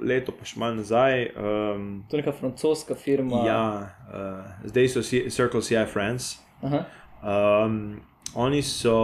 leto, 0.03 0.33
pa 0.33 0.47
še 0.47 0.59
malo 0.61 0.79
nazaj. 0.81 1.29
Um, 1.37 2.05
to 2.11 2.17
je 2.17 2.23
neka 2.23 2.33
francoska 2.33 2.95
firma. 2.95 3.45
Ja, 3.47 3.63
uh, 4.09 4.67
zdaj 4.71 4.89
so 4.89 5.03
C 5.03 5.29
Circle 5.31 5.63
CI 5.63 5.85
France. 5.91 6.39
Um, 6.65 8.01
oni 8.35 8.63
so, 8.63 8.97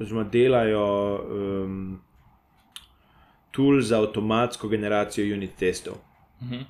oziroma 0.00 0.24
delajo 0.30 0.86
um, 1.20 2.00
tool 3.54 3.80
za 3.80 4.00
avtomatsko 4.02 4.68
generacijo 4.68 5.34
unit 5.34 5.56
testov. 5.58 5.94
Uh 6.40 6.48
-huh. 6.48 6.64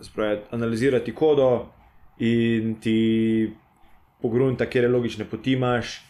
Spravi, 0.00 0.40
analizirati 0.50 1.14
kodo 1.14 1.68
in 2.18 2.74
ti 2.80 3.52
pogrunta, 4.22 4.66
kje 4.66 4.88
logične 4.88 5.24
poti 5.24 5.52
imaš, 5.52 6.00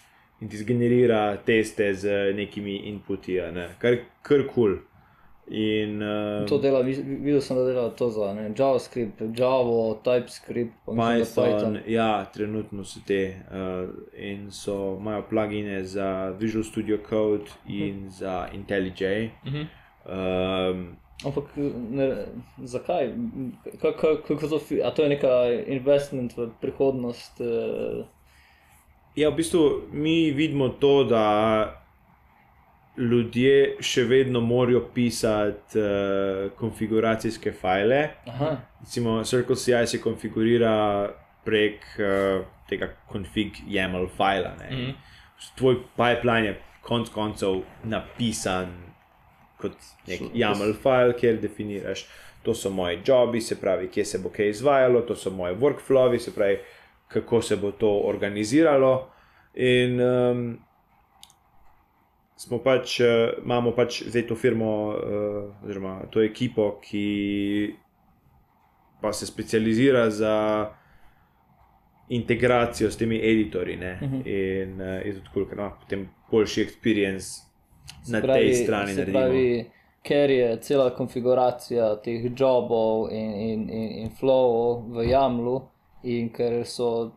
in 0.40 0.48
ti 0.48 0.56
zgenerira 0.56 1.36
teste 1.36 1.94
z 1.94 2.32
nekimi 2.34 2.76
inputi, 2.76 3.32
ne? 3.32 3.68
kar 3.78 3.96
kul. 4.22 4.48
Cool. 4.54 4.76
In, 5.50 6.02
uh, 6.02 6.46
to 6.48 6.58
dela, 6.58 6.82
videl 6.82 7.40
sem, 7.40 7.56
da 7.56 7.64
dela 7.64 7.90
to 7.90 8.10
za 8.10 8.34
ne, 8.34 8.54
JavaScript, 8.58 9.20
Java, 9.36 9.94
TypeScript, 10.04 10.72
Python, 10.86 11.44
Python. 11.44 11.78
Ja, 11.86 12.24
trenutno 12.34 12.84
so 12.84 13.00
te 13.06 13.36
uh, 13.50 13.90
in 14.16 14.50
so 14.50 14.96
imajo 15.00 15.22
plugine 15.28 15.84
za 15.84 16.30
Visual 16.38 16.64
Studio 16.64 16.98
Code 17.08 17.50
in 17.68 17.98
uh 17.98 18.04
-huh. 18.04 18.08
za 18.08 18.48
IntelliJ. 18.54 19.30
Uh 19.46 19.52
-huh. 19.52 19.66
um, 20.70 20.96
Ampak 21.24 21.44
ne, 21.90 22.26
zakaj? 22.58 23.10
Kako 23.80 24.16
to, 24.48 24.60
a 24.84 24.90
to 24.90 25.02
je 25.02 25.08
neka 25.08 25.28
investment 25.66 26.36
v 26.36 26.50
prihodnost? 26.60 27.40
Uh... 27.40 28.06
Ja, 29.16 29.28
v 29.28 29.34
bistvu 29.34 29.82
mi 29.92 30.30
vidimo 30.30 30.68
to, 30.68 31.04
da 31.04 31.81
ljudje 32.96 33.76
še 33.80 34.04
vedno 34.04 34.40
morajo 34.40 34.84
pisati 34.94 35.80
uh, 35.80 36.50
konfiguracijske 36.58 37.52
file. 37.52 38.08
Recimo, 38.80 39.22
Circle 39.24 39.56
CI 39.56 39.86
se 39.86 40.00
konfigurira 40.00 41.08
prek 41.44 41.84
uh, 41.98 42.44
tega 42.68 42.90
config 43.12 43.62
YAML 43.68 44.08
fila. 44.16 44.54
Mm 44.70 44.76
-hmm. 44.76 44.94
Tvoj 45.56 45.76
pipeline 45.96 46.46
je 46.46 46.60
konec 46.82 47.08
koncev 47.08 47.62
napisan 47.84 48.92
kot 49.56 49.72
nek 50.06 50.20
YAML 50.34 50.74
file, 50.82 51.16
kjer 51.18 51.40
definiraš, 51.40 52.06
to 52.42 52.54
so 52.54 52.70
moji 52.70 52.98
jobi, 53.06 53.40
se 53.40 53.60
pravi, 53.60 53.88
kje 53.88 54.04
se 54.04 54.18
bo 54.18 54.28
kaj 54.28 54.48
izvajalo, 54.48 55.00
to 55.00 55.16
so 55.16 55.30
moji 55.30 55.54
workflowi, 55.54 56.18
se 56.18 56.34
pravi, 56.34 56.58
kako 57.08 57.42
se 57.42 57.56
bo 57.56 57.70
to 57.70 57.90
organiziralo. 58.04 59.10
In 59.54 60.00
um, 60.00 60.58
smo 62.42 62.58
pač, 62.58 62.98
uh, 63.00 63.06
imamo 63.44 63.72
pač 63.76 64.02
zdaj 64.10 64.26
to 64.26 64.36
firmo, 64.36 64.72
uh, 64.90 65.64
oziroma 65.64 66.00
to 66.10 66.22
ekipo, 66.22 66.76
ki 66.82 67.06
pa 69.02 69.12
se 69.12 69.26
specializira 69.26 70.10
za 70.10 70.34
integracijo 72.08 72.90
s 72.90 72.96
temi 72.96 73.20
editorji. 73.22 73.76
Uh 73.76 74.02
mhm. 74.02 74.16
-huh. 74.16 74.22
In 74.26 74.80
uh, 74.80 75.06
je 75.06 75.12
tudi 75.12 75.24
tako, 75.24 75.44
da 75.44 75.62
no, 75.62 75.70
potem 75.80 76.08
boljši 76.30 76.66
experience 76.66 77.28
na 78.08 78.20
pravi, 78.20 78.40
tej 78.40 78.54
strani 78.54 78.94
naredimo. 78.94 79.64
Ker 80.02 80.30
je 80.30 80.56
cela 80.60 80.90
konfiguracija 80.90 81.96
teh 82.02 82.24
jobov 82.36 83.12
in, 83.12 83.32
in, 83.32 83.70
in, 83.70 83.90
in 83.98 84.10
flow 84.20 84.82
v 84.90 85.04
Jamlu, 85.10 85.60
in 86.02 86.28
ker 86.28 86.64
so 86.66 87.12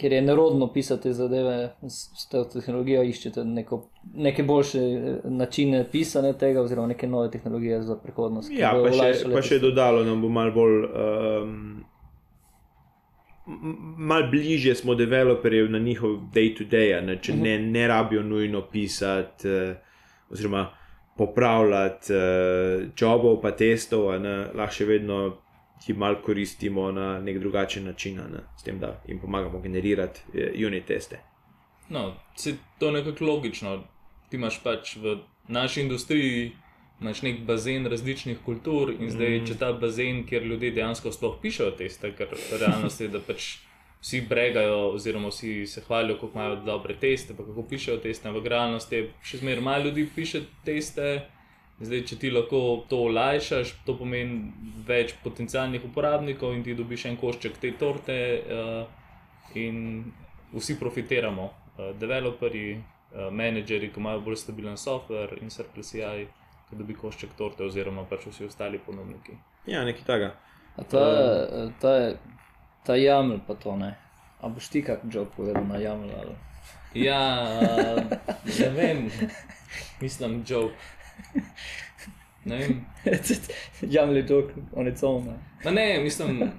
ker 0.00 0.12
je 0.12 0.22
nerodno 0.22 0.72
pisati 0.72 1.12
zadeve 1.12 1.74
s 1.88 2.28
to 2.28 2.44
tehnologijo, 2.44 3.02
iščete 3.02 3.44
neko, 3.44 3.80
neke 4.14 4.42
boljše 4.42 4.78
eh, 4.78 5.18
načine 5.24 5.84
pisanja 5.90 6.32
tega, 6.32 6.62
oziroma 6.62 6.88
neke 6.88 7.06
nove 7.06 7.30
tehnologije 7.30 7.82
za 7.82 7.96
prihodnost. 7.96 8.52
Ja, 8.52 8.72
pa 8.82 8.92
še, 8.92 9.28
pa 9.32 9.42
še 9.42 9.58
dodalo 9.62 10.04
nam 10.04 10.22
bo 10.22 10.28
malo 10.28 10.54
bolj. 10.54 10.78
Um, 10.84 11.82
Mal 14.00 14.22
bližje 14.30 14.72
smo 14.74 14.94
developerji 14.96 15.66
na 15.68 15.78
njihov 15.78 16.14
day-to-day, 16.32 16.94
-day, 16.96 17.18
če 17.20 17.34
ne, 17.36 17.58
ne 17.58 17.88
rabijo 17.88 18.22
nujno 18.22 18.62
pisati, 18.72 19.48
uh, 19.48 19.76
oziroma 20.32 20.70
popravljati 21.16 22.12
uh, 22.12 22.88
jobov, 23.00 23.42
pa 23.42 23.50
testov, 23.50 24.06
lahko 24.54 24.72
še 24.74 24.86
vedno 24.88 25.43
ki 25.84 25.92
malo 25.92 26.22
koristimo 26.24 26.92
na 26.92 27.20
nek 27.20 27.38
drugačen 27.38 27.84
način, 27.84 28.16
ne? 28.16 28.40
s 28.58 28.62
tem, 28.62 28.78
da 28.80 29.02
jim 29.08 29.20
pomagamo 29.20 29.60
generirati 29.60 30.20
uh, 30.28 30.66
unit 30.66 30.86
teste. 30.86 31.20
No, 31.88 32.14
se 32.36 32.56
to 32.78 32.86
je 32.86 32.92
nekako 32.92 33.24
logično. 33.24 33.82
Ti 34.30 34.36
imaš 34.36 34.62
pač 34.62 34.96
v 34.96 35.18
naši 35.48 35.80
industriji 35.80 36.52
nek 37.00 37.40
bazen 37.46 37.86
različnih 37.86 38.38
kultur 38.44 38.92
in 39.00 39.10
zdaj, 39.10 39.38
mm. 39.38 39.46
če 39.46 39.58
ta 39.58 39.72
bazen, 39.72 40.24
kjer 40.26 40.46
ljudje 40.46 40.70
dejansko 40.70 41.12
sploh 41.12 41.36
pišejo 41.42 41.70
teste, 41.78 42.12
ker 42.16 42.32
realnost 42.60 43.00
je, 43.00 43.08
da 43.08 43.20
pač. 43.20 43.56
Vsi 44.04 44.18
bregajo, 44.28 44.90
oziroma 44.92 45.30
vsi 45.32 45.66
se 45.66 45.80
hvalijo, 45.80 46.18
kako 46.20 46.34
imajo 46.34 46.56
dobre 46.66 46.92
teste, 47.00 47.32
pa 47.32 47.40
kako 47.40 47.62
pišejo 47.70 48.02
teste. 48.04 48.28
V 48.30 48.42
realnosti 48.52 48.96
je 48.98 49.06
še 49.24 49.38
zmeraj 49.40 49.64
malo 49.64 49.86
ljudi, 49.86 50.04
piše 50.14 50.42
teste, 50.64 51.22
Zdaj, 51.82 52.04
če 52.06 52.16
ti 52.22 52.30
lahko 52.30 52.58
to 52.88 53.00
olajšaš, 53.08 53.72
to 53.86 53.96
pomeni 53.98 54.52
več 54.86 55.16
potencijalnih 55.24 55.82
uporabnikov 55.88 56.54
in 56.54 56.62
ti 56.62 56.76
dobiš 56.78 57.08
en 57.10 57.18
košček 57.18 57.58
te 57.58 57.72
torte, 57.80 58.18
uh, 58.46 59.56
in 59.58 60.04
vsi 60.52 60.78
profitiramo, 60.78 61.48
uh, 61.48 61.90
developerji, 61.98 62.78
uh, 62.78 63.26
menedžerji, 63.34 63.90
ki 63.90 64.02
imajo 64.04 64.22
bolj 64.22 64.38
stabilen 64.44 64.78
software 64.78 65.40
in 65.42 65.50
SRPCI, 65.50 66.28
ki 66.70 66.78
dobi 66.78 66.94
košček 66.94 67.34
torte, 67.38 67.66
oziroma 67.66 68.06
pač 68.06 68.28
vsi 68.30 68.46
ostali 68.46 68.78
ponudniki. 68.78 69.34
Ja, 69.66 69.82
nekaj 69.82 70.06
takega. 70.06 70.32
Ta, 70.90 71.04
ta, 71.82 71.92
ta 72.86 72.96
jaml 72.98 73.42
pa 73.46 73.58
to 73.58 73.74
ne. 73.82 73.94
A 74.38 74.50
boš 74.50 74.70
ti 74.70 74.82
kak 74.86 75.06
job 75.10 75.30
povedal 75.34 75.66
na 75.66 75.82
jaml? 75.82 76.10
Ali? 76.22 76.38
Ja, 77.02 77.22
uh, 77.58 78.36
ne 78.46 78.74
vem, 78.78 79.08
mislim, 79.98 80.44
joke. 80.46 80.78
Ne 82.44 82.56
vem. 82.58 82.80
Jamli 83.94 84.22
dok, 84.22 84.50
on 84.72 84.86
je 84.86 84.94
cel. 84.94 85.22
Ne, 85.64 86.00
mislim, 86.02 86.50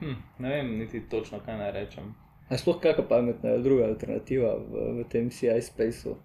hm, 0.00 0.14
ne 0.38 0.48
vem 0.48 0.78
niti 0.78 1.00
točno, 1.10 1.38
kaj 1.46 1.58
naj 1.58 1.72
rečem. 1.72 2.14
A 2.48 2.58
sploh 2.58 2.78
kakšna 2.82 3.04
pametna 3.08 3.56
druga 3.58 3.88
alternativa 3.90 4.54
v, 4.54 4.88
v 5.00 5.04
tem 5.10 5.30
CI 5.30 5.62
spaceu? 5.62 6.16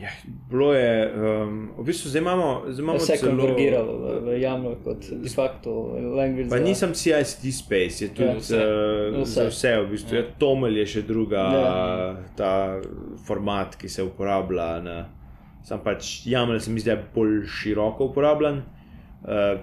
Ja, 0.00 0.08
bilo 0.50 0.74
je, 0.74 1.12
um, 1.14 1.70
v 1.78 1.84
bistvu 1.84 2.08
zdaj 2.10 2.22
imamo, 2.22 2.62
zdaj 2.68 2.82
imamo 2.82 2.98
vse 2.98 3.16
celo... 3.16 3.30
konvergiralo 3.30 3.96
v, 3.98 4.20
v 4.24 4.38
jamno 4.40 4.70
kot 4.84 5.04
de 5.10 5.28
facto 5.28 5.70
language. 6.16 6.48
Pa 6.48 6.58
za... 6.58 6.64
nisem 6.64 6.94
CI-CD 6.94 7.52
space, 7.52 8.04
je 8.04 8.08
tudi 8.08 8.28
ja, 8.28 8.36
vse. 8.38 8.56
Uh, 8.56 9.20
vse. 9.22 9.46
vse, 9.50 9.74
v 9.82 9.90
bistvu. 9.90 10.16
Ja. 10.16 10.22
Tomel 10.38 10.80
je 10.80 10.86
še 10.94 11.02
druga, 11.04 11.42
ja. 11.52 12.14
ta 12.36 12.52
format, 13.26 13.76
ki 13.76 13.92
se 13.92 14.02
uporablja. 14.02 14.70
Na, 14.80 14.96
Sam 15.64 15.82
pač 15.84 16.26
jamel 16.26 16.60
se 16.60 16.70
mi 16.70 16.80
zdi 16.80 16.96
bolj 17.14 17.46
široko 17.46 18.04
uporabljen. 18.10 18.62
Uh, 19.22 19.60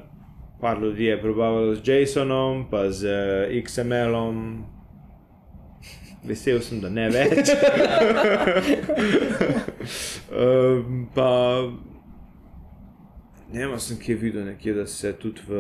par 0.62 0.80
ljudi 0.82 1.06
je 1.06 1.22
probavalo 1.22 1.76
z 1.76 1.82
JSON-om, 1.86 2.66
pa 2.72 2.92
z 2.92 3.06
uh, 3.06 3.12
eh, 3.50 3.62
XML-om. 3.64 4.66
Vesel 6.24 6.60
sem, 6.62 6.82
da 6.84 6.90
ne 6.92 7.08
več. 7.10 7.52
uh, 10.36 10.84
pa 11.16 11.30
ne 13.52 13.68
vem, 13.68 13.78
sem 13.80 14.00
kje 14.00 14.16
videl, 14.20 14.46
nekje, 14.52 14.74
da 14.82 14.86
se 14.88 15.14
tudi 15.20 15.48
v 15.48 15.52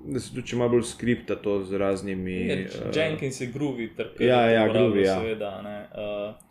da 0.00 0.20
se 0.20 0.32
tudi 0.32 0.56
malo 0.56 0.70
bolj 0.76 0.86
skripta 0.88 1.36
to 1.36 1.58
z 1.64 1.76
raznimi. 1.80 2.32
Je, 2.32 2.60
eh, 2.64 2.92
Jenkins 2.96 3.40
je 3.40 3.50
groovy, 3.52 3.90
ter 3.96 4.14
Ja, 4.20 4.46
ja, 4.48 4.68
groovy, 4.68 5.04
ja. 5.04 5.16
Seveda, 5.20 5.60
ne. 5.64 5.76
Uh, 5.92 6.50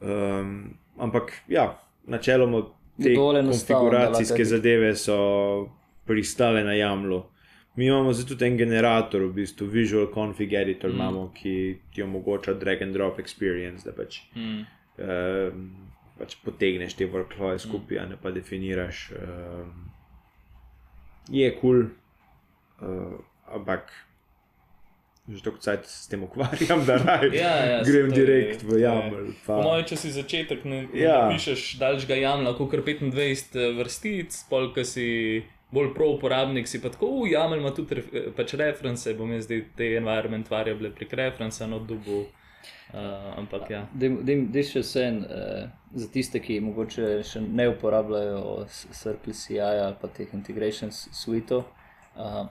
Um, 0.00 0.78
ampak 0.98 1.32
ja, 1.48 1.70
načeloma 2.06 2.62
te 3.02 3.14
konfiguracijske 3.14 4.44
zadeve 4.44 4.94
so 4.96 5.18
pristale 6.06 6.64
na 6.64 6.72
jamlu. 6.72 7.22
Mi 7.76 7.86
imamo 7.86 8.12
zdaj 8.12 8.26
tudi 8.28 8.46
en 8.46 8.56
generator, 8.58 9.22
v 9.22 9.32
bistvu 9.32 9.66
Visual 9.66 10.08
Config 10.14 10.52
Editor, 10.52 10.90
mm. 10.90 10.94
imamo, 10.94 11.28
ki 11.34 11.78
ti 11.94 12.02
omogoča 12.02 12.54
drag 12.54 12.82
and 12.82 12.96
drop 12.96 13.20
experience, 13.22 13.84
da 13.86 13.94
pač, 13.94 14.18
mm, 14.34 14.64
um, 14.98 15.68
pač 16.18 16.34
potegneš 16.42 16.96
te 16.98 17.06
workflowe 17.06 17.60
skupaj, 17.62 18.00
a 18.02 18.06
ne 18.10 18.18
pa 18.18 18.32
definiraš. 18.34 19.04
Um, 19.14 19.86
je 21.30 21.52
kul, 21.60 21.84
cool, 22.80 22.90
uh, 22.90 23.14
ampak 23.54 23.94
že 25.28 25.42
tako 25.42 25.58
cajt 25.58 25.84
s 25.84 26.08
tem 26.08 26.22
ukvarjam, 26.22 26.84
da 26.84 26.96
raj, 26.96 27.28
Ja, 27.34 27.52
ja, 27.66 27.82
grem 27.82 28.08
to 28.08 28.14
je- 28.14 28.18
direkt 28.18 28.62
v 28.62 28.80
jaml. 28.80 29.32
pa- 29.46 29.56
Po 29.56 29.62
mojem, 29.62 29.84
če 29.84 29.96
si 29.96 30.10
začetek, 30.10 30.64
ne, 30.64 30.82
ne 30.84 31.00
Ja. 31.00 31.14
ja. 31.20 31.28
pišeš 31.28 31.78
daljšega 31.78 32.16
jamla, 32.16 32.54
kot 32.54 32.70
kar 32.70 32.80
25 32.80 33.52
vrstic, 33.76 34.32
pol, 34.48 34.72
ki 34.72 34.84
si 34.84 35.06
bolj 35.70 35.92
pro 35.92 36.08
uporabnik, 36.10 36.66
si 36.66 36.80
pa 36.80 36.88
tako, 36.88 37.26
jaml 37.26 37.58
ima 37.58 37.70
tudi 37.70 37.94
ref, 37.94 38.06
pač 38.34 38.54
reference, 38.54 39.12
bom 39.14 39.28
jaz 39.30 39.44
zdaj 39.44 39.64
te 39.76 39.96
environment 39.96 40.48
variable 40.48 40.90
prek 40.90 41.12
reference 41.12 41.60
na 41.66 41.78
dubu. 41.78 42.24
Uh, 42.88 43.36
ampak 43.36 43.68
ja. 43.70 43.82
Dej 43.92 44.64
še 44.64 44.80
vse 44.80 45.02
en, 45.04 45.18
uh, 45.20 45.68
za 45.94 46.08
tiste, 46.08 46.40
ki 46.40 46.56
mogoče 46.60 47.20
še 47.22 47.42
ne 47.42 47.66
uporabljajo 47.68 48.64
Circle 48.96 49.34
CI 49.36 49.60
ali 49.60 49.94
pa 50.00 50.08
teh 50.08 50.32
integration 50.32 50.88
suite. 50.90 51.52
Uh, 52.16 52.48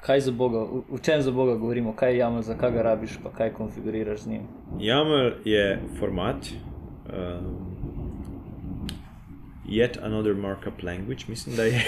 kaj 0.00 0.20
za 0.20 0.32
Boga, 0.32 0.58
v, 0.90 0.98
čem 1.02 1.22
za 1.22 1.30
Boga 1.30 1.54
govorimo, 1.54 1.92
kaj 1.92 2.12
je 2.12 2.18
jamel, 2.18 2.42
zakaj 2.42 2.70
ga 2.72 2.82
rabiš, 2.82 3.18
pa 3.22 3.30
kaj 3.30 3.52
konfiguriraš 3.52 4.20
z 4.20 4.26
njim. 4.26 4.42
YAML 4.78 5.32
je 5.44 5.64
format, 5.98 6.46
um, 7.06 7.70
yet 9.66 9.98
another 10.02 10.34
markup 10.34 10.82
language, 10.82 11.24
mislim, 11.28 11.56
da 11.56 11.64
je 11.64 11.82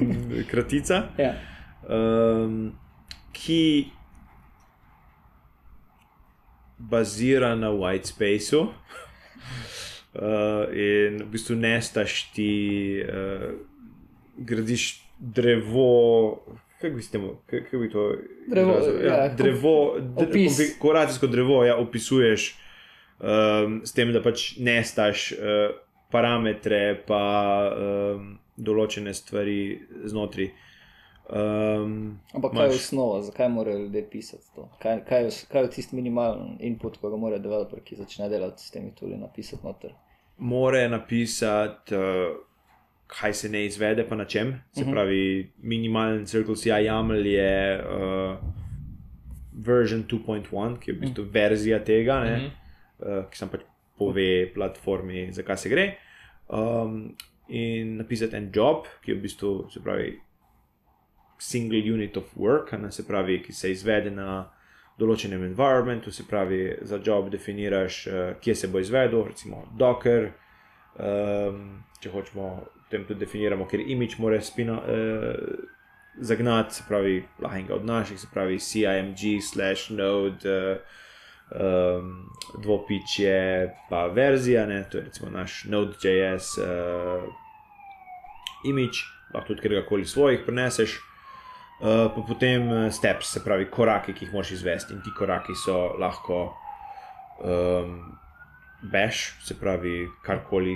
um, 0.00 0.16
kratica, 0.50 1.02
Ja. 1.18 1.34
um, 1.88 2.72
ki 3.32 3.86
bazira 6.78 7.54
na 7.54 7.70
white 7.70 8.04
spaceu. 8.06 8.60
Uh, 8.60 8.70
in 10.74 11.22
v 11.22 11.28
bistvu 11.30 11.56
nestaš 11.56 12.22
ti, 12.32 12.50
uh, 13.02 13.52
gradiš 14.38 15.02
drevo. 15.18 16.38
Kako 16.80 16.94
bi, 16.94 17.02
s 17.02 17.10
tem- 17.10 17.36
kako 17.46 17.64
kako 17.64 17.78
bi 17.78 17.90
to 17.90 18.02
Drevo, 18.46 18.70
izrazil? 18.72 19.06
ja, 19.06 19.14
ja, 19.16 19.28
drevo, 19.30 19.74
dre- 19.98 20.28
opis. 20.28 20.56
konfiguracijsko 20.56 21.26
drevo 21.26 21.64
ja, 21.64 21.76
opisuješ 21.76 22.56
um, 23.20 23.80
s 23.84 23.92
tem, 23.92 24.12
da 24.12 24.22
pač 24.22 24.56
nestaš 24.58 25.32
uh, 25.32 25.74
parametre, 26.10 27.02
pa 27.06 27.22
um, 27.70 28.28
določene 28.56 29.14
stvari 29.14 29.58
znotraj. 30.04 30.50
Um, 31.28 32.20
Ampak 32.32 32.52
kaj 32.52 32.62
je 32.62 32.66
imaš- 32.66 32.76
osnova, 32.78 33.22
zakaj 33.22 33.48
morajo 33.48 33.78
ljudje 33.78 34.10
pisati 34.10 34.44
to? 34.54 34.68
Kaj, 34.78 35.02
kaj, 35.04 35.24
je, 35.24 35.30
kaj 35.48 35.62
je 35.62 35.70
tisti 35.70 35.96
minimalen 35.96 36.56
input, 36.60 36.96
ko 36.96 37.10
ga 37.10 37.16
mora 37.16 37.38
developer, 37.38 37.80
ki 37.80 37.96
začne 37.96 38.28
delati 38.28 38.62
s 38.62 38.70
temi 38.70 38.94
tuli, 38.94 39.16
napisati 39.16 39.66
noter? 39.66 39.92
more 40.40 40.88
napisati, 40.88 41.94
uh, 41.94 42.36
kaj 43.08 43.34
se 43.34 43.48
ne 43.48 43.64
izvede, 43.66 44.04
pa 44.08 44.16
na 44.16 44.24
čem. 44.24 44.60
Se 44.72 44.82
uh 44.82 44.86
-huh. 44.86 44.92
pravi, 44.92 45.52
minimalen 45.62 46.26
Circle 46.26 46.56
CI 46.56 46.70
YAML 46.70 47.26
je 47.26 47.80
uh, 47.80 48.36
version 49.52 50.04
2.1, 50.04 50.78
ki 50.78 50.90
je 50.90 50.94
v 50.94 51.00
bistvu 51.00 51.22
uh 51.22 51.28
-huh. 51.28 51.34
verzija 51.34 51.84
tega, 51.84 52.24
ne, 52.24 52.36
uh 52.36 52.42
-huh. 52.42 53.18
uh, 53.18 53.30
ki 53.30 53.38
sem 53.38 53.48
pač 53.48 53.60
pove 53.98 54.52
platformi, 54.54 55.32
zakaj 55.32 55.56
se 55.56 55.68
gre. 55.68 55.96
Um, 56.48 57.16
in 57.48 57.96
napisati 57.96 58.36
en 58.36 58.50
job, 58.54 58.86
ki 59.02 59.10
je 59.10 59.16
v 59.16 59.20
bistvu, 59.20 59.70
se 59.70 59.80
pravi, 59.80 60.20
single 61.38 61.92
unit 61.92 62.16
of 62.16 62.36
work, 62.36 62.78
ne 62.78 62.92
se 62.92 63.06
pravi, 63.06 63.42
ki 63.42 63.52
se 63.52 63.72
izvede 63.72 64.10
na 64.10 64.50
določenem 64.98 65.44
environmentu, 65.44 66.12
se 66.12 66.24
pravi, 66.28 66.78
za 66.82 67.00
job 67.04 67.30
definiraš, 67.30 68.06
uh, 68.06 68.40
kje 68.40 68.54
se 68.54 68.68
bo 68.68 68.78
izvedel, 68.78 69.24
recimo 69.24 69.68
Docker. 69.78 70.32
Um, 70.98 71.84
če 72.00 72.10
hočemo, 72.10 72.66
potem 72.88 73.04
tudi 73.04 73.20
definiramo, 73.20 73.68
ker 73.68 73.84
imič 73.84 74.16
mora 74.18 74.40
spino, 74.40 74.80
uh, 74.80 75.34
zagnati, 76.18 76.80
se 76.80 76.88
pravi, 76.88 77.20
lahko 77.38 77.60
enega 77.60 77.76
od 77.76 77.84
naših, 77.86 78.18
se 78.20 78.26
pravi, 78.32 78.58
CIMG, 78.58 79.42
slash 79.44 79.92
node, 79.94 80.48
uh, 80.48 81.04
um, 81.50 82.30
dvopič 82.62 83.18
je 83.18 83.74
pa 83.90 84.06
verzija, 84.06 84.66
ne, 84.66 84.84
to 84.90 84.98
je 84.98 85.04
recimo 85.04 85.30
naš 85.30 85.64
Node.js 85.64 86.58
uh, 86.58 86.64
imič, 88.64 89.04
lahko 89.34 89.46
tudi 89.46 89.60
kjerkoli 89.60 90.04
svojih 90.04 90.40
preneseš. 90.46 90.98
Uh, 91.78 92.10
pa 92.14 92.22
potem 92.26 92.72
eh, 92.72 92.90
steps, 92.90 93.28
se 93.32 93.40
pravi, 93.44 93.68
koraki, 93.70 94.10
ki 94.12 94.24
jih 94.24 94.32
moraš 94.34 94.50
izvesti, 94.56 94.96
in 94.96 95.02
ti 95.02 95.12
koraki 95.14 95.54
so 95.54 95.92
lahko 95.94 96.56
um, 97.38 97.92
bash, 98.82 99.36
se 99.46 99.54
pravi, 99.54 100.08
karkoli, 100.26 100.74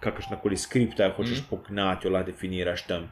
kakršna 0.00 0.40
koli 0.40 0.56
skripta 0.56 1.10
hočeš 1.16 1.42
mm. 1.42 1.50
pognati, 1.50 2.06
jo 2.06 2.12
lahko 2.12 2.30
definiraš 2.30 2.86
tam. 2.86 3.10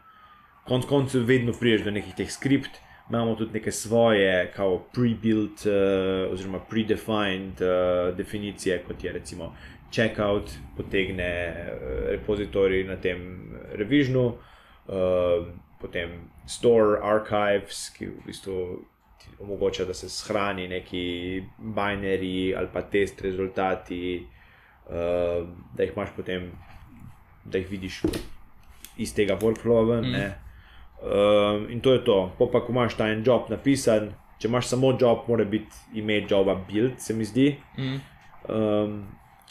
Konec 0.64 0.88
koncev, 0.88 1.26
vedno 1.28 1.52
priješ 1.52 1.84
do 1.84 1.90
nekih 1.90 2.14
teh 2.16 2.30
skript, 2.30 2.80
imamo 3.08 3.34
tudi 3.34 3.52
neke 3.52 3.72
svoje, 3.72 4.52
kao 4.56 4.78
pre-built, 4.94 5.66
uh, 5.66 6.32
oziroma 6.32 6.60
predefined 6.70 7.60
uh, 7.60 8.16
definicije, 8.16 8.82
kot 8.86 9.04
je 9.04 9.12
recimo 9.12 9.52
checkout, 9.92 10.50
potegne 10.76 11.32
uh, 11.52 12.08
repozitorij 12.10 12.84
na 12.88 12.96
tem 12.96 13.52
revisionu. 13.72 14.38
Uh, 14.86 15.46
potem 15.80 16.30
store 16.46 17.00
archives, 17.02 17.90
ki 17.92 18.08
v 18.08 18.26
bistvu 18.26 18.58
omogoča, 19.40 19.84
da 19.84 19.94
se 19.94 20.08
shrani 20.08 20.68
neki 20.68 21.42
binary 21.58 22.54
ali 22.56 22.68
pa 22.72 22.82
test 22.82 23.20
rezultati, 23.20 24.26
uh, 24.86 25.44
da 25.76 25.84
jih 25.84 25.92
imaš 25.92 26.14
potem, 26.16 26.52
da 27.44 27.58
jih 27.58 27.70
vidiš 27.70 28.02
iz 28.96 29.14
tega 29.14 29.36
workflowa. 29.40 30.00
Mm. 30.02 30.32
Um, 31.04 31.70
in 31.70 31.80
to 31.80 31.92
je 31.92 32.04
to. 32.04 32.32
Po 32.38 32.46
pa, 32.50 32.60
ko 32.64 32.72
imaš 32.72 32.96
ta 32.96 33.10
en 33.12 33.24
job 33.26 33.50
napisan, 33.52 34.12
če 34.38 34.48
imaš 34.48 34.70
samo 34.72 34.94
job, 35.00 35.26
mora 35.28 35.44
biti 35.44 36.00
ime 36.00 36.22
joba 36.30 36.54
build, 36.68 36.96
se 36.98 37.14
mi 37.14 37.26
zdi. 37.28 37.50
Mm. 37.78 38.00
Um, 38.48 38.96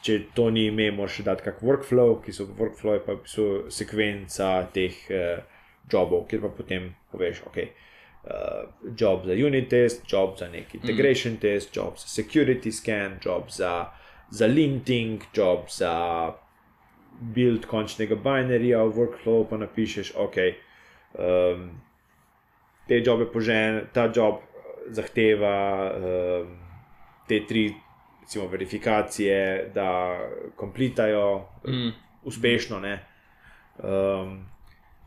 če 0.04 0.20
to 0.36 0.50
ni 0.52 0.68
ime, 0.72 0.90
moraš 0.92 1.22
dati 1.28 1.46
kak 1.46 1.62
workflow, 1.64 2.18
ki 2.24 2.34
so 2.36 2.48
workflow, 2.58 3.00
pa 3.06 3.20
so 3.30 3.70
sekvenca 3.72 4.50
teh 4.74 4.98
uh, 5.14 5.44
jobov, 5.92 6.26
kjer 6.32 6.44
pa 6.44 6.52
potem 6.58 6.92
poveš, 7.12 7.44
ok. 7.48 7.64
Uh, 8.24 8.92
job 8.96 9.26
za 9.28 9.36
unit 9.36 9.68
test, 9.70 10.06
job 10.08 10.38
za 10.40 10.48
neki 10.50 10.80
integration 10.80 11.36
mm. 11.36 11.42
test, 11.44 11.76
job 11.76 12.00
za 12.00 12.08
security 12.08 12.72
scan, 12.72 13.20
job 13.24 13.52
za, 13.52 13.74
za 14.32 14.48
linting, 14.48 15.22
job 15.36 15.68
za 15.70 15.94
build 17.20 17.66
končnega 17.66 18.16
binarija 18.16 18.84
v 18.84 18.94
workflow, 18.96 19.46
pa 19.50 19.58
napišeš, 19.58 20.14
ok, 20.16 20.38
um, 21.14 21.70
te 22.88 23.02
jobe 23.06 23.26
požene, 23.32 23.86
ta 23.94 24.12
job 24.16 24.42
zahteva 24.92 25.92
um, 25.96 26.58
te 27.28 27.46
tri 27.48 27.74
recimo, 28.22 28.48
verifikacije, 28.48 29.72
da 29.76 30.20
komplitajo 30.56 31.46
Mm. 31.68 31.92
uspešno. 32.24 32.80
Ne? 32.80 33.06
Um, 33.84 34.46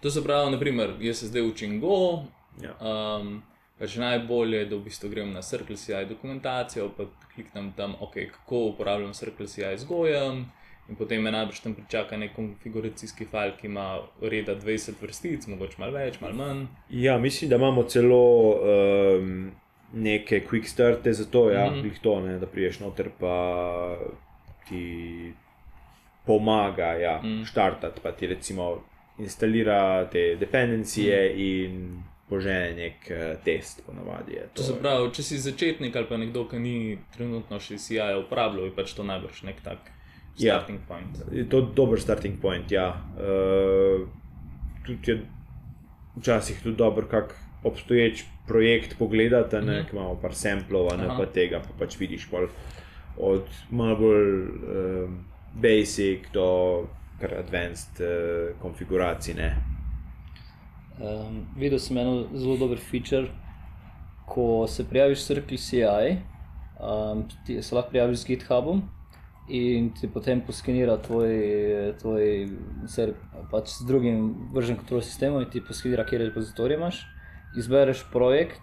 To 0.02 0.10
se 0.10 0.24
pravi, 0.24 0.50
naprimer, 0.50 0.90
jaz 1.00 1.18
se 1.18 1.26
zdaj 1.26 1.42
učim 1.42 1.80
Go. 1.80 2.22
Ja. 2.62 2.76
Um, 2.80 3.42
pač 3.78 3.96
najbolje 3.96 4.58
je, 4.58 4.66
da 4.66 4.76
v 4.76 4.84
bistvu 4.84 5.08
grem 5.08 5.32
na 5.32 5.42
Circle 5.42 5.76
CI 5.76 6.04
dokumentacijo, 6.08 6.90
pa 6.96 7.04
kliknem 7.34 7.72
tam, 7.72 7.96
okay, 8.00 8.30
kako 8.30 8.56
uporabljam 8.56 9.12
Circle 9.12 9.46
CI 9.46 9.76
z 9.76 9.84
Gojem. 9.84 10.46
In 10.88 10.94
potem 10.94 11.22
me 11.22 11.32
najbrž 11.34 11.60
tam 11.60 11.74
pričaka 11.74 12.16
nek 12.16 12.34
konfiguracijski 12.36 13.26
file, 13.26 13.56
ki 13.60 13.66
ima 13.66 13.98
reda 14.22 14.54
20 14.54 15.02
vrstic, 15.02 15.46
mogoče 15.50 15.80
malo 15.82 15.98
več, 15.98 16.20
malo 16.20 16.34
manj. 16.34 16.66
ja, 16.90 17.18
mislim, 17.18 17.50
da 17.50 17.56
imamo 17.56 17.82
celo 17.82 18.20
um, 18.54 19.50
neke 19.92 20.44
quick 20.46 20.68
starte 20.70 21.12
za 21.12 21.24
to, 21.24 21.50
ja, 21.50 21.70
mm. 21.70 21.90
to 22.02 22.20
ne, 22.20 22.38
da 22.38 22.46
priješ 22.46 22.80
noter, 22.80 23.10
pa 23.18 23.96
ti 24.68 25.32
pomaga 26.26 26.92
ja, 26.92 27.20
mm. 27.22 27.44
štartati, 27.44 28.00
pa 28.02 28.12
ti 28.12 28.26
recimo 28.26 28.84
instalira 29.18 30.04
te 30.12 30.36
dependencije 30.40 31.32
mm. 31.34 31.40
in 31.40 32.02
požene 32.28 32.74
nek 32.74 33.10
uh, 33.10 33.44
test, 33.44 33.82
ponavadi 33.86 34.34
To 34.34 34.48
to. 34.54 34.62
se 34.62 34.78
pravi, 34.78 35.10
če 35.14 35.22
si 35.22 35.38
začetnik 35.38 35.96
ali 35.96 36.06
pa 36.06 36.16
nekdo, 36.16 36.46
ki 36.50 36.62
ni 36.62 36.78
trenutno 37.16 37.58
še 37.60 37.78
CI 37.78 38.14
uporabljal, 38.22 38.70
je 38.70 38.74
pač 38.74 38.94
to 38.94 39.02
najbrž 39.02 39.42
nek 39.50 39.62
tak 39.66 39.95
Ja. 40.38 40.54
starting 40.54 40.80
point. 40.88 41.22
Je 41.32 41.44
to 41.48 41.60
dober 41.60 42.00
starting 42.00 42.40
point. 42.40 42.70
Ja. 42.70 42.88
Uh, 43.16 44.08
tudi 44.86 45.10
je 45.10 45.20
včasih 46.16 46.62
tudi 46.62 46.76
dobro, 46.76 47.06
kak 47.06 47.34
obstoječ 47.64 48.24
projekt 48.46 48.98
pogledati, 48.98 49.56
Mhm. 49.56 49.84
ki 49.90 49.96
imamo 49.96 50.14
par 50.14 50.34
samplov, 50.34 50.92
a 50.92 50.96
ne 50.96 51.06
Aha. 51.06 51.16
pa 51.18 51.26
tega, 51.26 51.60
pa 51.60 51.68
pač 51.78 51.98
vidiš 51.98 52.28
pol 52.30 52.46
od 53.18 53.42
malo 53.70 53.96
bolj 53.96 54.40
um, 54.40 55.24
basic 55.54 56.20
do 56.32 56.86
kar 57.20 57.34
advanced 57.34 58.00
uh, 58.00 58.06
konfiguracij. 58.60 59.34
Ne. 59.34 59.56
Um, 61.00 61.46
videl 61.56 61.78
sem 61.78 61.96
eno 61.98 62.26
zelo 62.34 62.56
dober 62.56 62.78
feature, 62.78 63.28
ko 64.26 64.66
se 64.68 64.84
prijaviš 64.84 65.18
s 65.18 65.26
Circle 65.26 65.56
CI, 65.58 66.16
um, 66.80 67.24
ti 67.46 67.62
se 67.62 67.74
lahko 67.74 67.90
prijaviš 67.90 68.18
z 68.18 68.26
GitHubom 68.26 68.82
in 69.48 69.90
ti 69.90 70.08
potem 70.08 70.40
poskenira 70.40 70.96
tvoj, 70.98 71.30
tvoj 71.98 72.48
ser, 72.86 73.12
pač 73.48 73.68
s 73.70 73.82
drugim 73.82 74.18
version 74.52 74.76
control 74.76 75.00
sistemom 75.00 75.40
in 75.40 75.50
ti 75.50 75.60
poskenira, 75.60 76.04
kje 76.04 76.18
repozitorije 76.20 76.76
imaš, 76.76 77.06
izbereš 77.56 78.04
projekt 78.12 78.60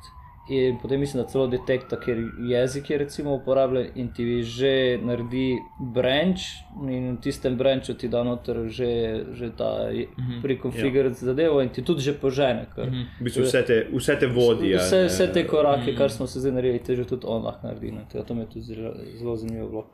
in 0.49 0.75
potem 0.77 0.99
mislim, 0.99 1.23
da 1.23 1.29
celo 1.29 1.47
detekta, 1.47 1.95
ker 1.97 2.17
jezik 2.41 2.89
je 2.89 2.97
recimo 2.97 3.33
uporabljen 3.33 3.85
in 3.95 4.09
ti 4.09 4.43
že 4.43 4.71
naredi 4.99 5.55
branch 5.79 6.41
in 6.83 7.15
v 7.15 7.21
tistem 7.21 7.55
branchu 7.55 7.93
ti 7.93 8.09
da 8.09 8.23
noter 8.23 8.67
že, 8.67 8.89
že 9.31 9.51
ta 9.51 9.87
Mhm. 9.87 10.41
prekonfigurati 10.41 11.15
ja. 11.15 11.25
zadevo 11.25 11.61
in 11.61 11.69
ti 11.69 11.81
tudi 11.81 12.01
že 12.01 12.13
požene. 12.13 12.67
Kar. 12.75 12.87
Mhm. 12.87 13.03
V 13.19 13.23
bistvu 13.23 13.43
vse 13.43 13.63
te, 13.63 13.87
vse 13.89 14.15
te 14.17 14.27
vodi. 14.27 14.75
a 14.75 14.79
Vse, 14.79 15.05
vse 15.05 15.27
te 15.29 15.45
korake, 15.45 15.87
Mhm. 15.87 15.97
kar 15.97 16.11
smo 16.11 16.27
se 16.27 16.39
zdaj 16.39 16.51
naredili, 16.51 16.79
te 16.81 16.95
že 16.95 17.05
tudi 17.05 17.25
on 17.25 17.43
lahko 17.43 17.67
naredi. 17.67 17.91
ne. 17.91 18.01
Tega- 18.03 18.25
To 18.25 18.33
mi 18.33 18.41
je 18.41 18.47
tudi 18.47 18.61
zelo, 18.65 18.91
zelo 19.15 19.35
zanimivo. 19.37 19.67
Bilo. 19.69 19.85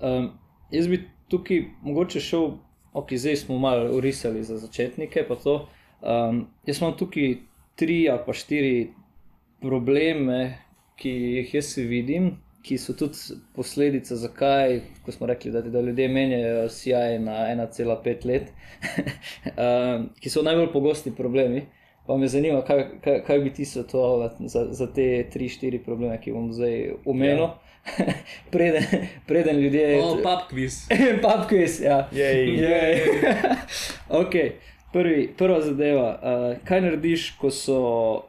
Um, 0.00 0.30
jaz 0.70 0.88
bi 0.88 1.02
tukaj 1.28 1.64
mogoče 1.82 2.20
šel, 2.20 2.50
ok, 2.92 3.12
zdaj 3.16 3.36
smo 3.36 3.58
malo 3.58 3.90
urisali 3.96 4.44
za 4.44 4.58
začetnike. 4.58 5.26
to. 5.42 5.68
Um, 6.02 6.46
jaz 6.66 6.80
imam 6.80 6.96
tukaj 6.96 7.36
tri 7.74 8.08
ali 8.10 8.20
pa 8.26 8.32
štiri 8.32 8.90
probleme, 9.60 10.58
ki 10.96 11.10
jih 11.10 11.54
jaz 11.54 11.76
vidim, 11.76 12.30
ki 12.62 12.78
so 12.78 12.92
tudi 12.98 13.38
posledica, 13.54 14.16
zakaj, 14.16 14.80
smo 15.08 15.26
rekli, 15.26 15.50
da, 15.50 15.62
da 15.62 15.80
ljudje 15.80 16.08
menjajo 16.08 16.68
CI 16.68 17.18
na 17.22 17.38
1,5 17.54 18.26
let, 18.26 18.52
um, 19.64 20.08
ki 20.20 20.30
so 20.30 20.42
najbolj 20.42 20.72
pogosti 20.72 21.14
problemi. 21.14 21.66
Pa 22.06 22.16
me 22.16 22.28
zanima, 22.28 22.62
kaj, 22.64 22.84
kaj, 23.04 23.18
kaj 23.26 23.38
bi 23.38 23.50
ti 23.52 23.64
svetoval 23.68 24.30
za, 24.40 24.64
za 24.72 24.86
te 24.92 25.26
tri, 25.30 25.48
štiri 25.48 25.82
probleme, 25.84 26.16
ki 26.20 26.32
bom 26.32 26.52
zdaj 26.52 26.94
omenil. 27.04 27.50
Ja. 27.50 27.67
preden, 28.52 28.84
preden 29.26 29.56
ljudje. 29.56 30.02
O, 30.02 30.16
pub 30.16 30.48
quiz. 30.50 30.88
Pub 31.24 31.48
quiz, 31.48 31.80
ja. 31.80 32.08
Jej. 32.12 32.54
Jej. 32.56 33.02
okay. 34.22 34.50
Prvi, 34.92 35.28
prva 35.38 35.60
zadeva, 35.60 36.08
uh, 36.22 36.58
kaj 36.64 36.80
narediš, 36.80 37.30
ko, 37.36 37.50
so, 37.52 37.80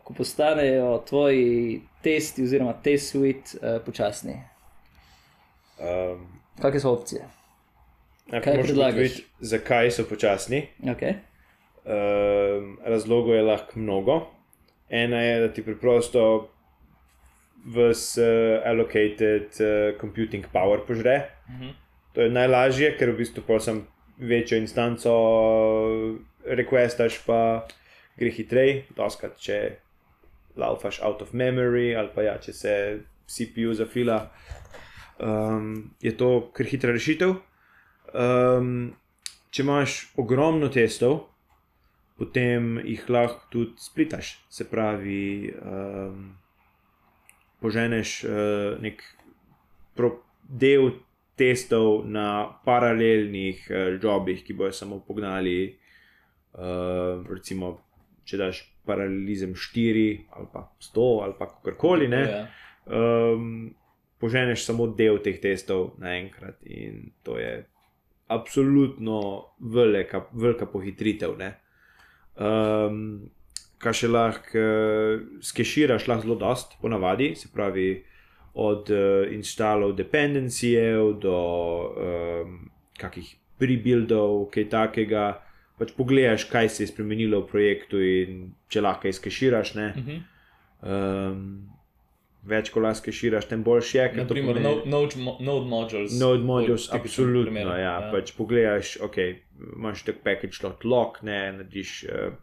ko 0.04 0.14
postanejo 0.14 0.98
tvoji 1.08 1.82
testi 2.04 2.44
oziroma 2.44 2.74
test 2.84 3.14
suite 3.14 3.56
uh, 3.62 3.80
počasni? 3.86 4.36
Um, 5.80 6.28
Kakšne 6.60 6.80
so 6.84 6.92
opcije? 6.92 7.30
najprej 8.32 8.56
Kaj 8.56 8.64
predlagaš? 8.64 9.22
Zakaj 9.40 9.92
so 9.92 10.04
počasni? 10.10 10.66
Okay. 10.84 11.16
Um, 11.86 12.78
razlogov 12.86 13.36
je 13.36 13.42
lahko 13.42 13.80
mnogo. 13.80 14.20
Ena 14.90 15.22
je, 15.22 15.40
da 15.40 15.54
ti 15.54 15.64
preprosto 15.66 16.50
vse 17.66 18.24
uh, 18.24 18.68
allocated 18.68 19.52
uh, 19.60 20.00
computing 20.00 20.46
power 20.54 20.86
požre. 20.88 21.30
Mhm. 21.50 21.70
To 22.14 22.22
je 22.22 22.30
najlažje, 22.30 22.98
ker 22.98 23.12
v 23.14 23.22
bistvu 23.22 23.44
pol 23.46 23.60
sem 23.62 23.84
večjo 24.18 24.58
instanco 24.58 25.12
requestaš, 26.44 27.22
pa 27.26 27.68
gre 28.18 28.32
hitreje. 28.34 28.86
Doskrat, 28.98 29.38
če 29.40 29.78
laufaš 30.60 31.00
out 31.06 31.22
of 31.22 31.34
memory 31.34 31.94
ali 31.96 32.10
pa 32.16 32.26
ja, 32.26 32.38
če 32.42 32.54
se 32.54 32.74
CPU 33.30 33.74
zafila, 33.78 34.32
um, 35.22 35.92
je 36.02 36.16
to 36.18 36.50
kar 36.56 36.68
hitra 36.68 36.96
rešitev. 36.96 37.38
Um, 38.10 38.96
če 39.54 39.64
imaš 39.64 40.00
ogromno 40.18 40.70
testov, 40.74 41.28
potem 42.18 42.80
jih 42.84 43.06
lahko 43.10 43.46
tudi 43.54 43.78
splitaš. 43.82 44.34
Se 44.50 44.66
pravi, 44.70 45.54
um, 45.62 46.34
poženeš 47.62 48.24
uh, 48.24 48.80
nek 48.82 49.04
del 50.44 50.92
testov 51.40 52.08
na 52.08 52.60
paralelnih 52.66 53.68
uh, 53.70 54.00
jobih, 54.02 54.44
ki 54.44 54.56
bojo 54.56 54.72
samo 54.76 55.00
pognali. 55.08 55.76
Uh, 56.54 57.26
recimo, 57.30 57.78
če 58.26 58.40
daš 58.40 58.64
paralelizem 58.90 59.54
4 59.54 60.06
ali 60.36 60.48
pa 60.54 60.64
100 60.82 61.10
ali 61.24 61.36
pa 61.38 61.48
kakorkoli, 61.52 62.08
ne, 62.10 62.24
um, 62.86 63.70
poženeš 64.20 64.66
samo 64.66 64.88
del 64.98 65.22
teh 65.24 65.38
testov 65.42 65.94
naenkrat 66.02 66.58
in 66.66 67.12
to 67.24 67.38
je 67.38 67.54
absolutno 68.30 69.20
velika, 69.60 70.26
velika 70.34 70.66
pohitritev. 70.66 71.38
Ne. 71.38 71.54
Um, 72.36 73.30
kar 73.80 73.96
še 73.96 74.10
lahko 74.12 74.60
uh, 74.60 75.22
skeširaš, 75.42 76.08
lahko 76.08 76.28
zelo 76.28 76.36
dost, 76.42 76.76
ponavadi, 76.82 77.32
se 77.36 77.48
pravi 77.54 77.90
od 78.60 78.90
uh, 78.92 79.28
instalov 79.32 79.94
dependencijev 79.96 81.14
do 81.24 81.36
um, 81.96 82.58
kakih 83.00 83.36
prebuildov, 83.60 84.50
kaj 84.54 84.70
takega. 84.72 85.28
Pač 85.80 85.94
pogledaš, 85.96 86.44
kaj 86.52 86.68
se 86.70 86.84
je 86.84 86.90
spremenilo 86.92 87.40
v 87.46 87.48
projektu, 87.48 88.00
in 88.04 88.40
če 88.68 88.82
lahko 88.84 89.08
kaj 89.08 89.14
skeširaš. 89.16 89.76
Ne. 89.80 89.88
Mhm. 89.96 90.18
Um, 90.82 91.44
več, 92.50 92.70
ko 92.72 92.84
lahko 92.84 93.00
skeširaš, 93.02 93.48
tem 93.52 93.64
boljš 93.64 93.94
je. 93.96 94.06
Naprimer, 94.16 94.56
pomeni- 94.60 94.66
node, 94.68 94.90
node, 94.92 95.40
node 95.44 95.68
modules. 95.72 96.20
Node 96.20 96.44
modules, 96.44 96.90
absolutno. 96.92 97.52
primer, 97.52 97.68
Ja, 97.80 97.80
ja. 97.80 98.12
Pač 98.12 98.32
pogledaš, 98.36 98.98
ok, 99.04 99.18
imaš 99.76 100.04
tak 100.08 100.20
package 100.24 100.60
dot 100.64 100.84
log, 100.84 101.20
ne, 101.24 101.40
narediš 101.60 102.04
uh, 102.12 102.34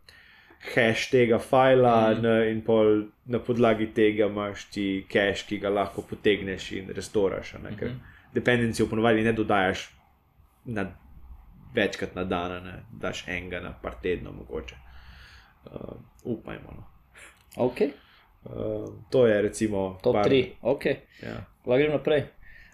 hash 0.74 1.10
tega 1.10 1.38
fila 1.38 2.14
mm. 2.14 2.22
ne, 2.22 2.50
in 2.50 2.62
pol 2.62 3.04
na 3.26 3.38
podlagi 3.38 3.86
tega 3.94 4.26
imaš 4.26 4.64
ti 4.70 5.06
cache, 5.12 5.46
ki 5.48 5.58
ga 5.58 5.68
lahko 5.70 6.02
potegneš 6.02 6.72
in 6.72 6.88
restoraš. 6.96 7.54
a 7.54 7.58
Ne, 7.58 7.76
ker 7.78 7.88
Mhm. 7.88 7.98
dependencijo 8.34 8.86
ponovadi 8.88 9.22
ne 9.22 9.32
dodajaš 9.32 9.88
na, 10.64 10.86
večkrat 11.74 12.14
na 12.14 12.24
dan, 12.24 12.64
ne, 12.64 12.74
daš 13.00 13.24
enega 13.28 13.60
na 13.60 13.72
par 13.82 13.94
tednov 14.02 14.34
mogoče. 14.34 14.74
Uh, 15.66 15.96
upajmo. 16.24 16.70
No. 16.76 16.84
Okay. 17.56 17.90
Uh, 18.44 18.88
to 19.10 19.26
je 19.26 19.42
recimo 19.42 19.98
Top 20.02 20.14
par- 20.14 20.24
3, 20.28 20.50
ok. 20.62 20.84
Ja. 21.22 21.44
Lahko 21.66 21.78
grem 21.78 21.92
naprej. 21.92 22.22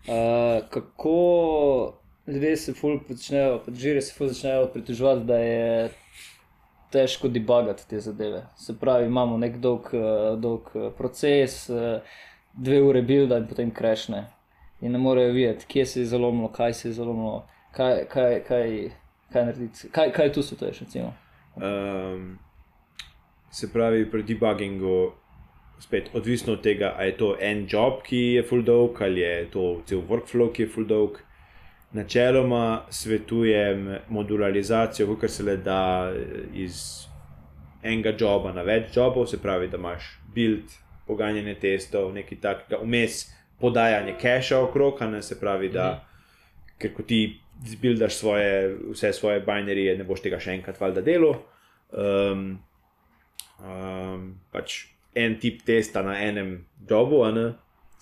Uh, 0.09 0.69
kako 0.71 1.99
ljudje 2.27 2.57
se 2.57 2.73
ful 2.75 2.99
začnejo, 3.09 3.59
pač 3.67 3.75
žiri 3.75 4.03
se 4.03 4.15
ful 4.15 4.29
začnejo 4.29 4.67
pritoževati, 4.73 5.25
da 5.25 5.37
je 5.39 5.89
težko 6.93 7.29
debugati 7.29 7.89
te 7.89 8.01
zadeve. 8.01 8.43
Se 8.57 8.75
pravi, 8.79 9.07
imamo 9.07 9.39
nek 9.39 9.57
dolg, 9.63 9.89
uh, 9.95 10.39
dolg 10.41 10.71
eh, 10.75 10.91
proces, 10.99 11.69
uh, 11.71 12.01
dve 12.53 12.83
ure 12.83 13.03
builda 13.03 13.39
in 13.41 13.49
potem 13.49 13.71
krešne. 13.75 14.27
In 14.83 14.93
ne 14.93 14.99
morejo 14.99 15.33
videti, 15.33 15.67
kje 15.69 15.87
se 15.87 16.01
je 16.01 16.07
zalomilo, 16.13 16.49
kaj 16.53 16.75
se 16.75 16.89
je 16.89 16.93
zalomilo, 16.93 17.47
kaj, 17.73 18.05
kaj, 18.11 18.39
kaj, 18.49 18.71
kaj 19.33 19.45
narediti, 19.45 19.89
kaj, 19.93 20.13
kaj 20.13 20.33
tu 20.33 20.43
svetuješ. 20.43 20.81
Recimo. 20.81 21.13
Um, 21.57 22.39
se 23.51 23.73
pravi, 23.73 24.11
pri 24.11 24.23
debuggingu, 24.23 25.13
spet 25.81 26.11
odvisno 26.15 26.53
od 26.53 26.63
tega, 26.63 26.95
ali 26.99 27.09
je 27.09 27.17
to 27.17 27.37
en 27.41 27.67
job, 27.71 28.03
ki 28.03 28.17
je 28.17 28.43
full 28.43 28.63
dolg, 28.63 29.03
ali 29.03 29.21
je 29.21 29.51
to 29.51 29.67
cel 29.87 30.03
workflow, 30.09 30.53
ki 30.53 30.67
je 30.67 30.69
full 30.69 30.87
dolg. 30.87 31.19
Načeloma 31.93 32.87
svetujem 32.91 33.97
modularizacijo, 34.09 35.17
kar 35.21 35.31
se 35.31 35.43
le 35.43 35.57
da 35.57 36.13
iz 36.55 37.07
enega 37.83 38.15
joba 38.21 38.53
na 38.53 38.63
več 38.63 38.97
jobov, 38.97 39.27
se 39.29 39.41
pravi, 39.43 39.69
da 39.69 39.77
imaš 39.77 40.07
build, 40.35 40.73
poganjanje 41.07 41.55
testov, 41.61 42.13
nekaj 42.15 42.41
takega, 42.41 42.81
vmes 42.83 43.27
podajanje 43.61 44.15
cache 44.23 44.57
okrog, 44.57 45.03
ne 45.11 45.23
se 45.23 45.39
pravi, 45.41 45.69
da 45.69 46.05
ker 46.79 46.95
ko 46.95 47.05
ti 47.07 47.39
zbildaš 47.67 48.15
svoje, 48.15 48.77
vse 48.91 49.13
svoje 49.13 49.41
binarije, 49.47 49.97
ne 49.99 50.05
boš 50.05 50.25
tega 50.25 50.41
še 50.43 50.57
enkrat 50.57 50.81
valjda 50.81 51.03
delo. 51.07 51.35
Um, 51.93 52.47
um, 53.61 54.25
pač 54.53 54.79
en 55.15 55.37
tip 55.41 55.63
testa 55.67 56.03
na 56.03 56.17
enem 56.25 56.57
jobu, 56.89 57.23
ne, 57.35 57.53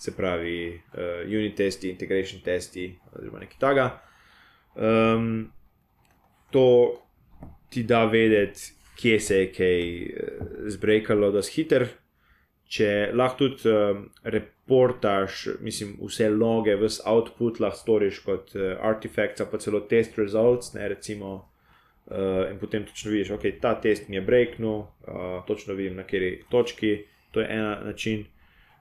se 0.01 0.15
pravi, 0.17 0.73
uh, 0.73 1.21
unit 1.27 1.55
testi, 1.57 1.91
integration 1.93 2.41
testi, 2.41 2.87
oziroma 3.13 3.43
nekaj 3.43 3.59
takega. 3.61 3.87
Um, 4.75 5.51
to 6.51 6.67
ti 7.69 7.83
da 7.83 8.05
vedeti, 8.09 8.71
kje 8.97 9.19
se 9.19 9.39
je 9.39 9.51
kaj 9.53 9.83
uh, 10.01 10.47
zbrekalo, 10.73 11.31
da 11.31 11.43
si 11.45 11.59
hiter. 11.59 11.87
Če 12.71 13.11
lahko 13.13 13.43
tudi 13.43 13.69
um, 13.69 14.05
reportaš, 14.23 15.45
mislim, 15.61 15.97
vse 16.01 16.29
loge, 16.31 16.75
vse 16.79 17.03
output 17.11 17.59
lahko 17.59 17.83
storiš 17.83 18.21
kot 18.25 18.55
uh, 18.55 18.73
artefakt, 18.81 19.43
pa 19.51 19.59
celo 19.61 19.83
test 19.91 20.17
results, 20.17 20.73
ne 20.73 20.89
recimo 20.95 21.37
Uh, 22.11 22.51
in 22.51 22.57
potem 22.59 22.83
točno 22.83 23.11
vidiš, 23.11 23.29
ok, 23.31 23.43
ta 23.61 23.71
test 23.81 24.09
mi 24.09 24.17
je 24.17 24.21
breaknul, 24.21 24.79
uh, 24.79 25.45
točno 25.47 25.73
vidim 25.73 25.95
na 25.95 26.03
kateri 26.03 26.43
točki, 26.49 27.05
to 27.31 27.39
je 27.39 27.47
en 27.49 27.85
način. 27.85 28.25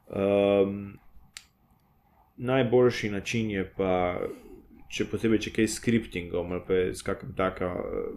Um, 0.08 0.98
najboljši 2.40 3.10
način 3.12 3.50
je 3.52 3.64
pa, 3.76 3.92
če 4.90 5.04
posebej 5.12 5.38
če 5.44 5.52
kaj 5.58 5.68
s 5.68 5.76
skriptingom 5.78 6.52
ali 6.56 6.62
pa 6.66 6.78
s 6.96 7.04
kakšnim 7.06 7.36
taka 7.36 7.68
uh, 7.76 8.16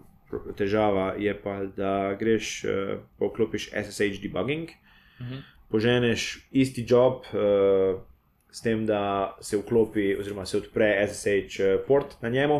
težava, 0.57 1.11
je 1.19 1.33
pa, 1.43 1.59
da 1.77 1.91
greš, 2.19 2.53
uh, 2.65 2.95
poklopiš 3.19 3.69
SSH 3.73 4.21
debugging, 4.23 4.71
Mhm. 5.21 5.43
poženeš 5.69 6.47
isti 6.51 6.85
job. 6.87 7.27
Uh, 7.33 8.01
S 8.53 8.61
tem, 8.61 8.83
da 8.85 9.33
se 9.41 9.57
vklopi, 9.57 10.11
oziroma 10.19 10.43
se 10.45 10.57
odpre 10.59 11.07
SSH 11.07 11.63
port 11.87 12.11
na 12.21 12.29
njemu, 12.29 12.59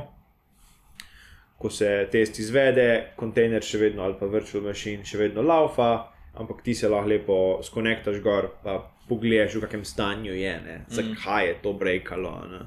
ko 1.57 1.69
se 1.69 2.07
test 2.11 2.39
izvede, 2.39 3.13
kontejner 3.15 3.61
še 3.61 3.77
vedno 3.77 4.01
ali 4.01 4.15
pa 4.19 4.25
virtual 4.25 4.63
machine 4.65 5.05
še 5.05 5.19
vedno 5.21 5.43
laufa, 5.45 6.07
ampak 6.33 6.61
ti 6.61 6.73
se 6.73 6.89
lahko 6.89 7.07
lepo 7.07 7.35
skonektaš 7.63 8.19
gor, 8.19 8.47
pa 8.63 8.77
pogledaš, 9.05 9.55
v 9.55 9.61
kakšnem 9.61 9.85
stanju 9.85 10.33
je, 10.33 10.53
ne? 10.61 10.85
zakaj 10.89 11.47
je 11.47 11.55
to 11.61 11.73
brekalo. 11.73 12.31
Ne? 12.47 12.59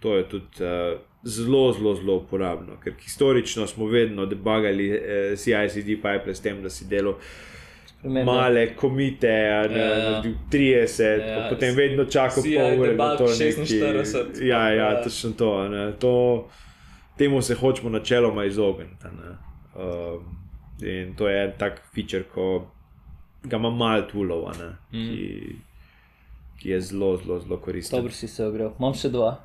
To 0.00 0.16
je 0.16 0.24
tudi 0.24 0.60
uh, 0.60 0.98
zelo, 1.24 1.72
zelo, 1.72 1.94
zelo 1.94 2.16
uporabno, 2.16 2.76
ker 2.78 2.92
historično 2.98 3.66
smo 3.66 3.86
vedno 3.86 4.26
debagali 4.26 4.90
uh, 4.90 4.98
CICD 5.34 5.86
pipe 5.96 6.34
s 6.34 6.40
tem, 6.40 6.62
da 6.62 6.70
si 6.70 6.84
delal 6.84 7.14
Spremembe. 7.98 8.24
male 8.24 8.74
komite, 8.74 9.32
ne, 9.68 9.80
Ja. 9.80 10.10
naredil 10.10 10.34
30, 10.50 11.02
Ja, 11.20 11.36
pa 11.38 11.48
potem 11.48 11.74
vedno 11.74 12.04
čakal 12.06 12.42
pol 12.44 12.52
ure. 12.74 12.92
na 12.92 13.08
debug 13.08 13.18
to 13.18 13.24
neki- 13.24 13.80
46, 13.80 14.42
Ja, 14.42 14.68
ja, 14.68 14.90
ja. 14.90 15.02
točno 15.02 15.30
to. 15.32 15.68
Ne, 15.68 15.92
to 15.94 16.48
temu 17.16 17.42
se 17.42 17.54
hočemo 17.54 17.88
načeloma 17.90 18.44
izogniti. 18.44 19.04
ne. 19.06 19.30
Um, 19.76 20.36
in 20.82 21.14
to 21.14 21.28
je 21.28 21.44
en 21.44 21.52
tak 21.58 21.80
feature, 21.94 22.24
ko 22.24 22.66
ga 23.44 23.56
ima 23.56 23.70
malo 23.70 24.02
tulov, 24.02 24.48
a 24.48 24.52
ne, 24.58 24.68
Mm. 24.92 25.08
ki, 25.08 25.56
ki 26.60 26.68
je 26.70 26.80
zelo, 26.80 27.16
zelo, 27.16 27.40
zelo 27.40 27.56
koristen. 27.60 27.98
Dobro 27.98 28.12
si 28.12 28.28
se 28.28 28.46
ogrel. 28.46 28.70
Imam 28.78 28.94
še 28.94 29.08
dva. 29.08 29.36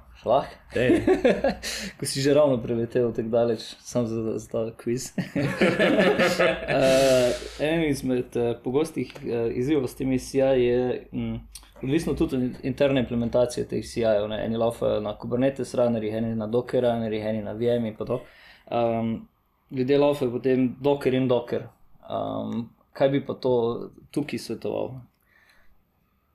Dej, 0.73 0.99
Ko 1.97 2.03
si 2.05 2.19
že 2.21 2.33
ravno 2.35 2.57
preletel 2.59 3.13
tako 3.15 3.29
daleč, 3.31 3.61
sam 3.79 4.03
za, 4.07 4.35
za 4.35 4.47
ta 4.51 4.71
kviz. 4.75 5.13
uh, 5.15 5.23
en 7.69 7.83
izmed 7.87 8.35
uh, 8.35 8.51
pogostih 8.63 9.13
uh, 9.23 9.47
izzivov 9.55 9.87
s 9.87 9.95
temi 9.95 10.19
CI 10.19 10.37
je 10.37 11.07
mm, 11.13 11.35
odvisno 11.83 12.13
tudi 12.13 12.35
od 12.35 12.41
interne 12.63 12.99
implementacije 12.99 13.67
teh 13.67 13.85
CI-jev. 13.85 14.31
Eni 14.31 14.57
laufajo 14.57 14.99
na 15.01 15.17
Kubernetes 15.17 15.73
runnerjih, 15.75 16.13
eni 16.19 16.35
na 16.35 16.47
Docker 16.47 16.83
runnerjih, 16.83 17.25
eni 17.25 17.41
na 17.43 17.53
VM 17.53 17.85
in 17.85 17.95
to. 17.95 18.21
Um, 18.71 19.27
ljudje 19.71 19.97
laufajo 19.97 20.31
potem 20.31 20.75
Docker 20.81 21.13
in 21.13 21.27
Docker. 21.27 21.63
Um, 22.09 22.69
kaj 22.93 23.09
bi 23.09 23.21
pa 23.25 23.33
to 23.33 23.53
tukaj 24.11 24.39
svetoval? 24.39 24.99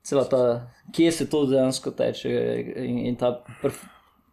Cela 0.05 0.25
ta, 0.29 0.41
kje 0.93 1.13
se 1.13 1.27
to 1.31 1.47
dejansko 1.49 1.91
teče 1.97 2.31
in, 2.77 2.99
in 3.09 3.17
ta, 3.17 3.39
prf, 3.63 3.79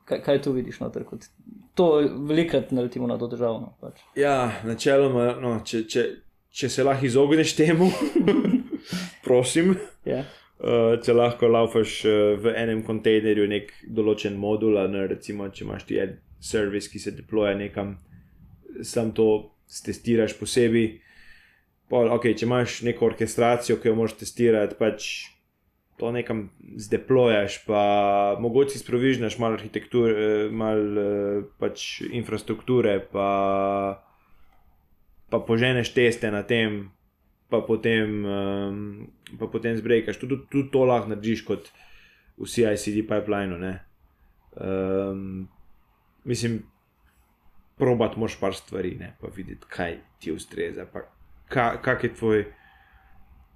kaj, 0.05 0.19
kaj 0.25 0.41
tu 0.43 0.51
vidiš 0.51 0.81
noter? 0.81 1.05
Kot, 1.07 1.29
to 1.75 1.87
velikrat 2.27 2.71
naletimo 2.71 3.07
na 3.07 3.17
to 3.17 3.27
državo. 3.27 3.59
No, 3.59 3.73
pač. 3.79 4.03
ja, 4.15 4.51
načeloma, 4.67 5.31
no, 5.41 5.55
če, 5.65 5.85
če, 5.87 6.05
če 6.51 6.69
se 6.69 6.83
lahko 6.83 7.07
izogneš 7.07 7.55
temu, 7.55 7.87
prosim. 9.27 9.75
ja. 10.05 10.25
Uh, 10.61 10.99
če 11.01 11.15
lahko 11.15 11.47
laufaš 11.49 11.93
uh, 12.05 12.17
v 12.37 12.51
enem 12.59 12.83
kontejnerju 12.85 13.47
nek 13.49 13.71
določen 13.87 14.35
modul, 14.37 14.77
ne 14.91 15.07
recimo, 15.09 15.47
če 15.49 15.63
imaš 15.65 15.87
ti 15.89 15.97
en 16.03 16.19
servis, 16.41 16.89
ki 16.91 16.99
se 17.01 17.15
deploja 17.17 17.55
nekam, 17.57 17.95
sam 18.85 19.09
to 19.15 19.55
testiraš 19.85 20.35
posebej. 20.37 20.99
Pol, 21.91 22.07
okay, 22.15 22.31
če 22.37 22.47
imaš 22.47 22.79
neko 22.87 23.09
orkestracijo, 23.09 23.75
ki 23.81 23.91
jo 23.91 23.97
moraš 23.99 24.15
testirati, 24.21 24.77
pač 24.79 25.07
to 25.99 26.11
nekam 26.15 26.45
zdeplojaš, 26.79 27.57
pa 27.67 27.81
mogoče 28.39 28.79
sprovižnaš 28.79 29.35
malo 29.43 29.59
arhitekture, 29.59 30.13
eh, 30.15 30.45
malo 30.55 31.01
eh, 31.01 31.43
pač 31.59 32.01
infrastrukture, 32.07 32.95
pa, 33.11 33.27
pa 35.29 35.43
poženeš 35.45 35.91
teste 35.93 36.31
na 36.31 36.41
tem, 36.47 36.87
pa 37.51 37.59
potem, 37.67 38.25
um, 38.25 39.07
pa 39.35 39.51
potem 39.51 39.75
zbrejkaš. 39.75 40.17
Tudi, 40.23 40.39
tudi 40.47 40.71
to 40.71 40.87
lahko 40.87 41.11
narediš 41.11 41.43
kot 41.43 41.67
v 42.39 42.47
CICD 42.47 43.03
pipelineu. 43.03 43.59
ne. 43.59 43.73
Um, 44.55 45.49
mislim, 46.23 46.61
probat 47.77 48.15
moraš 48.15 48.39
par 48.39 48.55
stvari, 48.55 48.95
ne, 48.99 49.11
pa 49.19 49.27
videti, 49.35 49.67
kaj 49.67 49.99
ti 50.23 50.31
ustreza, 50.31 50.87
pa 50.87 51.03
ka, 51.51 51.75
kak 51.83 52.03
je 52.03 52.13
tvoj 52.15 52.43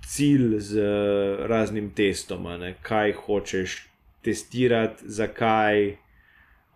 cilj 0.06 0.60
z 0.60 0.80
uh, 0.80 1.46
raznim 1.48 1.90
testom, 1.96 2.44
ne, 2.60 2.76
kaj 2.82 3.14
hočeš 3.26 3.78
testirati, 4.26 5.04
zakaj. 5.08 5.98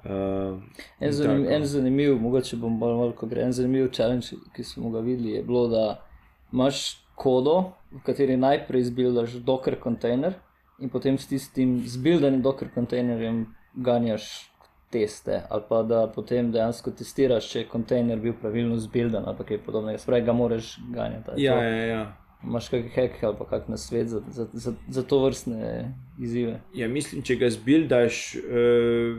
Uh, 0.03 0.59
En, 0.99 1.11
zanim, 1.11 1.45
en 1.51 1.65
zanimiv, 1.65 2.15
mogoče 2.21 2.57
bom 2.57 2.79
bolj 2.79 2.95
malo 2.95 3.27
gre, 3.27 3.43
en 3.43 3.53
zanimiv 3.53 3.89
challenge, 3.91 4.37
ki 4.55 4.63
smo 4.63 4.89
ga 4.89 5.03
videli, 5.03 5.35
je 5.35 5.43
bilo, 5.43 5.67
da 5.67 5.83
imaš 6.53 7.01
kodo, 7.19 7.73
v 7.91 8.03
kateri 8.05 8.37
najprej 8.37 8.83
zbildaš 8.83 9.39
Docker 9.43 9.75
kontejner 9.79 10.37
in 10.79 10.89
potem 10.89 11.17
s 11.17 11.27
tistim 11.27 11.81
zbildanim 11.85 12.41
Docker 12.41 12.69
kontejnerjem 12.73 13.45
ganjaš 13.75 14.48
teste, 14.91 15.41
ali 15.49 15.63
pa 15.69 15.83
da 15.83 16.07
potem 16.15 16.51
dejansko 16.51 16.91
testiraš, 16.91 17.49
če 17.51 17.59
je 17.59 17.67
kontejner 17.67 18.19
bil 18.19 18.33
pravilno 18.33 18.77
zbildan 18.77 19.23
ali 19.27 19.37
pa 19.37 19.43
kaj 19.43 19.57
podobnega. 19.57 19.97
Spravi 19.97 20.25
ga 20.25 20.33
moraš 20.33 20.77
ganjati. 20.89 21.31
ja, 21.37 21.53
to- 21.53 21.63
ja, 21.63 21.85
ja. 21.85 22.15
Imaš 22.43 22.69
kakšen 22.69 22.89
hack 22.95 23.23
ali 23.23 23.35
pa 23.37 23.45
kak 23.45 23.67
na 23.67 23.77
svet 23.77 24.07
za, 24.07 24.21
za, 24.29 24.47
za, 24.53 24.73
za 24.89 25.03
to 25.03 25.23
vrstne 25.25 25.91
izzive. 26.19 26.61
Ja, 26.73 26.87
mislim, 26.87 27.21
če 27.21 27.35
ga 27.35 27.49
zbildaš, 27.49 28.35
uh, 28.35 29.17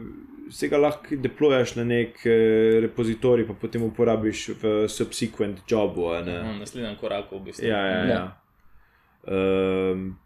se 0.51 0.69
ga 0.69 0.79
lahko 0.79 1.17
deployaš 1.17 1.77
na 1.77 1.85
nek 1.85 2.17
uh, 2.25 2.33
repozitorij, 2.81 3.47
pa 3.47 3.53
potem 3.55 3.83
uporabiš 3.83 4.49
v 4.63 4.89
subsequent 4.89 5.61
jobu. 5.69 6.09
a 6.11 6.23
ne. 6.23 6.39
Na 6.43 6.53
naslednjem 6.59 6.97
koraku 6.97 7.39
v 7.39 7.45
bistvu. 7.45 7.67
Ja, 7.69 7.79
ja, 7.87 7.99
ja. 7.99 8.09
Ja. 8.09 8.25
Um, 9.93 10.17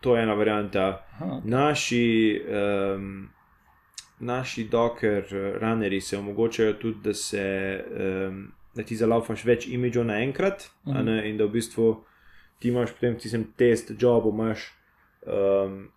to 0.00 0.16
je 0.16 0.22
ena 0.22 0.34
varianta. 0.34 1.02
Aha. 1.12 1.40
Naši, 1.44 2.40
um, 2.44 3.28
naši 4.20 4.64
docker 4.64 5.24
eh, 5.34 5.58
runnerji 5.60 6.00
se 6.00 6.18
omogočajo 6.18 6.72
tudi, 6.72 6.98
da, 7.04 7.14
se, 7.14 7.44
um, 8.28 8.52
da 8.74 8.82
ti 8.82 8.96
zalaufaš 8.96 9.44
več 9.44 9.66
imidžov 9.66 10.04
naenkrat, 10.04 10.70
uh 10.84 10.94
Mhm. 10.94 11.08
-huh. 11.08 11.24
in 11.30 11.36
da 11.36 11.44
v 11.44 11.48
bistvu 11.50 12.04
ti 12.58 12.68
imaš 12.68 12.92
potem 12.92 13.18
tistem 13.18 13.44
test 13.56 13.90
jobu, 13.98 14.30
imaš 14.30 14.72
um, 15.26 15.88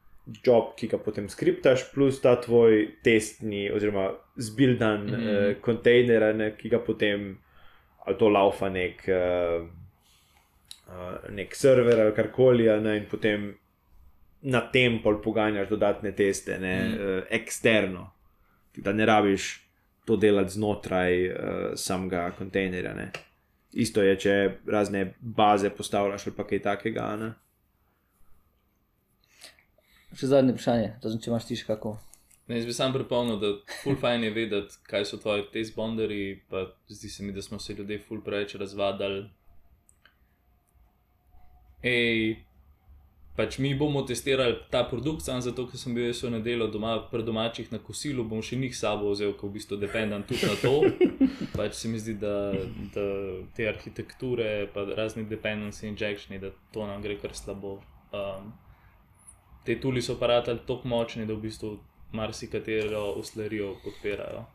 job, 0.44 0.64
ki 0.76 0.88
ga 0.88 0.98
potem 0.98 1.30
skriptaš, 1.30 1.92
plus 1.94 2.22
ta 2.22 2.42
tvoj 2.42 2.88
testni 3.04 3.72
oziroma 3.72 4.12
zbildan 4.38 5.02
mm 5.02 5.08
Mhm. 5.08 5.22
-hmm. 5.22 5.50
uh, 5.56 5.62
kontejner, 5.62 6.36
ne, 6.36 6.56
ki 6.58 6.70
ga 6.70 6.80
potem 6.80 7.38
ali 8.06 8.18
to 8.18 8.30
laufa 8.30 8.70
nek. 8.70 9.04
Uh, 9.08 9.68
Uh, 10.88 11.30
nek 11.30 11.56
server 11.56 12.00
ali 12.00 12.12
karkoli, 12.16 12.82
ne, 12.82 12.98
in 12.98 13.06
potem 13.12 13.56
na 14.44 14.62
tem 14.72 15.00
pol 15.04 15.22
poganjaš 15.24 15.70
dodatne 15.70 16.12
teste, 16.16 16.58
ne, 16.60 16.76
mm. 16.84 16.94
uh, 16.94 17.28
eksterno, 17.32 18.10
da 18.76 18.94
ne 18.94 19.06
rabiš 19.06 19.52
to 20.06 20.18
delati 20.20 20.58
znotraj 20.58 21.28
uh, 21.28 21.36
samega 21.76 22.32
kontejnerja. 22.38 22.94
Ne. 22.94 23.12
Isto 23.72 24.04
je, 24.04 24.18
če 24.20 24.34
razne 24.68 25.14
baze 25.20 25.70
postavljaš 25.70 26.28
ali 26.28 26.36
pa 26.36 26.48
kaj 26.48 26.62
takega. 26.62 27.08
Ne. 27.20 27.32
Še 30.14 30.30
zadnje 30.30 30.54
vprašanje, 30.54 30.90
to 31.02 31.10
znači, 31.10 31.26
če 31.26 31.32
imaš 31.32 31.48
tiš 31.50 31.64
kako. 31.66 31.96
Ne, 32.48 32.58
jaz 32.60 32.68
bi 32.68 32.74
sam 32.76 32.92
pripomnil, 32.94 33.40
da 33.40 33.54
ful 33.80 33.96
fajn 34.00 34.28
je 34.28 34.34
vedeti, 34.36 34.76
kaj 34.90 35.08
so 35.08 35.18
tvoji 35.18 35.46
test 35.54 35.78
bonderi, 35.78 36.42
pa 36.52 36.66
zdi 36.92 37.10
se 37.10 37.24
mi, 37.24 37.32
da 37.32 37.42
smo 37.42 37.60
se 37.60 37.74
ljudje 37.74 38.02
ful 38.04 38.20
preveč 38.22 38.58
razvadali. 38.60 39.24
Ej, 41.84 42.36
pač 43.36 43.58
mi 43.58 43.74
bomo 43.76 44.02
testirali 44.02 44.56
ta 44.70 44.84
produkt, 44.90 45.26
samo 45.26 45.42
zato, 45.42 45.66
ker 45.70 45.80
sem 45.82 45.96
bil 45.96 46.06
jaz 46.06 46.22
v 46.24 46.34
nedeljo 46.36 46.68
doma, 46.76 46.98
pri 47.12 47.26
domačih 47.26 47.72
na 47.74 47.80
kosilu, 47.82 48.26
bom 48.30 48.44
še 48.46 48.60
njih 48.62 48.76
sabo 48.78 49.14
vzel, 49.14 49.34
ker 49.38 49.50
v 49.50 49.58
bistvu 49.58 49.80
dependam 49.82 50.26
tudi 50.30 50.50
na 50.50 50.58
to. 50.62 50.74
Pač 51.58 51.80
se 51.80 51.90
mi 51.90 52.02
zdi, 52.02 52.14
da, 52.22 52.54
da 52.94 53.06
te 53.58 53.68
arhitekture, 53.70 54.68
pa 54.74 54.86
razni 54.94 55.26
dependency 55.30 55.90
injectioni, 55.90 56.42
da 56.44 56.54
to 56.74 56.86
nam 56.90 57.02
gre 57.02 57.18
kar 57.22 57.34
slabo. 57.38 57.80
Um, 58.14 58.54
te 59.66 59.80
tuli 59.82 60.02
so 60.06 60.18
aparati 60.20 60.54
tako 60.68 60.94
močni, 60.94 61.26
da 61.26 61.34
v 61.34 61.48
bistvu 61.48 61.78
marsikatero 62.14 63.16
uslerijo 63.18 63.74
podpirajo. 63.84 64.46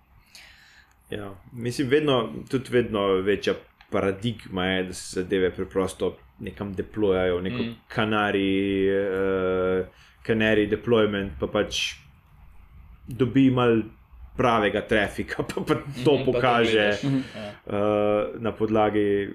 Ja, 1.10 1.32
mislim, 1.52 1.88
vedno, 1.88 2.20
tudi 2.50 2.70
vedno 2.70 3.06
večja 3.26 3.54
paradigma 3.90 4.66
je, 4.66 4.82
da 4.84 4.94
se 4.94 5.20
zadeve 5.20 5.50
preprosto 5.50 6.14
nekam 6.40 6.74
deployajo, 6.74 7.40
neko 7.40 7.62
mm. 7.62 7.68
Mm. 7.68 7.76
kanari, 7.88 8.88
uh, 8.90 9.86
canary 10.26 10.66
deployment, 10.70 11.38
pa 11.40 11.46
pač 11.46 11.96
dobi 13.08 13.48
mal 13.50 13.82
pravega 14.36 14.84
trafika, 14.86 15.42
pa, 15.48 15.62
pa 15.66 15.74
to 15.74 15.82
pa 15.82 16.04
to 16.04 16.16
pokaže 16.24 16.86
gledaš. 17.02 17.04
Ja. 17.04 17.48
uh, 17.66 18.40
na 18.42 18.52
podlagi, 18.52 19.34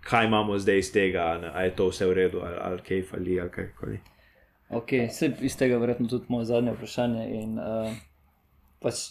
kaj 0.00 0.26
imamo 0.26 0.58
zdaj 0.58 0.78
iz 0.78 0.92
tega, 0.92 1.26
ali 1.54 1.66
je 1.66 1.76
to 1.76 1.88
vse 1.90 2.06
v 2.06 2.12
redu, 2.12 2.42
ali, 2.46 2.58
ali 2.60 2.82
kaj 2.86 3.02
fali, 3.02 3.40
ali 3.40 3.50
kaj. 3.50 3.98
Ok, 4.72 4.88
se 5.10 5.32
iz 5.40 5.56
tega 5.56 5.76
verjetno 5.76 6.08
tudi 6.08 6.24
moje 6.28 6.44
zadnje 6.44 6.72
vprašanje. 6.72 7.26
In, 7.42 7.58
uh, 7.58 7.90
pač, 8.80 9.10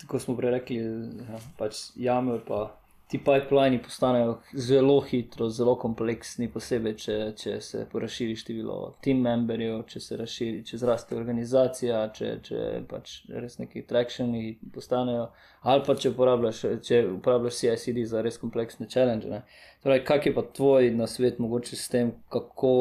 tako 0.00 0.18
smo 0.18 0.36
prej 0.38 0.54
rekli, 0.54 0.78
ja, 0.78 1.42
pač 1.58 1.90
jame 1.96 2.38
pa 2.46 2.81
ti 3.12 3.18
pipelini 3.20 3.76
postanejo 3.82 4.38
zelo 4.56 4.94
hitro, 5.04 5.50
zelo 5.52 5.74
kompleksni, 5.76 6.46
posebej, 6.48 6.94
če, 6.96 7.16
če 7.36 7.56
se 7.60 7.82
poraširi 7.92 8.36
število 8.40 8.76
team 9.04 9.20
memberjev, 9.26 9.82
če 9.90 10.00
se 10.00 10.16
razširi, 10.16 10.62
če 10.64 10.80
zraste 10.80 11.18
organizacija, 11.18 12.06
če, 12.16 12.30
če 12.48 12.62
pač 12.88 13.18
res 13.28 13.58
neki 13.60 13.84
trakšni 13.90 14.56
postanejo, 14.72 15.28
ali 15.68 15.84
pa 15.84 15.98
če 16.00 16.14
uporabljaš, 16.14 16.64
če 16.88 17.02
uporabljaš 17.18 17.60
CICD 17.60 18.00
za 18.08 18.24
res 18.24 18.40
kompleksne 18.40 18.88
challenge. 18.88 19.28
Ne. 19.28 19.44
Torej, 19.84 20.06
kak 20.08 20.30
je 20.30 20.32
pa 20.32 20.48
tvoj 20.48 20.88
nasvet 20.96 21.36
mogoče 21.42 21.76
s 21.76 21.92
tem, 21.92 22.16
kako 22.32 22.72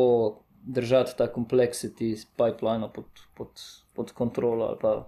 držati 0.63 1.17
ta 1.19 1.27
kompleksiti 1.27 2.13
pipeline 2.39 2.87
pod, 2.95 3.27
pod, 3.35 3.67
pod 3.97 4.15
kontrolo 4.15 4.71
ali 4.71 4.79
pa 4.79 4.99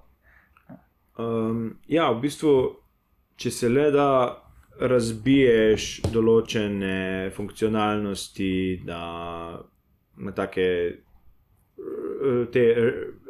Um, 1.13 1.75
ja, 1.85 2.07
v 2.09 2.23
bistvu, 2.23 2.51
če 3.37 3.51
se 3.53 3.67
le 3.69 3.91
da 3.93 4.05
razbiješ 4.79 6.01
določene 6.13 7.29
funkcionalnosti 7.35 8.81
na, 8.85 9.01
na 10.17 10.31
take 10.31 10.67
eh, 10.93 12.45
te 12.51 12.63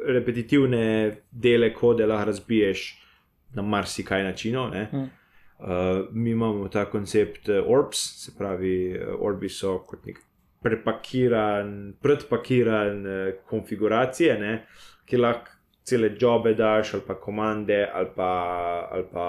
repetitivne 0.06 0.84
dele 1.30 1.72
kode, 1.74 2.06
lahko 2.06 2.30
razbiješ 2.30 2.86
na 3.54 3.62
marsikaj 3.62 4.24
načinov. 4.24 4.70
ne. 4.70 4.88
Hm. 4.90 5.04
Uh, 5.58 6.06
mi 6.12 6.30
imamo 6.30 6.68
ta 6.68 6.84
koncept 6.84 7.48
eh, 7.48 7.62
orbs, 7.66 7.98
se 8.24 8.32
pravi, 8.38 8.90
eh, 8.90 9.06
orbi 9.18 9.48
so 9.48 9.78
kot 9.86 10.04
nek 10.06 10.18
prepakiran, 10.62 11.94
predpakiran 12.02 13.06
eh, 13.06 13.36
konfiguracije, 13.46 14.34
ne, 14.40 14.66
ki 15.06 15.16
lahko 15.16 15.54
cele 15.84 16.10
jobe 16.20 16.54
daš, 16.54 16.94
ali 16.94 17.02
pa 17.06 17.14
komande, 17.14 17.78
ali 17.94 18.08
pa, 18.16 18.30
ali 18.90 19.04
pa 19.12 19.26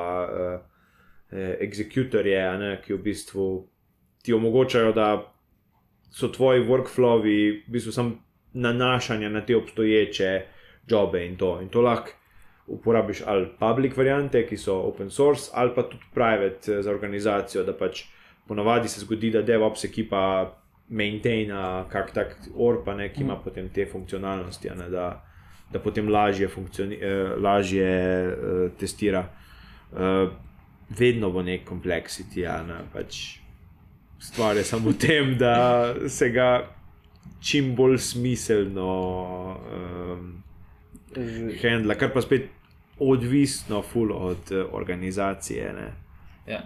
uh, 1.31 1.55
executorje, 1.59 2.57
ne, 2.57 2.75
ki 2.85 2.93
v 2.93 3.01
bistvu 3.03 3.47
ti 4.23 4.33
omogočajo, 4.33 4.91
da 4.91 5.09
so 6.11 6.27
tvoji 6.27 6.63
workflowi 6.65 7.65
v 7.67 7.71
bistvu 7.71 7.91
samo 7.91 8.15
nanašanja 8.53 9.29
na 9.29 9.41
te 9.41 9.55
obstoječe 9.55 10.45
jobe 10.87 11.25
in 11.25 11.35
to. 11.37 11.61
In 11.61 11.69
to 11.69 11.81
lahko 11.81 12.11
uporabiš 12.67 13.21
ali 13.25 13.47
public 13.59 13.97
variante, 13.97 14.47
ki 14.47 14.57
so 14.57 14.73
open 14.73 15.09
source, 15.09 15.51
ali 15.53 15.71
pa 15.75 15.83
tudi 15.83 16.03
private 16.13 16.71
eh, 16.73 16.81
za 16.81 16.91
organizacijo, 16.91 17.63
da 17.63 17.73
pač 17.73 18.03
ponavadi 18.47 18.87
se 18.87 18.99
zgodi, 18.99 19.31
da 19.31 19.41
DevOps 19.41 19.83
ekipa 19.83 20.21
maintaina 20.89 21.85
kak 21.89 22.11
tak 22.13 22.35
orpa, 22.55 22.93
ne, 22.95 23.09
ki 23.13 23.21
ima 23.21 23.35
potem 23.41 23.69
te 23.69 23.85
funkcionalnosti, 23.85 24.69
ne, 24.77 24.89
da, 24.89 25.05
da 25.71 25.79
potem 25.79 26.09
lažje, 26.09 26.47
funkcioni- 26.47 27.01
eh, 27.01 27.35
lažje 27.41 27.85
eh, 27.85 28.69
testira. 28.79 29.25
Eh, 29.93 30.27
vedno 30.89 31.31
bo 31.31 31.41
nek 31.41 31.65
kompleksiti, 31.65 32.45
a 32.47 32.61
ne, 32.63 32.79
pač 32.93 33.39
stvar 34.21 34.57
je 34.57 34.63
samo 34.63 34.89
v 34.89 34.97
tem, 34.99 35.37
da 35.37 35.93
se 36.09 36.29
ga 36.29 36.49
čim 37.41 37.75
bolj 37.75 37.97
smiselno 37.97 38.91
um, 39.55 40.43
handla, 41.61 41.95
kar 41.95 42.13
pa 42.13 42.21
spet 42.21 42.49
odvisno 42.99 43.81
ful 43.81 44.13
od 44.13 44.51
uh, 44.51 44.65
organizacije. 44.73 45.73
Ne. 45.73 45.91
Ja. 46.47 46.63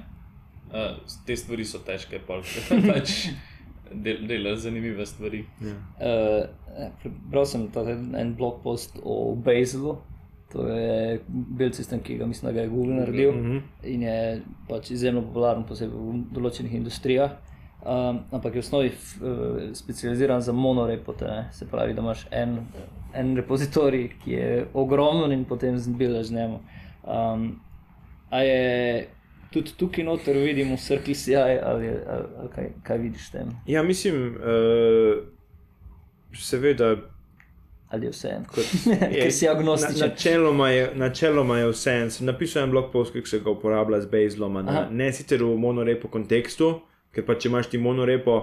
Uh, 0.69 0.97
te 1.25 1.35
stvari 1.37 1.65
so 1.65 1.81
težke, 1.85 2.21
pa 2.27 2.41
pač 2.91 3.29
del, 3.91 4.27
delaš 4.27 4.59
zanimive 4.67 5.05
stvari. 5.05 5.43
Uh, 5.61 6.45
Prebral 7.01 7.45
sem 7.49 7.67
ta 7.73 7.83
en 7.89 8.35
blog 8.37 8.61
post 8.63 8.99
o 9.03 9.35
Bazilu. 9.35 9.97
To 10.49 10.67
je 10.67 11.19
bil 11.27 11.71
sistem, 11.71 11.99
ki 11.99 12.17
ga 12.17 12.26
mislim, 12.26 12.47
da 12.47 12.53
ga 12.53 12.61
je 12.61 12.69
Google 12.69 12.93
naredil 12.95 13.31
Mhm. 13.31 13.57
in 13.84 14.01
je 14.01 14.41
pač 14.67 14.91
izjemno 14.91 15.21
popularen, 15.21 15.63
posebej 15.63 15.93
v 15.93 16.34
določenih 16.34 16.73
industrijah. 16.73 17.31
Um, 17.80 17.95
ampak 18.31 18.55
je 18.55 18.61
v 18.61 18.65
osnovi 18.65 18.88
eh, 18.88 18.95
specializiran 19.73 20.41
za 20.41 20.51
monorepote, 20.51 21.26
ne. 21.26 21.49
se 21.51 21.67
pravi, 21.67 21.93
da 21.93 22.01
imaš 22.01 22.26
en, 22.31 22.57
en 23.13 23.35
repozitorij, 23.35 24.09
ki 24.19 24.31
je 24.31 24.65
ogromen 24.73 25.31
in 25.31 25.45
potem 25.45 25.77
zbilaš 25.77 26.26
z 26.26 26.31
njim. 26.31 26.57
Um, 27.03 27.59
a 28.30 28.41
je 28.41 29.07
tudi 29.51 29.71
tukaj 29.73 30.03
noter 30.03 30.38
vidimo 30.38 30.77
Circle 30.77 31.13
CI 31.13 31.35
ali, 31.35 31.59
ali, 31.59 31.88
ali 32.38 32.49
kaj, 32.49 32.67
kaj 32.84 32.97
vidiš 32.97 33.27
s 33.27 33.31
tem? 33.31 33.47
Ja, 33.65 33.84
mislim, 33.84 34.35
uh, 34.35 35.23
seveda. 36.34 36.95
Ali 37.89 38.05
je 38.05 38.11
vse 38.11 38.29
en, 38.29 38.43
ker 39.13 39.31
si 39.31 39.47
agnostičen. 39.47 39.99
Na, 39.99 40.07
načeloma, 40.07 40.69
je, 40.69 40.91
načeloma 40.95 41.57
je 41.57 41.69
vse 41.71 41.91
en. 41.93 42.11
Sem 42.11 42.25
napisal 42.25 42.63
en 42.63 42.71
blog 42.71 42.91
post, 42.91 43.13
ki 43.13 43.23
se 43.25 43.39
ga 43.39 43.49
uporablja 43.49 44.01
z 44.01 44.05
Bazelom, 44.05 44.59
ne, 44.65 44.87
ne 44.91 45.13
sicer 45.13 45.41
v 45.43 45.55
monorepo 45.57 46.07
kontekstu, 46.07 46.79
ker 47.11 47.25
pa 47.25 47.33
če 47.35 47.49
imaš 47.49 47.69
ti 47.69 47.77
monorepo, 47.77 48.35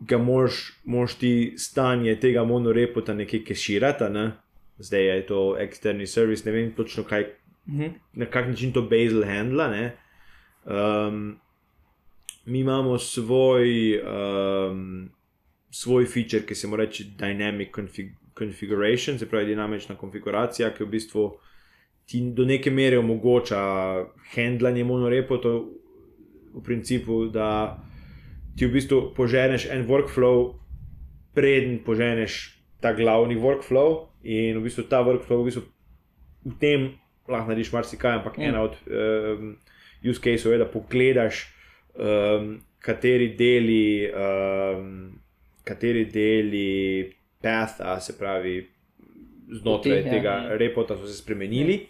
ga 0.00 0.18
moš, 0.18 0.58
moš 0.84 1.14
ti 1.14 1.32
stanje 1.56 2.16
tega 2.20 2.44
monorepota 2.44 3.14
nekje 3.14 3.44
keširati, 3.44 4.10
ne? 4.10 4.32
zdaj 4.78 5.04
je 5.06 5.26
to 5.26 5.40
eksterni 5.58 6.06
servis, 6.06 6.44
ne 6.44 6.52
vem 6.52 6.72
točno 6.72 7.04
kaj, 7.04 7.26
Mhm. 7.66 7.88
na 8.12 8.26
kak 8.26 8.48
način 8.48 8.72
to 8.72 8.82
Bazel 8.82 9.22
handla. 9.24 9.68
ne. 9.68 9.96
Um, 10.64 11.36
mi 12.44 12.60
imamo 12.60 12.98
svoj, 12.98 14.00
um, 14.00 15.10
svoj 15.70 16.06
feature, 16.06 16.42
ki 16.46 16.54
se 16.54 16.66
mu 16.66 16.76
reče 16.76 17.04
Dynamic 17.18 17.70
config 17.74 18.10
Configuration, 18.38 19.18
se 19.18 19.28
pravi 19.28 19.46
dinamična 19.46 19.96
konfiguracija, 19.96 20.70
ki 20.74 20.84
v 20.84 20.88
bistvu 20.88 21.26
ti 22.06 22.20
do 22.34 22.44
neke 22.44 22.70
mere 22.70 22.98
omogoča 22.98 23.60
handlanje 24.34 24.84
monorepotov, 24.84 25.64
v 26.52 26.62
principu, 26.64 27.26
da 27.32 27.78
ti 28.56 28.66
v 28.66 28.72
bistvu 28.72 29.12
poženeš 29.16 29.68
en 29.72 29.86
workflow, 29.88 30.54
preden 31.34 31.78
poženeš 31.84 32.58
ta 32.80 32.92
glavni 32.92 33.36
workflow, 33.40 34.08
in 34.22 34.58
v 34.58 34.64
bistvu 34.66 34.84
ta 34.88 35.00
workflow 35.04 35.42
v, 35.42 35.48
bistvu 35.48 35.62
v 36.44 36.58
tem 36.60 36.90
lahko 37.28 37.52
narediš 37.52 37.72
marsikaj, 37.72 38.18
ampak 38.20 38.38
Mm. 38.38 38.42
ena 38.42 38.62
od 38.62 38.74
um, 38.86 39.56
use 40.04 40.20
cases 40.20 40.44
je, 40.44 40.58
da 40.58 40.66
pogledaš, 40.66 41.46
um, 41.94 42.60
kateri 42.78 43.28
deli, 43.38 44.10
um, 44.10 45.20
kateri 45.64 46.04
deli 46.04 47.14
patha, 47.42 47.98
se 48.00 48.16
pravi, 48.18 48.60
znotraj 49.52 50.02
Poti, 50.02 50.08
ja, 50.08 50.12
tega 50.14 50.36
ja. 50.46 50.56
repota 50.56 50.96
so 50.96 51.06
se 51.06 51.16
spremenili. 51.18 51.86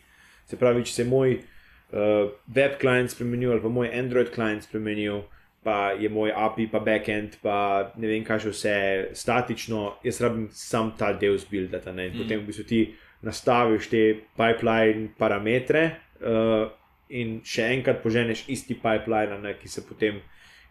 Se 0.48 0.58
pravi, 0.58 0.84
če 0.84 0.92
se 0.92 1.04
moj 1.06 1.36
uh, 1.36 2.32
web 2.54 2.78
klient 2.80 3.12
spremenil 3.12 3.52
ali 3.54 3.62
pa 3.62 3.70
moj 3.72 3.92
Android 3.94 4.32
klient 4.34 4.66
spremenil, 4.66 5.22
pa 5.62 5.92
je 5.94 6.10
moj 6.10 6.32
API, 6.34 6.66
pa 6.72 6.80
backend, 6.82 7.38
pa 7.42 7.92
ne 7.96 8.10
vem, 8.10 8.24
kaj 8.26 8.42
še 8.46 8.52
vse 8.56 8.74
statično, 9.14 9.84
jaz 10.02 10.18
rabim 10.24 10.48
sam 10.56 10.90
ta 10.98 11.12
del 11.14 11.38
zbildati. 11.38 11.94
ne. 11.94 12.10
In 12.10 12.18
potem 12.18 12.42
v 12.42 12.50
bistvu 12.50 12.66
ti 12.66 12.82
nastaviš 13.22 13.88
te 13.88 14.02
pipeline 14.34 15.12
parametre 15.18 15.84
uh, 16.18 16.66
in 17.14 17.38
še 17.46 17.68
enkrat 17.76 18.02
poženeš 18.02 18.48
isti 18.50 18.74
pipeline, 18.74 19.36
a 19.36 19.38
ne, 19.38 19.54
ki 19.60 19.68
se 19.70 19.86
potem 19.86 20.18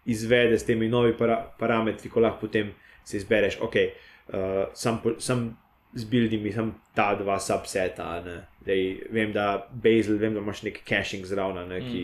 izvede 0.05 0.57
s 0.59 0.67
temi 0.67 0.89
novimi 0.89 1.15
para 1.17 1.39
parametri, 1.59 2.09
ko 2.09 2.19
lahko 2.19 2.47
potem 2.47 2.73
se 3.05 3.17
izbereš, 3.17 3.59
ok, 3.61 3.77
uh, 4.33 4.67
sam, 4.73 5.01
po- 5.03 5.17
sam 5.19 5.57
zbildi 5.93 6.37
mi 6.37 6.51
sam 6.51 6.73
ta 6.95 7.15
dva 7.15 7.39
subseta. 7.39 8.11
Zdaj, 8.61 8.85
vem, 9.11 9.33
da 9.33 9.67
Bazel, 9.71 10.17
vem, 10.21 10.33
da 10.33 10.43
imaš 10.43 10.63
nek 10.63 10.81
caching 10.87 11.25
zraven, 11.25 11.67
ne, 11.69 11.81
ki, 11.81 12.03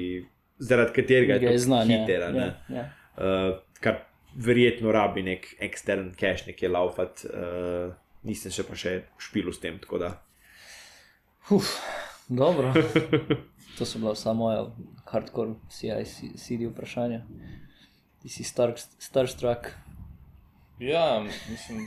zaradi 0.60 0.96
katerega 1.02 1.40
je 1.40 1.52
to 1.52 1.64
znan, 1.68 1.92
ja. 1.92 2.02
hiter. 2.02 2.24
a 2.24 2.32
ne. 2.32 2.48
Ja, 2.70 2.76
ja. 2.76 2.86
Uh, 3.18 3.60
kar 3.82 4.04
verjetno 4.38 4.92
rabi 4.94 5.24
nek 5.26 5.50
ekstern 5.64 6.12
cache, 6.18 6.52
nekje 6.52 6.70
laufat. 6.70 7.26
Uh, 7.30 7.94
nisem 8.28 8.54
še 8.54 8.66
pa 8.68 8.78
še 8.78 8.98
špil 9.22 9.52
s 9.54 9.62
tem, 9.64 9.78
tako 9.82 10.02
da. 10.04 10.16
Uf, 11.54 11.78
dobro. 12.28 12.74
To 13.78 13.86
so 13.86 14.00
bila 14.02 14.16
vsa 14.16 14.32
moja 14.34 14.64
hardcore 15.06 15.52
CI-CD 15.70 16.66
vprašanja. 16.72 17.20
Ti 18.24 18.30
si 18.30 18.42
star, 18.44 18.72
starstruck. 18.98 19.70
Ja, 20.82 21.22
mislim, 21.22 21.86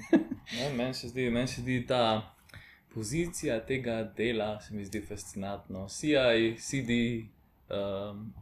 ne, 0.53 0.71
meni 0.73 0.95
se, 0.95 1.09
zdi- 1.09 1.31
meni 1.31 1.49
se 1.49 1.61
zdi 1.61 1.81
ta 1.87 2.35
pozicija 2.95 3.61
tega 3.67 4.03
dela, 4.17 4.61
se 4.61 4.75
mi 4.75 4.85
zdi 4.85 5.01
fascinantno. 5.01 5.87
CI, 5.89 6.15
CD, 6.59 6.91
um, 7.71 8.33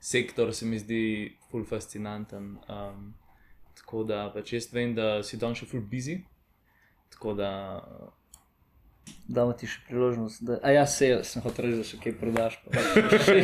sektor 0.00 0.54
se 0.54 0.66
mi 0.66 0.78
zdi 0.78 1.02
full 1.50 1.64
fascinanten. 1.64 2.56
Um, 2.68 3.14
tako 3.74 4.04
da 4.04 4.30
pač 4.34 4.52
jaz 4.52 4.70
vem, 4.72 4.94
da 4.94 5.22
si 5.22 5.36
dan 5.36 5.54
še 5.54 5.66
full 5.66 5.82
busy. 5.82 6.20
Tako 7.10 7.34
da 7.34 7.50
Damo 9.28 9.52
ti 9.54 9.68
še 9.70 9.84
priložnost, 9.86 10.40
da. 10.42 10.56
A 10.66 10.72
ja, 10.74 10.82
se 10.86 11.06
sem 11.22 11.42
hotel 11.42 11.68
reči, 11.68 11.76
da 11.78 11.84
še 11.86 11.98
kaj 12.02 12.14
prodaš. 12.18 12.56
pa 12.64 12.70
pač 12.74 13.28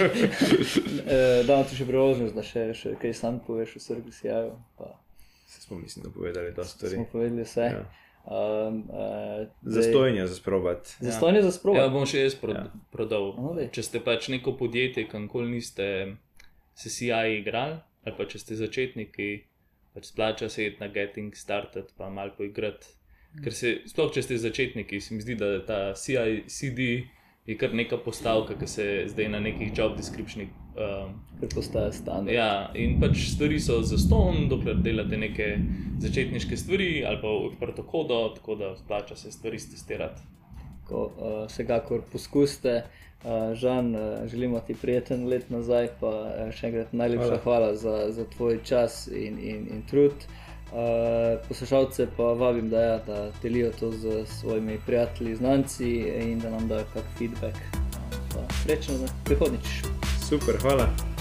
Eh, 1.07 1.43
Damo 1.47 1.63
ti 1.71 1.79
še 1.79 1.87
priložnost, 1.87 2.35
da 2.35 2.43
še, 2.43 2.65
še 2.75 2.97
kaj 2.99 3.15
sam 3.15 3.39
poveš 3.47 3.77
v 3.79 3.83
servicijaju. 3.85 4.57
Se 5.53 5.61
smo, 5.61 5.77
mislim, 5.79 6.03
da 6.03 6.11
povedali 6.11 6.55
to 6.55 6.65
stvari. 6.65 6.95
Smo 6.95 7.05
povedali 7.13 7.43
vse. 7.43 7.61
Ja. 7.63 7.83
Um, 8.25 8.81
uh, 8.81 9.49
Zastojnje 9.63 10.27
za 10.27 10.35
sprovat. 10.35 10.97
Zastojne 11.01 11.43
za 11.43 11.49
Ja, 11.49 11.53
spravo. 11.53 11.91
bom 11.91 12.07
še 12.07 12.21
jaz 12.21 12.35
prod, 12.35 12.57
Ja. 12.57 12.63
ja. 12.63 12.81
prodal. 12.91 13.35
No, 13.37 13.53
daj. 13.55 13.69
če 13.71 13.83
ste 13.83 14.01
pač 14.01 14.29
neko 14.29 14.55
podjetje, 14.55 15.09
kamkoli 15.09 15.51
niste 15.51 15.89
se 16.75 16.89
CI 16.89 17.11
igrali, 17.37 17.81
ali 18.05 18.15
pa 18.17 18.25
če 18.25 18.39
ste 18.39 18.57
začetniki, 18.57 19.29
pač 19.93 20.07
splača 20.07 20.49
se 20.49 20.67
iti 20.67 20.81
na 20.81 20.89
Getting 20.89 21.35
Started, 21.37 21.91
pa 21.99 22.09
malo 22.11 22.33
poigrati. 22.39 22.87
Ker 23.45 23.53
se, 23.53 23.75
sploh 23.87 24.13
če 24.13 24.23
ste 24.23 24.39
začetniki, 24.39 25.01
se 25.01 25.15
mi 25.15 25.21
zdi, 25.21 25.35
da 25.35 25.59
ta 25.67 25.81
CI, 25.95 26.45
CD 26.47 27.03
je 27.47 27.59
kar 27.59 27.75
neka 27.75 27.97
postavka, 27.97 28.55
ki 28.59 28.67
se 28.67 29.05
zdaj 29.07 29.29
na 29.29 29.41
nekih 29.41 29.73
job 29.79 29.97
descriptionih. 29.97 30.49
Um, 30.73 31.15
Ker 31.41 31.49
postaje 31.55 31.93
standard. 31.93 32.35
ja, 32.35 32.71
in 32.75 33.01
pač 33.01 33.27
stvari 33.35 33.59
so 33.61 33.83
za 33.83 33.99
ston, 33.99 34.47
dokler 34.49 34.79
delate 34.81 35.19
neke 35.19 35.59
začetniške 36.01 36.57
stvari 36.57 37.05
ali 37.05 37.19
pa 37.21 37.29
odprto 37.29 37.83
kodo, 37.83 38.23
tako 38.37 38.55
da 38.55 38.77
splača 38.77 39.17
se 39.17 39.33
stvari 39.33 39.59
testirati. 39.59 40.23
Ko, 40.89 41.05
uh, 41.05 41.47
vsekakor 41.47 42.07
poskusite. 42.13 42.85
Uh, 43.23 43.55
Žan, 43.55 43.95
uh, 43.95 44.27
želimo 44.27 44.61
ti 44.61 44.75
prijeten 44.75 45.27
let 45.29 45.51
nazaj, 45.51 45.89
pa 46.01 46.09
uh, 46.11 46.49
še 46.51 46.71
enkrat 46.71 46.93
najlepša 46.93 47.27
hvala, 47.27 47.43
hvala 47.45 47.75
za, 47.75 47.99
za 48.11 48.25
tvoj 48.37 48.59
čas 48.65 49.07
in, 49.07 49.39
in, 49.39 49.69
in 49.71 49.85
trud. 49.91 50.15
Uh, 50.15 50.52
poslušalce 51.49 52.07
pa 52.17 52.23
vabim, 52.23 52.71
da, 52.71 52.81
ja, 52.81 52.99
da 53.07 53.31
delijo 53.43 53.73
to 53.81 53.91
z 53.91 54.27
svojimi 54.27 54.81
prijatelji, 54.87 55.37
znanci 55.37 55.91
in 56.01 56.39
da 56.39 56.51
nam 56.51 56.69
dajo 56.69 56.85
kak 56.95 57.05
feedback. 57.19 57.57
Pa 58.35 58.55
srečno 58.65 58.95
za 58.95 59.07
prihodnjič. 59.25 59.67
Super, 60.29 60.57
hvala. 60.61 61.12